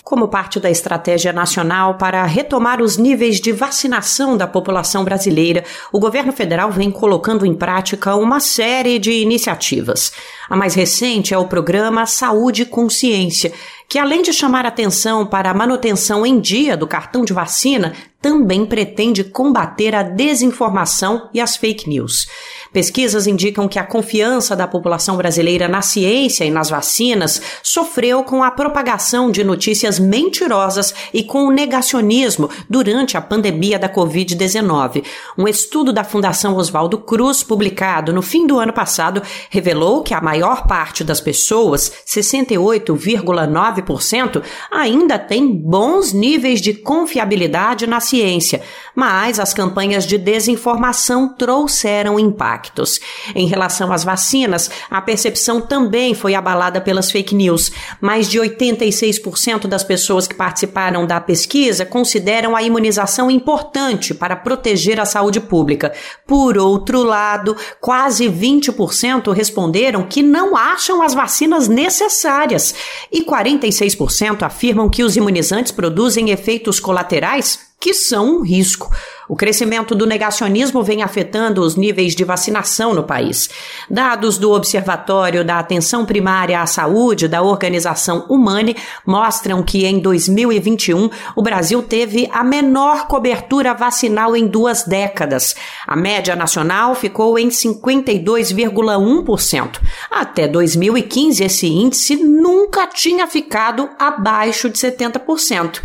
Como 0.04 0.28
parte 0.28 0.58
da 0.58 0.68
estratégia 0.68 1.32
nacional 1.32 1.94
para 1.94 2.24
retomar 2.24 2.82
os 2.82 2.96
níveis 2.96 3.40
de 3.40 3.52
vacinação 3.52 4.36
da 4.36 4.48
população 4.48 5.04
brasileira, 5.04 5.64
o 5.92 6.00
governo 6.00 6.32
federal 6.32 6.72
vem 6.72 6.90
colocando 6.90 7.46
em 7.46 7.54
prática 7.54 8.16
uma 8.16 8.40
série 8.40 8.98
de 8.98 9.12
iniciativas. 9.12 10.12
A 10.50 10.56
mais 10.56 10.74
recente 10.74 11.32
é 11.32 11.38
o 11.38 11.46
programa 11.46 12.04
Saúde 12.04 12.66
Consciência, 12.66 13.52
que 13.88 13.98
além 13.98 14.22
de 14.22 14.32
chamar 14.32 14.66
atenção 14.66 15.24
para 15.24 15.50
a 15.50 15.54
manutenção 15.54 16.26
em 16.26 16.40
dia 16.40 16.76
do 16.76 16.86
cartão 16.86 17.24
de 17.24 17.32
vacina, 17.32 17.94
também 18.20 18.66
pretende 18.66 19.22
combater 19.22 19.94
a 19.94 20.02
desinformação 20.02 21.28
e 21.32 21.40
as 21.40 21.56
fake 21.56 21.88
news. 21.88 22.26
Pesquisas 22.72 23.26
indicam 23.26 23.68
que 23.68 23.78
a 23.78 23.84
confiança 23.84 24.56
da 24.56 24.66
população 24.66 25.18
brasileira 25.18 25.68
na 25.68 25.82
ciência 25.82 26.42
e 26.42 26.50
nas 26.50 26.70
vacinas 26.70 27.42
sofreu 27.62 28.24
com 28.24 28.42
a 28.42 28.50
propagação 28.50 29.30
de 29.30 29.44
notícias 29.44 29.98
mentirosas 29.98 30.94
e 31.12 31.22
com 31.22 31.44
o 31.44 31.50
negacionismo 31.50 32.48
durante 32.70 33.14
a 33.14 33.20
pandemia 33.20 33.78
da 33.78 33.90
Covid-19. 33.90 35.04
Um 35.36 35.46
estudo 35.46 35.92
da 35.92 36.02
Fundação 36.02 36.56
Oswaldo 36.56 36.96
Cruz, 36.96 37.42
publicado 37.42 38.10
no 38.10 38.22
fim 38.22 38.46
do 38.46 38.58
ano 38.58 38.72
passado, 38.72 39.20
revelou 39.50 40.02
que 40.02 40.14
a 40.14 40.22
maior 40.22 40.66
parte 40.66 41.04
das 41.04 41.20
pessoas, 41.20 41.92
68,9%, 42.06 44.42
ainda 44.70 45.18
tem 45.18 45.46
bons 45.46 46.14
níveis 46.14 46.62
de 46.62 46.72
confiabilidade 46.72 47.86
na 47.86 48.00
ciência, 48.00 48.62
mas 48.94 49.38
as 49.38 49.52
campanhas 49.52 50.06
de 50.06 50.16
desinformação 50.16 51.34
trouxeram 51.36 52.18
impacto 52.18 52.61
impactos. 52.62 53.00
Em 53.34 53.46
relação 53.46 53.92
às 53.92 54.04
vacinas, 54.04 54.70
a 54.90 55.00
percepção 55.00 55.60
também 55.60 56.14
foi 56.14 56.34
abalada 56.34 56.80
pelas 56.80 57.10
fake 57.10 57.34
news. 57.34 57.72
Mais 58.00 58.28
de 58.28 58.38
86% 58.38 59.66
das 59.66 59.82
pessoas 59.82 60.28
que 60.28 60.34
participaram 60.34 61.06
da 61.06 61.20
pesquisa 61.20 61.84
consideram 61.84 62.54
a 62.54 62.62
imunização 62.62 63.30
importante 63.30 64.14
para 64.14 64.36
proteger 64.36 65.00
a 65.00 65.04
saúde 65.04 65.40
pública. 65.40 65.92
Por 66.26 66.56
outro 66.56 67.02
lado, 67.02 67.56
quase 67.80 68.28
20% 68.28 69.32
responderam 69.32 70.04
que 70.04 70.22
não 70.22 70.56
acham 70.56 71.02
as 71.02 71.14
vacinas 71.14 71.68
necessárias 71.68 72.74
e 73.10 73.24
46% 73.24 74.42
afirmam 74.42 74.88
que 74.88 75.02
os 75.02 75.16
imunizantes 75.16 75.72
produzem 75.72 76.30
efeitos 76.30 76.78
colaterais 76.78 77.71
que 77.82 77.92
são 77.92 78.36
um 78.36 78.40
risco. 78.42 78.88
O 79.28 79.34
crescimento 79.34 79.96
do 79.96 80.06
negacionismo 80.06 80.84
vem 80.84 81.02
afetando 81.02 81.62
os 81.62 81.74
níveis 81.74 82.14
de 82.14 82.22
vacinação 82.22 82.94
no 82.94 83.02
país. 83.02 83.50
Dados 83.90 84.38
do 84.38 84.52
Observatório 84.52 85.44
da 85.44 85.58
Atenção 85.58 86.06
Primária 86.06 86.60
à 86.60 86.66
Saúde 86.66 87.26
da 87.26 87.42
Organização 87.42 88.24
Humane 88.28 88.76
mostram 89.04 89.64
que 89.64 89.84
em 89.84 89.98
2021 89.98 91.10
o 91.34 91.42
Brasil 91.42 91.82
teve 91.82 92.30
a 92.32 92.44
menor 92.44 93.08
cobertura 93.08 93.74
vacinal 93.74 94.36
em 94.36 94.46
duas 94.46 94.84
décadas. 94.84 95.56
A 95.84 95.96
média 95.96 96.36
nacional 96.36 96.94
ficou 96.94 97.36
em 97.36 97.48
52,1%. 97.48 99.80
Até 100.08 100.46
2015, 100.46 101.42
esse 101.42 101.66
índice 101.66 102.14
nunca 102.14 102.86
tinha 102.86 103.26
ficado 103.26 103.90
abaixo 103.98 104.70
de 104.70 104.78
70%. 104.78 105.82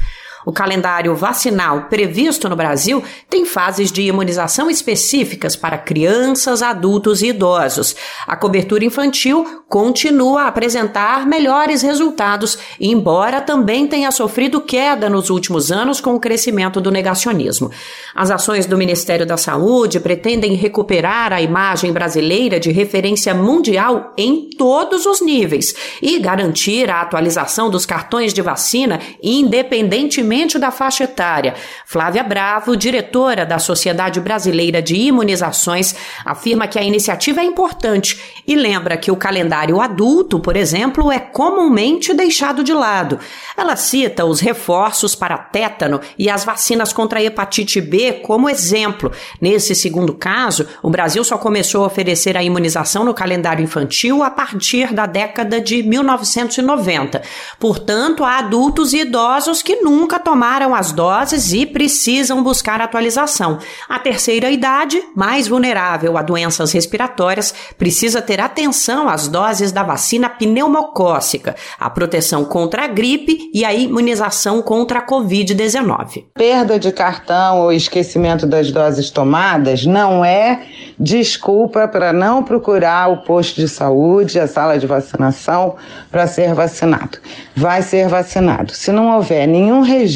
O 0.47 0.53
calendário 0.53 1.13
vacinal 1.13 1.87
previsto 1.89 2.47
no 2.47 2.55
Brasil 2.55 3.03
tem 3.29 3.43
fases 3.43 3.91
de 3.91 4.03
imunização 4.03 4.69
específicas 4.69 5.57
para 5.57 5.77
crianças, 5.77 6.61
adultos 6.61 7.21
e 7.21 7.27
idosos. 7.27 7.93
A 8.25 8.33
cobertura 8.37 8.85
infantil 8.85 9.45
continua 9.67 10.43
a 10.43 10.47
apresentar 10.47 11.27
melhores 11.27 11.81
resultados, 11.81 12.57
embora 12.79 13.41
também 13.41 13.87
tenha 13.87 14.09
sofrido 14.09 14.61
queda 14.61 15.09
nos 15.09 15.29
últimos 15.29 15.69
anos 15.69 15.99
com 15.99 16.15
o 16.15 16.19
crescimento 16.19 16.79
do 16.79 16.91
negacionismo. 16.91 17.69
As 18.15 18.31
ações 18.31 18.65
do 18.65 18.77
Ministério 18.77 19.25
da 19.25 19.35
Saúde 19.35 19.99
pretendem 19.99 20.53
recuperar 20.53 21.33
a 21.33 21.41
imagem 21.41 21.91
brasileira 21.91 22.57
de 22.57 22.71
referência 22.71 23.33
mundial 23.33 24.13
em 24.17 24.49
todos 24.57 25.05
os 25.05 25.19
níveis 25.19 25.75
e 26.01 26.17
garantir 26.19 26.89
a 26.89 27.01
atualização 27.01 27.69
dos 27.69 27.85
cartões 27.85 28.33
de 28.33 28.41
vacina 28.41 29.01
independentemente 29.21 30.36
da 30.59 30.69
faixa 30.69 31.05
etária. 31.05 31.55
Flávia 31.85 32.23
Bravo, 32.23 32.77
diretora 32.77 33.45
da 33.45 33.57
Sociedade 33.57 34.19
Brasileira 34.19 34.81
de 34.81 34.95
Imunizações, 34.95 35.95
afirma 36.23 36.67
que 36.67 36.77
a 36.77 36.83
iniciativa 36.83 37.41
é 37.41 37.43
importante 37.43 38.19
e 38.47 38.55
lembra 38.55 38.97
que 38.97 39.09
o 39.09 39.15
calendário 39.15 39.81
adulto, 39.81 40.39
por 40.39 40.55
exemplo, 40.55 41.11
é 41.11 41.19
comumente 41.19 42.13
deixado 42.13 42.63
de 42.63 42.73
lado. 42.73 43.19
Ela 43.57 43.75
cita 43.75 44.25
os 44.25 44.39
reforços 44.39 45.15
para 45.15 45.37
tétano 45.37 45.99
e 46.19 46.29
as 46.29 46.45
vacinas 46.45 46.93
contra 46.93 47.19
a 47.19 47.23
hepatite 47.23 47.81
B 47.81 48.21
como 48.23 48.49
exemplo. 48.49 49.11
Nesse 49.41 49.73
segundo 49.73 50.13
caso, 50.13 50.67
o 50.83 50.89
Brasil 50.89 51.23
só 51.23 51.37
começou 51.37 51.83
a 51.83 51.87
oferecer 51.87 52.37
a 52.37 52.43
imunização 52.43 53.03
no 53.03 53.13
calendário 53.13 53.63
infantil 53.63 54.21
a 54.21 54.29
partir 54.29 54.93
da 54.93 55.05
década 55.05 55.59
de 55.59 55.81
1990. 55.81 57.21
Portanto, 57.59 58.23
há 58.23 58.37
adultos 58.39 58.93
e 58.93 58.99
idosos 58.99 59.61
que 59.61 59.77
nunca 59.77 60.16
tomaram 60.19 60.73
as 60.73 60.91
doses 60.91 61.53
e 61.53 61.65
precisam 61.65 62.43
buscar 62.43 62.81
atualização. 62.81 63.59
A 63.87 63.99
terceira 63.99 64.49
idade, 64.49 65.01
mais 65.15 65.47
vulnerável 65.47 66.17
a 66.17 66.21
doenças 66.21 66.71
respiratórias, 66.71 67.53
precisa 67.77 68.21
ter 68.21 68.39
atenção 68.39 69.09
às 69.09 69.27
doses 69.27 69.71
da 69.71 69.83
vacina 69.83 70.29
pneumocócica, 70.29 71.55
a 71.79 71.89
proteção 71.89 72.45
contra 72.45 72.85
a 72.85 72.87
gripe 72.87 73.49
e 73.53 73.63
a 73.63 73.73
imunização 73.73 74.61
contra 74.61 74.99
a 74.99 75.05
Covid-19. 75.05 76.25
Perda 76.33 76.79
de 76.79 76.91
cartão 76.91 77.61
ou 77.61 77.71
esquecimento 77.71 78.45
das 78.45 78.71
doses 78.71 79.09
tomadas 79.09 79.85
não 79.85 80.23
é 80.23 80.61
desculpa 80.99 81.87
para 81.87 82.11
não 82.11 82.43
procurar 82.43 83.09
o 83.09 83.17
posto 83.17 83.55
de 83.55 83.67
saúde, 83.67 84.39
a 84.39 84.47
sala 84.47 84.79
de 84.79 84.87
vacinação 84.87 85.75
para 86.11 86.25
ser 86.27 86.53
vacinado. 86.53 87.19
Vai 87.55 87.81
ser 87.81 88.07
vacinado. 88.07 88.73
Se 88.73 88.91
não 88.91 89.15
houver 89.15 89.47
nenhum 89.47 89.81
registro 89.81 90.06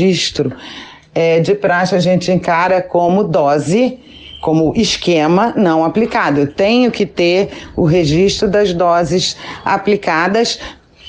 é, 1.14 1.40
de 1.40 1.56
praxe, 1.56 1.96
a 1.96 2.00
gente 2.00 2.32
encara 2.32 2.82
como 2.82 3.24
dose 3.24 4.00
como 4.42 4.74
esquema 4.76 5.54
não 5.56 5.86
aplicado. 5.86 6.40
Eu 6.40 6.48
tenho 6.48 6.92
que 6.92 7.06
ter 7.06 7.50
o 7.76 7.86
registro 7.86 8.50
das 8.50 8.74
doses 8.74 9.38
aplicadas 9.64 10.60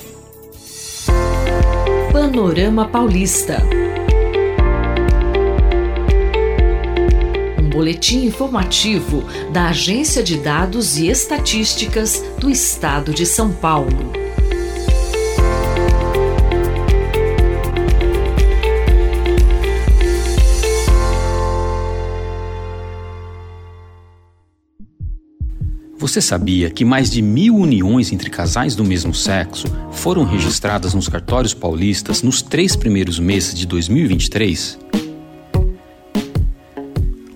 Panorama 2.12 2.88
Paulista. 2.88 3.62
Um 7.58 7.68
boletim 7.68 8.24
informativo 8.26 9.24
da 9.52 9.68
Agência 9.68 10.22
de 10.22 10.36
Dados 10.38 10.96
e 10.98 11.08
Estatísticas 11.08 12.22
do 12.38 12.50
Estado 12.50 13.12
de 13.12 13.26
São 13.26 13.52
Paulo. 13.52 14.25
Você 26.16 26.22
sabia 26.22 26.70
que 26.70 26.82
mais 26.82 27.10
de 27.10 27.20
mil 27.20 27.54
uniões 27.54 28.10
entre 28.10 28.30
casais 28.30 28.74
do 28.74 28.82
mesmo 28.82 29.12
sexo 29.12 29.66
foram 29.92 30.24
registradas 30.24 30.94
nos 30.94 31.10
cartórios 31.10 31.52
paulistas 31.52 32.22
nos 32.22 32.40
três 32.40 32.74
primeiros 32.74 33.18
meses 33.18 33.52
de 33.52 33.66
2023? 33.66 34.78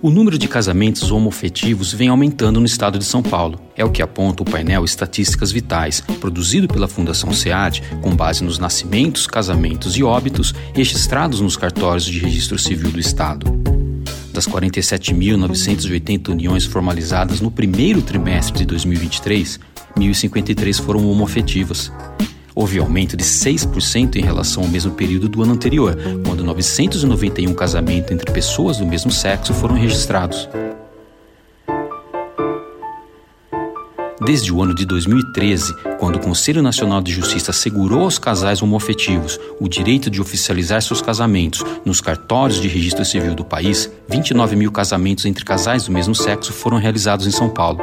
O 0.00 0.08
número 0.08 0.38
de 0.38 0.48
casamentos 0.48 1.12
homoafetivos 1.12 1.92
vem 1.92 2.08
aumentando 2.08 2.58
no 2.58 2.64
estado 2.64 2.98
de 2.98 3.04
São 3.04 3.22
Paulo. 3.22 3.60
É 3.76 3.84
o 3.84 3.90
que 3.90 4.00
aponta 4.00 4.42
o 4.42 4.50
painel 4.50 4.82
Estatísticas 4.82 5.52
Vitais, 5.52 6.00
produzido 6.18 6.66
pela 6.66 6.88
Fundação 6.88 7.34
SEAD, 7.34 7.82
com 8.00 8.16
base 8.16 8.42
nos 8.42 8.58
nascimentos, 8.58 9.26
casamentos 9.26 9.94
e 9.94 10.02
óbitos 10.02 10.54
registrados 10.72 11.42
nos 11.42 11.54
cartórios 11.54 12.06
de 12.06 12.18
registro 12.18 12.58
civil 12.58 12.90
do 12.90 12.98
estado. 12.98 13.79
Das 14.40 14.48
47.980 14.48 16.30
uniões 16.30 16.64
formalizadas 16.64 17.42
no 17.42 17.50
primeiro 17.50 18.00
trimestre 18.00 18.60
de 18.60 18.64
2023, 18.64 19.60
1.053 19.94 20.80
foram 20.82 21.10
homoafetivas. 21.10 21.92
Houve 22.54 22.78
aumento 22.78 23.18
de 23.18 23.24
6% 23.24 24.16
em 24.16 24.22
relação 24.22 24.62
ao 24.62 24.68
mesmo 24.70 24.92
período 24.92 25.28
do 25.28 25.42
ano 25.42 25.52
anterior, 25.52 25.94
quando 26.24 26.42
991 26.42 27.52
casamentos 27.52 28.12
entre 28.12 28.32
pessoas 28.32 28.78
do 28.78 28.86
mesmo 28.86 29.10
sexo 29.10 29.52
foram 29.52 29.74
registrados. 29.74 30.48
Desde 34.20 34.52
o 34.52 34.62
ano 34.62 34.74
de 34.74 34.84
2013, 34.84 35.74
quando 35.98 36.16
o 36.16 36.20
Conselho 36.20 36.62
Nacional 36.62 37.00
de 37.00 37.12
Justiça 37.12 37.50
assegurou 37.50 38.02
aos 38.02 38.18
casais 38.18 38.62
homoafetivos 38.62 39.38
o 39.58 39.68
direito 39.68 40.10
de 40.10 40.20
oficializar 40.20 40.82
seus 40.82 41.00
casamentos 41.00 41.64
nos 41.84 42.00
cartórios 42.00 42.60
de 42.60 42.68
registro 42.68 43.04
civil 43.04 43.34
do 43.34 43.44
país, 43.44 43.90
29 44.08 44.56
mil 44.56 44.70
casamentos 44.70 45.24
entre 45.24 45.44
casais 45.44 45.84
do 45.84 45.92
mesmo 45.92 46.14
sexo 46.14 46.52
foram 46.52 46.78
realizados 46.78 47.26
em 47.26 47.30
São 47.30 47.48
Paulo. 47.48 47.80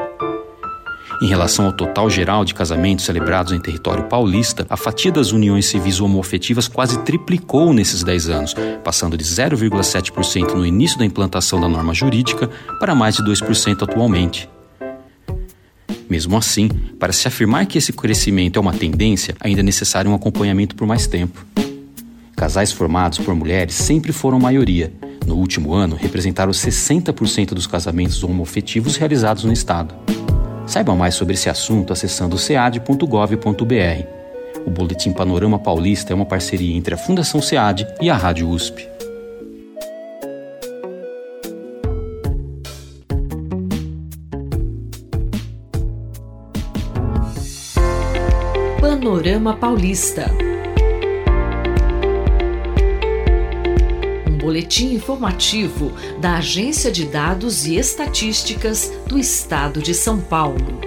Em 1.19 1.27
relação 1.27 1.65
ao 1.65 1.73
total 1.73 2.09
geral 2.11 2.45
de 2.45 2.53
casamentos 2.53 3.05
celebrados 3.05 3.51
em 3.51 3.59
território 3.59 4.03
paulista, 4.03 4.67
a 4.69 4.77
fatia 4.77 5.11
das 5.11 5.31
uniões 5.31 5.65
civis 5.65 5.99
homoafetivas 5.99 6.67
quase 6.67 6.99
triplicou 6.99 7.73
nesses 7.73 8.03
10 8.03 8.29
anos, 8.29 8.55
passando 8.83 9.17
de 9.17 9.23
0,7% 9.23 10.53
no 10.53 10.65
início 10.65 10.99
da 10.99 11.05
implantação 11.05 11.59
da 11.59 11.67
norma 11.67 11.93
jurídica 11.93 12.47
para 12.79 12.93
mais 12.93 13.15
de 13.15 13.23
2% 13.23 13.81
atualmente. 13.81 14.47
Mesmo 16.09 16.37
assim, 16.37 16.69
para 16.99 17.11
se 17.11 17.27
afirmar 17.27 17.65
que 17.65 17.77
esse 17.77 17.91
crescimento 17.91 18.57
é 18.57 18.61
uma 18.61 18.73
tendência, 18.73 19.35
ainda 19.39 19.59
é 19.59 19.63
necessário 19.63 20.09
um 20.09 20.15
acompanhamento 20.15 20.75
por 20.75 20.87
mais 20.87 21.07
tempo. 21.07 21.45
Casais 22.35 22.71
formados 22.71 23.17
por 23.17 23.35
mulheres 23.35 23.75
sempre 23.75 24.13
foram 24.13 24.39
maioria. 24.39 24.93
No 25.25 25.35
último 25.35 25.73
ano, 25.73 25.95
representaram 25.95 26.51
60% 26.51 27.49
dos 27.49 27.67
casamentos 27.67 28.23
homoafetivos 28.23 28.95
realizados 28.95 29.43
no 29.43 29.51
estado. 29.51 29.93
Saiba 30.65 30.95
mais 30.95 31.15
sobre 31.15 31.33
esse 31.33 31.49
assunto 31.49 31.91
acessando 31.91 32.37
cead.gov.br. 32.37 34.17
O 34.65 34.69
Boletim 34.69 35.11
Panorama 35.13 35.57
Paulista 35.57 36.13
é 36.13 36.15
uma 36.15 36.25
parceria 36.25 36.75
entre 36.75 36.93
a 36.93 36.97
Fundação 36.97 37.41
SEAD 37.41 37.87
e 38.01 38.09
a 38.09 38.15
Rádio 38.15 38.49
USP. 38.49 38.96
Panorama 48.99 49.55
Paulista. 49.55 50.25
Um 54.27 54.37
boletim 54.39 54.95
informativo 54.95 55.91
da 56.19 56.37
Agência 56.37 56.91
de 56.91 57.05
Dados 57.05 57.67
e 57.67 57.75
Estatísticas 57.75 58.91
do 59.05 59.19
Estado 59.19 59.83
de 59.83 59.93
São 59.93 60.19
Paulo. 60.19 60.86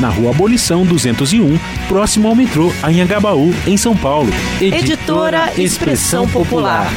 na 0.00 0.08
Rua 0.08 0.30
Abolição 0.30 0.86
201, 0.86 1.58
próximo 1.86 2.28
ao 2.28 2.34
metrô 2.34 2.72
Anhangabaú, 2.82 3.50
em 3.66 3.76
São 3.76 3.94
Paulo. 3.94 4.30
Editora 4.58 5.52
Expressão 5.60 6.26
Popular. 6.26 6.90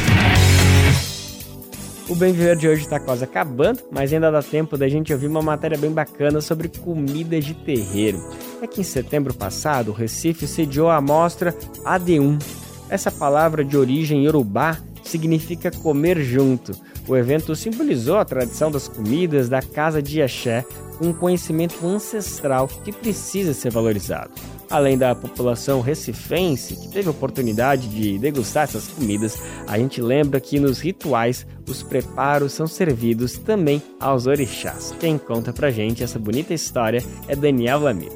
O 2.08 2.16
Bem 2.16 2.32
Viver 2.32 2.56
de 2.56 2.70
hoje 2.70 2.84
está 2.84 3.02
quase 3.02 3.22
acabando, 3.22 3.82
mas 3.92 4.14
ainda 4.14 4.32
dá 4.32 4.42
tempo 4.42 4.78
da 4.78 4.88
gente 4.88 5.12
ouvir 5.12 5.28
uma 5.28 5.42
matéria 5.42 5.78
bem 5.78 5.92
bacana 5.92 6.40
sobre 6.40 6.70
comidas 6.70 7.44
de 7.44 7.54
terreiro. 7.54 8.24
É 8.62 8.68
que 8.68 8.80
em 8.80 8.86
setembro 8.86 9.34
passado, 9.34 9.90
o 9.90 9.94
Recife 9.94 10.48
sediou 10.48 10.90
a 10.90 10.96
amostra 10.96 11.54
AD1. 11.84 12.42
Essa 12.90 13.12
palavra 13.12 13.66
de 13.66 13.76
origem 13.76 14.24
iorubá 14.24 14.78
significa 15.04 15.70
comer 15.70 16.24
junto. 16.24 16.72
O 17.10 17.18
evento 17.18 17.54
simbolizou 17.58 18.18
a 18.18 18.24
tradição 18.24 18.72
das 18.72 18.88
comidas 18.88 19.50
da 19.50 19.62
casa 19.62 20.02
de 20.02 20.22
Axé, 20.22 20.66
um 21.04 21.14
conhecimento 21.14 21.86
ancestral 21.86 22.68
que 22.68 22.92
precisa 22.92 23.54
ser 23.54 23.72
valorizado. 23.72 24.32
Além 24.70 24.98
da 24.98 25.14
população 25.14 25.82
recifense 25.82 26.76
que 26.76 26.88
teve 26.88 27.08
a 27.08 27.12
oportunidade 27.12 27.88
de 27.88 28.18
degustar 28.18 28.64
essas 28.64 28.88
comidas, 28.88 29.38
a 29.68 29.78
gente 29.78 30.02
lembra 30.02 30.40
que 30.40 30.60
nos 30.60 30.80
rituais 30.80 31.46
os 31.70 31.84
preparos 31.84 32.54
são 32.54 32.66
servidos 32.66 33.38
também 33.38 33.82
aos 34.00 34.26
orixás. 34.26 34.94
Quem 35.00 35.18
conta 35.18 35.54
pra 35.54 35.70
gente 35.70 36.04
essa 36.04 36.18
bonita 36.18 36.54
história 36.54 37.04
é 37.28 37.36
Daniel 37.36 37.82
Lamir. 37.82 38.12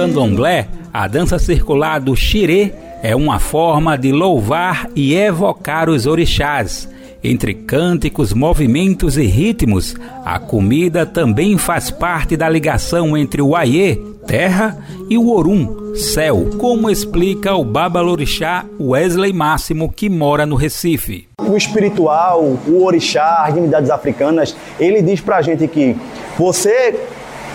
Candomblé, 0.00 0.66
a 0.94 1.06
dança 1.06 1.38
circular 1.38 2.00
do 2.00 2.16
xirê 2.16 2.72
é 3.02 3.14
uma 3.14 3.38
forma 3.38 3.98
de 3.98 4.10
louvar 4.10 4.88
e 4.96 5.14
evocar 5.14 5.90
os 5.90 6.06
orixás. 6.06 6.88
Entre 7.22 7.52
cânticos, 7.52 8.32
movimentos 8.32 9.18
e 9.18 9.24
ritmos, 9.24 9.94
a 10.24 10.38
comida 10.38 11.04
também 11.04 11.58
faz 11.58 11.90
parte 11.90 12.34
da 12.34 12.48
ligação 12.48 13.14
entre 13.14 13.42
o 13.42 13.54
Aie, 13.54 14.02
terra, 14.26 14.78
e 15.10 15.18
o 15.18 15.30
Orum, 15.30 15.94
céu, 15.94 16.48
como 16.56 16.88
explica 16.88 17.54
o 17.54 17.62
babalorixá 17.62 18.64
Wesley 18.80 19.34
Máximo, 19.34 19.92
que 19.92 20.08
mora 20.08 20.46
no 20.46 20.56
Recife. 20.56 21.28
O 21.38 21.58
espiritual, 21.58 22.42
o 22.42 22.82
orixá, 22.82 23.44
as 23.46 23.52
divindades 23.52 23.90
africanas, 23.90 24.56
ele 24.78 25.02
diz 25.02 25.20
pra 25.20 25.42
gente 25.42 25.68
que 25.68 25.94
você 26.38 26.98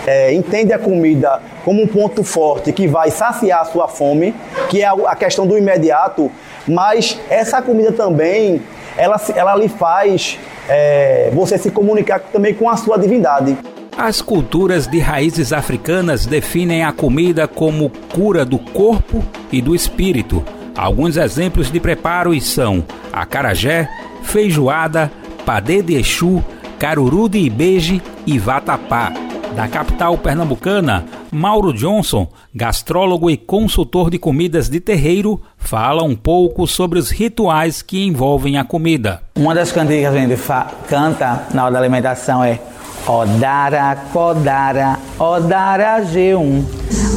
é, 0.06 0.32
entende 0.32 0.72
a 0.72 0.78
comida 0.78 1.40
como 1.64 1.82
um 1.82 1.86
ponto 1.86 2.22
forte 2.22 2.72
que 2.72 2.86
vai 2.86 3.10
saciar 3.10 3.62
a 3.62 3.64
sua 3.64 3.88
fome, 3.88 4.34
que 4.70 4.82
é 4.82 4.86
a 4.86 5.16
questão 5.16 5.46
do 5.46 5.58
imediato, 5.58 6.30
mas 6.66 7.18
essa 7.28 7.60
comida 7.60 7.92
também, 7.92 8.62
ela, 8.96 9.20
ela 9.34 9.56
lhe 9.56 9.68
faz 9.68 10.38
é, 10.68 11.30
você 11.34 11.58
se 11.58 11.70
comunicar 11.70 12.20
também 12.20 12.54
com 12.54 12.70
a 12.70 12.76
sua 12.76 12.96
divindade. 12.96 13.56
As 13.98 14.20
culturas 14.20 14.86
de 14.86 14.98
raízes 14.98 15.52
africanas 15.52 16.26
definem 16.26 16.84
a 16.84 16.92
comida 16.92 17.48
como 17.48 17.90
cura 18.12 18.44
do 18.44 18.58
corpo 18.58 19.22
e 19.50 19.62
do 19.62 19.74
espírito. 19.74 20.44
Alguns 20.76 21.16
exemplos 21.16 21.70
de 21.70 21.80
preparos 21.80 22.44
são 22.44 22.84
acarajé, 23.10 23.88
feijoada, 24.22 25.10
padê 25.46 25.80
de 25.80 25.94
exu, 25.94 26.44
caruru 26.78 27.26
de 27.26 27.38
ibeje 27.38 28.02
e 28.26 28.38
vatapá. 28.38 29.12
Da 29.56 29.66
capital 29.66 30.18
pernambucana, 30.18 31.06
Mauro 31.32 31.72
Johnson, 31.72 32.28
gastrólogo 32.54 33.30
e 33.30 33.38
consultor 33.38 34.10
de 34.10 34.18
comidas 34.18 34.68
de 34.68 34.80
terreiro, 34.80 35.40
fala 35.56 36.04
um 36.04 36.14
pouco 36.14 36.66
sobre 36.66 36.98
os 36.98 37.08
rituais 37.08 37.80
que 37.80 38.04
envolvem 38.04 38.58
a 38.58 38.64
comida. 38.64 39.22
Uma 39.34 39.54
das 39.54 39.72
cantigas 39.72 40.12
que 40.12 40.18
a 40.18 40.26
gente 40.26 40.42
canta 40.86 41.46
na 41.54 41.64
hora 41.64 41.72
da 41.72 41.78
alimentação 41.78 42.44
é 42.44 42.60
Odara, 43.06 43.96
Kodara, 44.12 44.98
Odara 45.18 46.02
G1, 46.02 46.62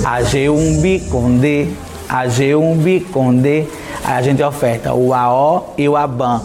AG1 0.03 0.81
Biconde, 0.81 1.75
AG1 2.07 2.77
Biconde. 2.77 3.67
A 4.05 4.21
gente 4.21 4.41
oferta 4.41 4.93
o 4.93 5.13
AO 5.13 5.73
e 5.77 5.89
o 5.89 5.97
ABAN, 5.97 6.41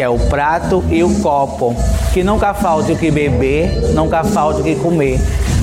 que 0.00 0.04
é 0.04 0.08
o 0.08 0.18
prato 0.18 0.82
e 0.88 1.04
o 1.04 1.20
copo. 1.20 1.76
Que 2.14 2.24
nunca 2.24 2.54
falte 2.54 2.90
o 2.90 2.96
que 2.96 3.10
beber, 3.10 3.92
nunca 3.92 4.24
falte 4.24 4.62
o 4.62 4.64
que 4.64 4.74
comer. 4.76 5.20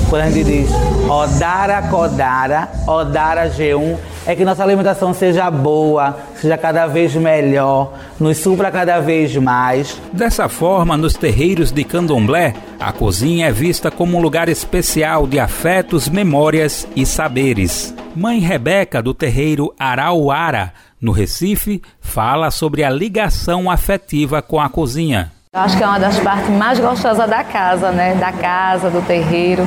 Quando 0.08 0.22
a 0.22 0.30
gente 0.30 0.44
diz 0.44 0.70
Odara 1.06 1.82
Kodara, 1.82 2.68
Odara 2.86 3.50
G1, 3.50 3.98
é 4.26 4.34
que 4.34 4.42
nossa 4.42 4.62
alimentação 4.62 5.12
seja 5.12 5.50
boa, 5.50 6.16
seja 6.34 6.56
cada 6.56 6.86
vez 6.86 7.14
melhor, 7.14 7.92
nos 8.18 8.38
supra 8.38 8.70
cada 8.70 9.00
vez 9.00 9.36
mais. 9.36 10.00
Dessa 10.10 10.48
forma, 10.48 10.96
nos 10.96 11.12
terreiros 11.12 11.70
de 11.70 11.84
candomblé, 11.84 12.54
a 12.80 12.90
cozinha 12.90 13.48
é 13.48 13.52
vista 13.52 13.90
como 13.90 14.16
um 14.16 14.20
lugar 14.20 14.48
especial 14.48 15.26
de 15.26 15.38
afetos, 15.38 16.08
memórias 16.08 16.88
e 16.96 17.04
saberes. 17.04 17.94
Mãe 18.16 18.38
Rebeca, 18.38 19.02
do 19.02 19.12
terreiro 19.12 19.74
Arauara, 19.78 20.72
no 20.98 21.12
Recife, 21.12 21.82
fala 22.00 22.50
sobre 22.50 22.82
a 22.82 22.88
ligação 22.88 23.70
afetiva 23.70 24.40
com 24.40 24.58
a 24.58 24.70
cozinha. 24.70 25.32
Eu 25.54 25.60
acho 25.60 25.76
que 25.78 25.82
é 25.82 25.86
uma 25.86 25.98
das 25.98 26.18
partes 26.20 26.50
mais 26.50 26.78
gostosas 26.78 27.28
da 27.28 27.42
casa, 27.42 27.90
né? 27.90 28.14
Da 28.14 28.30
casa, 28.30 28.90
do 28.90 29.00
terreiro, 29.06 29.66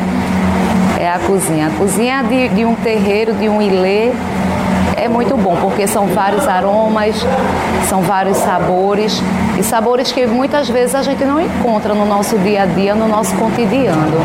é 1.01 1.09
a 1.09 1.17
cozinha. 1.17 1.67
A 1.67 1.71
cozinha 1.71 2.23
de, 2.23 2.49
de 2.49 2.63
um 2.63 2.75
terreiro, 2.75 3.33
de 3.33 3.49
um 3.49 3.59
ilê, 3.59 4.11
é 4.95 5.07
muito 5.07 5.35
bom, 5.35 5.55
porque 5.55 5.87
são 5.87 6.05
vários 6.05 6.47
aromas, 6.47 7.15
são 7.89 8.03
vários 8.03 8.37
sabores, 8.37 9.19
e 9.59 9.63
sabores 9.63 10.11
que 10.11 10.27
muitas 10.27 10.69
vezes 10.69 10.93
a 10.93 11.01
gente 11.01 11.25
não 11.25 11.41
encontra 11.41 11.95
no 11.95 12.05
nosso 12.05 12.37
dia 12.37 12.63
a 12.63 12.65
dia, 12.67 12.93
no 12.93 13.07
nosso 13.07 13.35
cotidiano. 13.35 14.19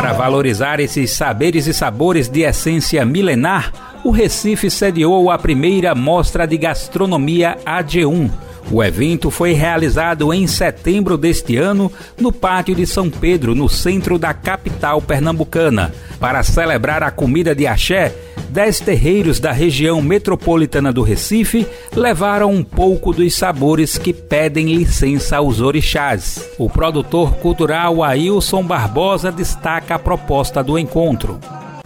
Para 0.00 0.12
valorizar 0.14 0.80
esses 0.80 1.12
saberes 1.12 1.66
e 1.66 1.74
sabores 1.74 2.26
de 2.26 2.40
essência 2.40 3.04
milenar, 3.04 3.70
o 4.02 4.10
Recife 4.10 4.70
sediou 4.70 5.30
a 5.30 5.36
primeira 5.36 5.94
mostra 5.94 6.46
de 6.46 6.56
gastronomia 6.56 7.58
AG1. 7.66 8.43
O 8.70 8.82
evento 8.82 9.30
foi 9.30 9.52
realizado 9.52 10.32
em 10.32 10.46
setembro 10.46 11.16
deste 11.16 11.56
ano 11.56 11.92
no 12.18 12.32
Pátio 12.32 12.74
de 12.74 12.86
São 12.86 13.10
Pedro, 13.10 13.54
no 13.54 13.68
centro 13.68 14.18
da 14.18 14.32
capital 14.32 15.00
pernambucana. 15.02 15.92
Para 16.18 16.42
celebrar 16.42 17.02
a 17.02 17.10
comida 17.10 17.54
de 17.54 17.66
axé, 17.66 18.14
dez 18.48 18.80
terreiros 18.80 19.38
da 19.38 19.52
região 19.52 20.00
metropolitana 20.00 20.92
do 20.92 21.02
Recife 21.02 21.66
levaram 21.94 22.50
um 22.50 22.64
pouco 22.64 23.12
dos 23.12 23.34
sabores 23.34 23.98
que 23.98 24.12
pedem 24.12 24.74
licença 24.74 25.36
aos 25.36 25.60
orixás. 25.60 26.48
O 26.58 26.70
produtor 26.70 27.34
cultural 27.36 28.02
Ailson 28.02 28.62
Barbosa 28.62 29.30
destaca 29.30 29.96
a 29.96 29.98
proposta 29.98 30.62
do 30.64 30.78
encontro. 30.78 31.38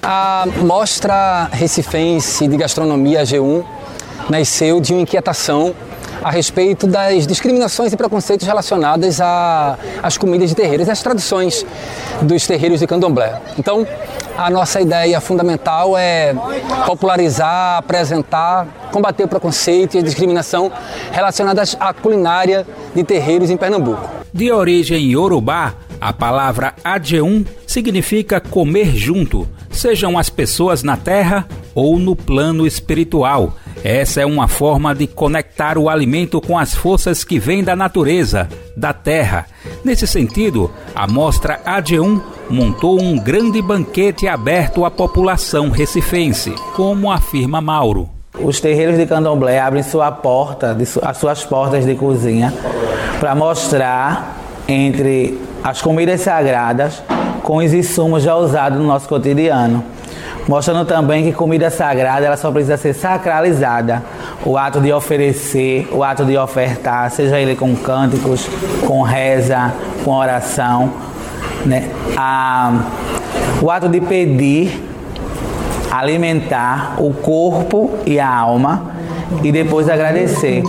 A 0.02 0.46
mostra 0.62 1.50
recifense 1.52 2.46
de 2.46 2.56
gastronomia 2.56 3.24
G1 3.24 3.64
nasceu 4.30 4.80
de 4.80 4.92
uma 4.92 5.02
inquietação 5.02 5.74
a 6.22 6.30
respeito 6.30 6.86
das 6.86 7.26
discriminações 7.26 7.92
e 7.92 7.96
preconceitos 7.96 8.46
relacionados 8.46 9.18
às 10.02 10.16
comidas 10.16 10.48
de 10.50 10.54
terreiros, 10.54 10.88
às 10.88 11.02
tradições 11.02 11.64
dos 12.22 12.46
terreiros 12.46 12.80
de 12.80 12.86
candomblé. 12.86 13.40
Então, 13.58 13.86
a 14.38 14.48
nossa 14.48 14.80
ideia 14.80 15.20
fundamental 15.20 15.98
é 15.98 16.32
popularizar, 16.86 17.78
apresentar, 17.78 18.68
combater 18.92 19.24
o 19.24 19.28
preconceito 19.28 19.96
e 19.96 19.98
a 19.98 20.02
discriminação 20.02 20.70
relacionadas 21.10 21.76
à 21.80 21.92
culinária 21.92 22.64
de 22.94 23.02
terreiros 23.02 23.50
em 23.50 23.56
Pernambuco. 23.56 24.08
De 24.32 24.52
origem 24.52 25.10
iorubá, 25.10 25.74
a 26.00 26.12
palavra 26.12 26.72
Ajeum 26.84 27.44
significa 27.66 28.40
comer 28.40 28.94
junto, 28.94 29.48
sejam 29.72 30.16
as 30.16 30.30
pessoas 30.30 30.84
na 30.84 30.96
terra 30.96 31.44
ou 31.74 31.98
no 31.98 32.14
plano 32.14 32.64
espiritual. 32.64 33.54
Essa 33.82 34.20
é 34.20 34.26
uma 34.26 34.46
forma 34.46 34.94
de 34.94 35.08
conectar 35.08 35.76
o 35.76 35.88
alimento 35.88 36.40
com 36.40 36.56
as 36.56 36.74
forças 36.74 37.24
que 37.24 37.40
vêm 37.40 37.64
da 37.64 37.74
natureza, 37.74 38.48
da 38.76 38.92
terra. 38.92 39.46
Nesse 39.84 40.06
sentido, 40.06 40.70
a 40.94 41.06
mostra 41.06 41.60
AD1 41.64 42.20
montou 42.50 43.00
um 43.00 43.18
grande 43.18 43.60
banquete 43.62 44.26
aberto 44.26 44.84
à 44.84 44.90
população 44.90 45.70
recifense, 45.70 46.54
como 46.74 47.10
afirma 47.10 47.60
Mauro. 47.60 48.08
Os 48.40 48.60
terreiros 48.60 48.96
de 48.96 49.06
candomblé 49.06 49.58
abrem 49.58 49.82
sua 49.82 50.12
porta, 50.12 50.76
as 51.02 51.16
suas 51.16 51.44
portas 51.44 51.84
de 51.84 51.94
cozinha, 51.94 52.52
para 53.18 53.34
mostrar 53.34 54.36
entre 54.68 55.40
as 55.62 55.82
comidas 55.82 56.20
sagradas 56.20 57.02
com 57.42 57.56
os 57.56 57.72
insumos 57.72 58.22
já 58.22 58.36
usados 58.36 58.78
no 58.78 58.86
nosso 58.86 59.08
cotidiano. 59.08 59.82
Mostrando 60.46 60.86
também 60.86 61.24
que 61.24 61.32
comida 61.32 61.70
sagrada 61.70 62.26
ela 62.26 62.36
só 62.36 62.50
precisa 62.50 62.76
ser 62.76 62.94
sacralizada. 62.94 64.02
O 64.48 64.56
ato 64.56 64.80
de 64.80 64.90
oferecer, 64.90 65.86
o 65.92 66.02
ato 66.02 66.24
de 66.24 66.34
ofertar, 66.34 67.10
seja 67.10 67.38
ele 67.38 67.54
com 67.54 67.76
cânticos, 67.76 68.48
com 68.86 69.02
reza, 69.02 69.74
com 70.02 70.12
oração. 70.12 70.90
Né? 71.66 71.90
A, 72.16 72.72
o 73.60 73.70
ato 73.70 73.90
de 73.90 74.00
pedir, 74.00 74.82
alimentar 75.90 76.96
o 76.98 77.12
corpo 77.12 77.90
e 78.06 78.18
a 78.18 78.26
alma 78.26 78.90
e 79.44 79.52
depois 79.52 79.86
agradecer. 79.86 80.62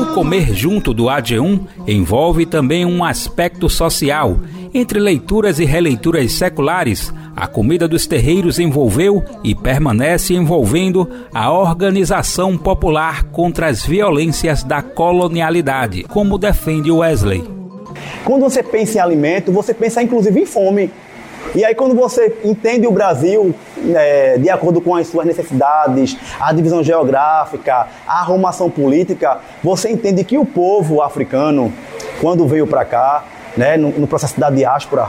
O 0.00 0.14
comer 0.14 0.54
junto 0.54 0.94
do 0.94 1.06
AD1 1.06 1.60
envolve 1.88 2.46
também 2.46 2.86
um 2.86 3.02
aspecto 3.02 3.68
social. 3.68 4.36
Entre 4.74 4.98
leituras 4.98 5.58
e 5.58 5.66
releituras 5.66 6.32
seculares, 6.32 7.12
a 7.36 7.46
comida 7.46 7.86
dos 7.86 8.06
terreiros 8.06 8.58
envolveu 8.58 9.22
e 9.44 9.54
permanece 9.54 10.32
envolvendo 10.32 11.06
a 11.34 11.52
organização 11.52 12.56
popular 12.56 13.24
contra 13.24 13.66
as 13.66 13.84
violências 13.84 14.64
da 14.64 14.80
colonialidade, 14.80 16.04
como 16.04 16.38
defende 16.38 16.90
Wesley. 16.90 17.44
Quando 18.24 18.44
você 18.44 18.62
pensa 18.62 18.96
em 18.96 19.00
alimento, 19.02 19.52
você 19.52 19.74
pensa 19.74 20.02
inclusive 20.02 20.40
em 20.40 20.46
fome. 20.46 20.90
E 21.54 21.66
aí, 21.66 21.74
quando 21.74 21.94
você 21.94 22.34
entende 22.42 22.86
o 22.86 22.90
Brasil 22.92 23.54
é, 23.94 24.38
de 24.38 24.48
acordo 24.48 24.80
com 24.80 24.96
as 24.96 25.06
suas 25.06 25.26
necessidades, 25.26 26.16
a 26.40 26.50
divisão 26.50 26.82
geográfica, 26.82 27.88
a 28.06 28.20
arrumação 28.20 28.70
política, 28.70 29.38
você 29.62 29.90
entende 29.90 30.24
que 30.24 30.38
o 30.38 30.46
povo 30.46 31.02
africano, 31.02 31.70
quando 32.22 32.46
veio 32.46 32.66
para 32.66 32.86
cá, 32.86 33.24
né, 33.56 33.76
no, 33.76 33.90
no, 33.90 34.06
processo 34.06 34.38
da 34.38 34.50
diáspora, 34.50 35.08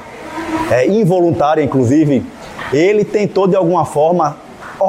é, 0.71 0.87
involuntária 0.87 1.63
inclusive, 1.63 2.25
ele 2.71 3.03
tentou 3.03 3.47
de 3.47 3.55
alguma 3.55 3.85
forma 3.85 4.37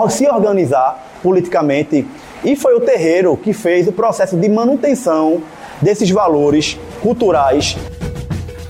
se 0.09 0.28
organizar 0.28 1.18
politicamente 1.22 2.07
e 2.44 2.57
foi 2.57 2.74
o 2.74 2.80
terreiro 2.80 3.36
que 3.36 3.52
fez 3.52 3.86
o 3.86 3.92
processo 3.92 4.36
de 4.36 4.48
manutenção 4.48 5.42
desses 5.80 6.11
valores 6.11 6.78
culturais 7.00 7.76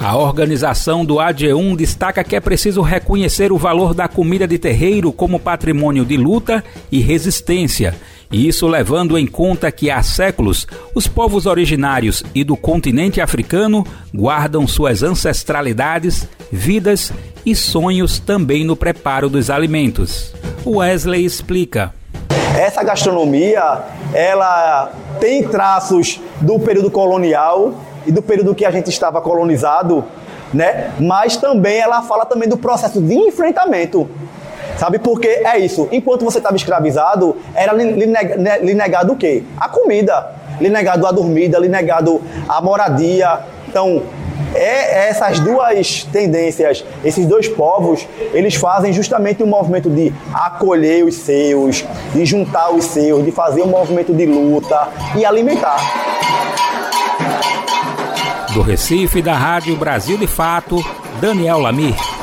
a 0.04 0.18
organização 0.18 1.02
do 1.02 1.14
AD1 1.14 1.76
destaca 1.76 2.22
que 2.22 2.36
é 2.36 2.40
preciso 2.40 2.82
reconhecer 2.82 3.50
o 3.50 3.56
valor 3.56 3.94
da 3.94 4.06
comida 4.06 4.46
de 4.46 4.58
terreiro 4.58 5.10
como 5.10 5.40
patrimônio 5.40 6.04
de 6.04 6.14
luta 6.14 6.62
e 6.92 7.00
resistência. 7.00 7.94
Isso 8.34 8.66
levando 8.66 9.16
em 9.16 9.28
conta 9.28 9.70
que 9.70 9.92
há 9.92 10.02
séculos 10.02 10.66
os 10.92 11.06
povos 11.06 11.46
originários 11.46 12.24
e 12.34 12.42
do 12.42 12.56
continente 12.56 13.20
africano 13.20 13.86
guardam 14.12 14.66
suas 14.66 15.04
ancestralidades, 15.04 16.26
vidas 16.50 17.12
e 17.46 17.54
sonhos 17.54 18.18
também 18.18 18.64
no 18.64 18.74
preparo 18.74 19.28
dos 19.28 19.50
alimentos. 19.50 20.34
Wesley 20.66 21.24
explica. 21.24 21.94
Essa 22.58 22.82
gastronomia, 22.82 23.82
ela 24.12 24.90
tem 25.20 25.46
traços 25.46 26.20
do 26.40 26.58
período 26.58 26.90
colonial 26.90 27.72
e 28.04 28.10
do 28.10 28.20
período 28.20 28.52
que 28.52 28.64
a 28.64 28.70
gente 28.72 28.90
estava 28.90 29.20
colonizado, 29.20 30.04
né? 30.52 30.92
Mas 30.98 31.36
também 31.36 31.78
ela 31.78 32.02
fala 32.02 32.26
também 32.26 32.48
do 32.48 32.56
processo 32.56 33.00
de 33.00 33.14
enfrentamento. 33.14 34.10
Sabe? 34.84 34.98
Porque 34.98 35.26
é 35.28 35.58
isso. 35.58 35.88
Enquanto 35.90 36.26
você 36.26 36.36
estava 36.36 36.56
escravizado, 36.56 37.38
era 37.54 37.72
lhe, 37.72 38.74
negado 38.74 39.14
o 39.14 39.16
quê? 39.16 39.42
A 39.56 39.66
comida. 39.66 40.30
Lhe 40.60 40.68
negado 40.68 41.06
a 41.06 41.10
dormida, 41.10 41.58
lhe 41.58 41.68
negado 41.68 42.20
a 42.46 42.60
moradia. 42.60 43.38
Então, 43.66 44.02
é 44.54 45.08
essas 45.08 45.40
duas 45.40 46.04
tendências, 46.04 46.84
esses 47.02 47.24
dois 47.24 47.48
povos, 47.48 48.06
eles 48.34 48.56
fazem 48.56 48.92
justamente 48.92 49.42
um 49.42 49.46
movimento 49.46 49.88
de 49.88 50.12
acolher 50.34 51.02
os 51.02 51.14
seus, 51.14 51.82
de 52.12 52.26
juntar 52.26 52.70
os 52.70 52.84
seus, 52.84 53.24
de 53.24 53.32
fazer 53.32 53.62
um 53.62 53.68
movimento 53.68 54.12
de 54.12 54.26
luta 54.26 54.88
e 55.16 55.24
alimentar. 55.24 55.78
Do 58.52 58.60
Recife, 58.60 59.22
da 59.22 59.32
Rádio 59.32 59.74
Brasil 59.76 60.18
de 60.18 60.26
Fato, 60.26 60.76
Daniel 61.22 61.58
Lamir. 61.58 62.13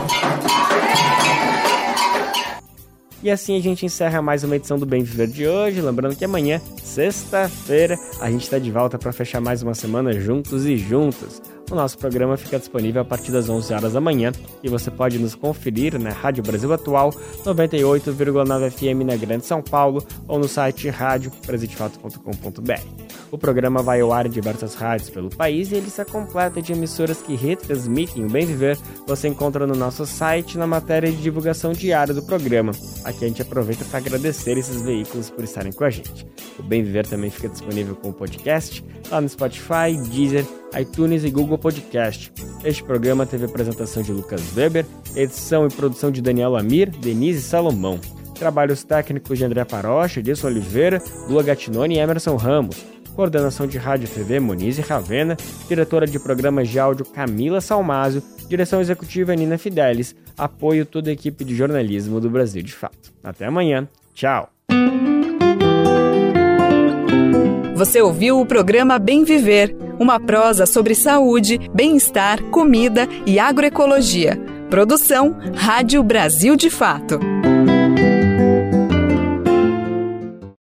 E 3.24 3.30
assim 3.30 3.56
a 3.56 3.62
gente 3.62 3.86
encerra 3.86 4.22
mais 4.22 4.44
uma 4.44 4.56
edição 4.56 4.80
do 4.80 4.86
Bem 4.86 5.04
Viver 5.04 5.28
de 5.28 5.48
hoje. 5.48 5.80
Lembrando 5.80 6.16
que 6.16 6.26
amanhã, 6.26 6.60
sexta-feira, 6.84 7.98
a 8.20 8.32
gente 8.32 8.44
está 8.44 8.58
de 8.58 8.72
volta 8.72 8.98
para 8.98 9.14
fechar 9.14 9.40
mais 9.40 9.62
uma 9.62 9.76
semana 9.76 10.12
juntos 10.14 10.66
e 10.66 10.76
juntas. 10.76 11.42
O 11.70 11.76
nosso 11.76 11.98
programa 11.98 12.36
fica 12.36 12.58
disponível 12.58 13.02
a 13.02 13.06
partir 13.06 13.32
das 13.32 13.48
11 13.48 13.74
horas 13.74 13.94
da 13.94 14.02
manhã 14.02 14.32
e 14.64 14.70
você 14.70 14.90
pode 14.90 15.20
nos 15.20 15.36
conferir 15.36 16.00
na 16.00 16.10
Rádio 16.10 16.44
Brasil 16.44 16.74
Atual 16.74 17.12
98,9 17.46 18.72
FM 18.72 19.06
na 19.06 19.16
Grande 19.16 19.46
São 19.46 19.62
Paulo 19.62 20.04
ou 20.28 20.40
no 20.40 20.48
site 20.48 20.90
radiobrasildefato.com.br. 20.90 23.11
O 23.32 23.38
programa 23.38 23.82
vai 23.82 24.02
ao 24.02 24.12
ar 24.12 24.26
em 24.26 24.30
diversas 24.30 24.76
rádios 24.76 25.10
pelo 25.10 25.30
país 25.30 25.72
e 25.72 25.76
ele 25.76 25.90
se 25.90 26.04
completa 26.04 26.62
de 26.62 26.74
emissoras 26.74 27.22
que 27.22 27.34
retransmitem 27.34 28.26
o 28.26 28.30
Bem 28.30 28.46
Viver. 28.46 28.78
Você 29.08 29.30
encontra 29.30 29.66
no 29.66 29.74
nosso 29.74 30.06
site 30.06 30.58
na 30.58 30.68
matéria 30.68 31.10
de 31.10 31.16
divulgação 31.16 31.72
diária 31.72 32.14
do 32.14 32.22
programa. 32.22 32.74
Aqui 33.06 33.24
a 33.24 33.28
gente 33.30 33.42
aproveita 33.42 33.86
para 33.86 34.00
agradecer 34.00 34.58
esses 34.58 34.82
veículos 34.82 35.30
por 35.30 35.46
estarem 35.46 35.72
com 35.72 35.86
a 35.86 35.90
gente. 35.90 36.28
O 36.60 36.64
Bem 36.64 36.84
Viver 36.84 37.08
também 37.08 37.30
fica 37.30 37.48
disponível 37.48 37.96
como 37.96 38.14
podcast 38.14 38.84
lá 39.10 39.22
no 39.22 39.30
Spotify, 39.30 39.96
Deezer, 40.10 40.46
iTunes 40.78 41.24
e 41.24 41.32
Google 41.32 41.58
Podcast. 41.58 42.34
Este 42.66 42.84
programa 42.84 43.26
teve 43.26 43.46
apresentação 43.46 44.04
de 44.04 44.12
Lucas 44.12 44.42
Weber, 44.54 44.86
edição 45.16 45.66
e 45.66 45.70
produção 45.70 46.12
de 46.12 46.22
Daniel 46.22 46.58
Amir, 46.58 46.90
Denise 46.90 47.42
Salomão. 47.42 47.98
Trabalhos 48.38 48.84
técnicos 48.84 49.38
de 49.38 49.46
André 49.46 49.64
Parocha, 49.64 50.20
Edson 50.20 50.48
Oliveira, 50.48 51.02
Lua 51.30 51.44
Gatinoni 51.44 51.96
e 51.96 52.00
Emerson 52.00 52.36
Ramos. 52.36 53.01
Coordenação 53.16 53.68
de 53.68 53.78
Rádio 53.78 54.06
e 54.06 54.10
TV 54.10 54.40
Monize 54.40 54.82
Ravena, 54.82 55.38
diretora 55.68 56.06
de 56.06 56.20
programas 56.20 56.70
de 56.70 56.80
áudio 56.80 57.06
Camila 57.06 57.62
Salmásio 57.62 58.24
Direção 58.52 58.82
executiva 58.82 59.34
Nina 59.34 59.58
Fidelis. 59.58 60.14
Apoio 60.38 60.86
toda 60.86 61.10
a 61.10 61.14
equipe 61.14 61.46
de 61.46 61.56
jornalismo 61.56 62.20
do 62.20 62.30
Brasil 62.30 62.62
de 62.62 62.74
Fato. 62.74 63.14
Até 63.24 63.46
amanhã. 63.46 63.88
Tchau. 64.14 64.50
Você 67.74 68.02
ouviu 68.02 68.42
o 68.42 68.46
programa 68.46 69.00
Bem 69.00 69.24
Viver, 69.24 69.74
uma 69.98 70.20
prosa 70.20 70.66
sobre 70.66 70.94
saúde, 70.94 71.62
bem-estar, 71.74 72.44
comida 72.52 73.08
e 73.26 73.40
agroecologia. 73.40 74.38
Produção 74.70 75.38
Rádio 75.56 76.04
Brasil 76.04 76.58
de 76.58 76.70
Fato. 76.70 77.22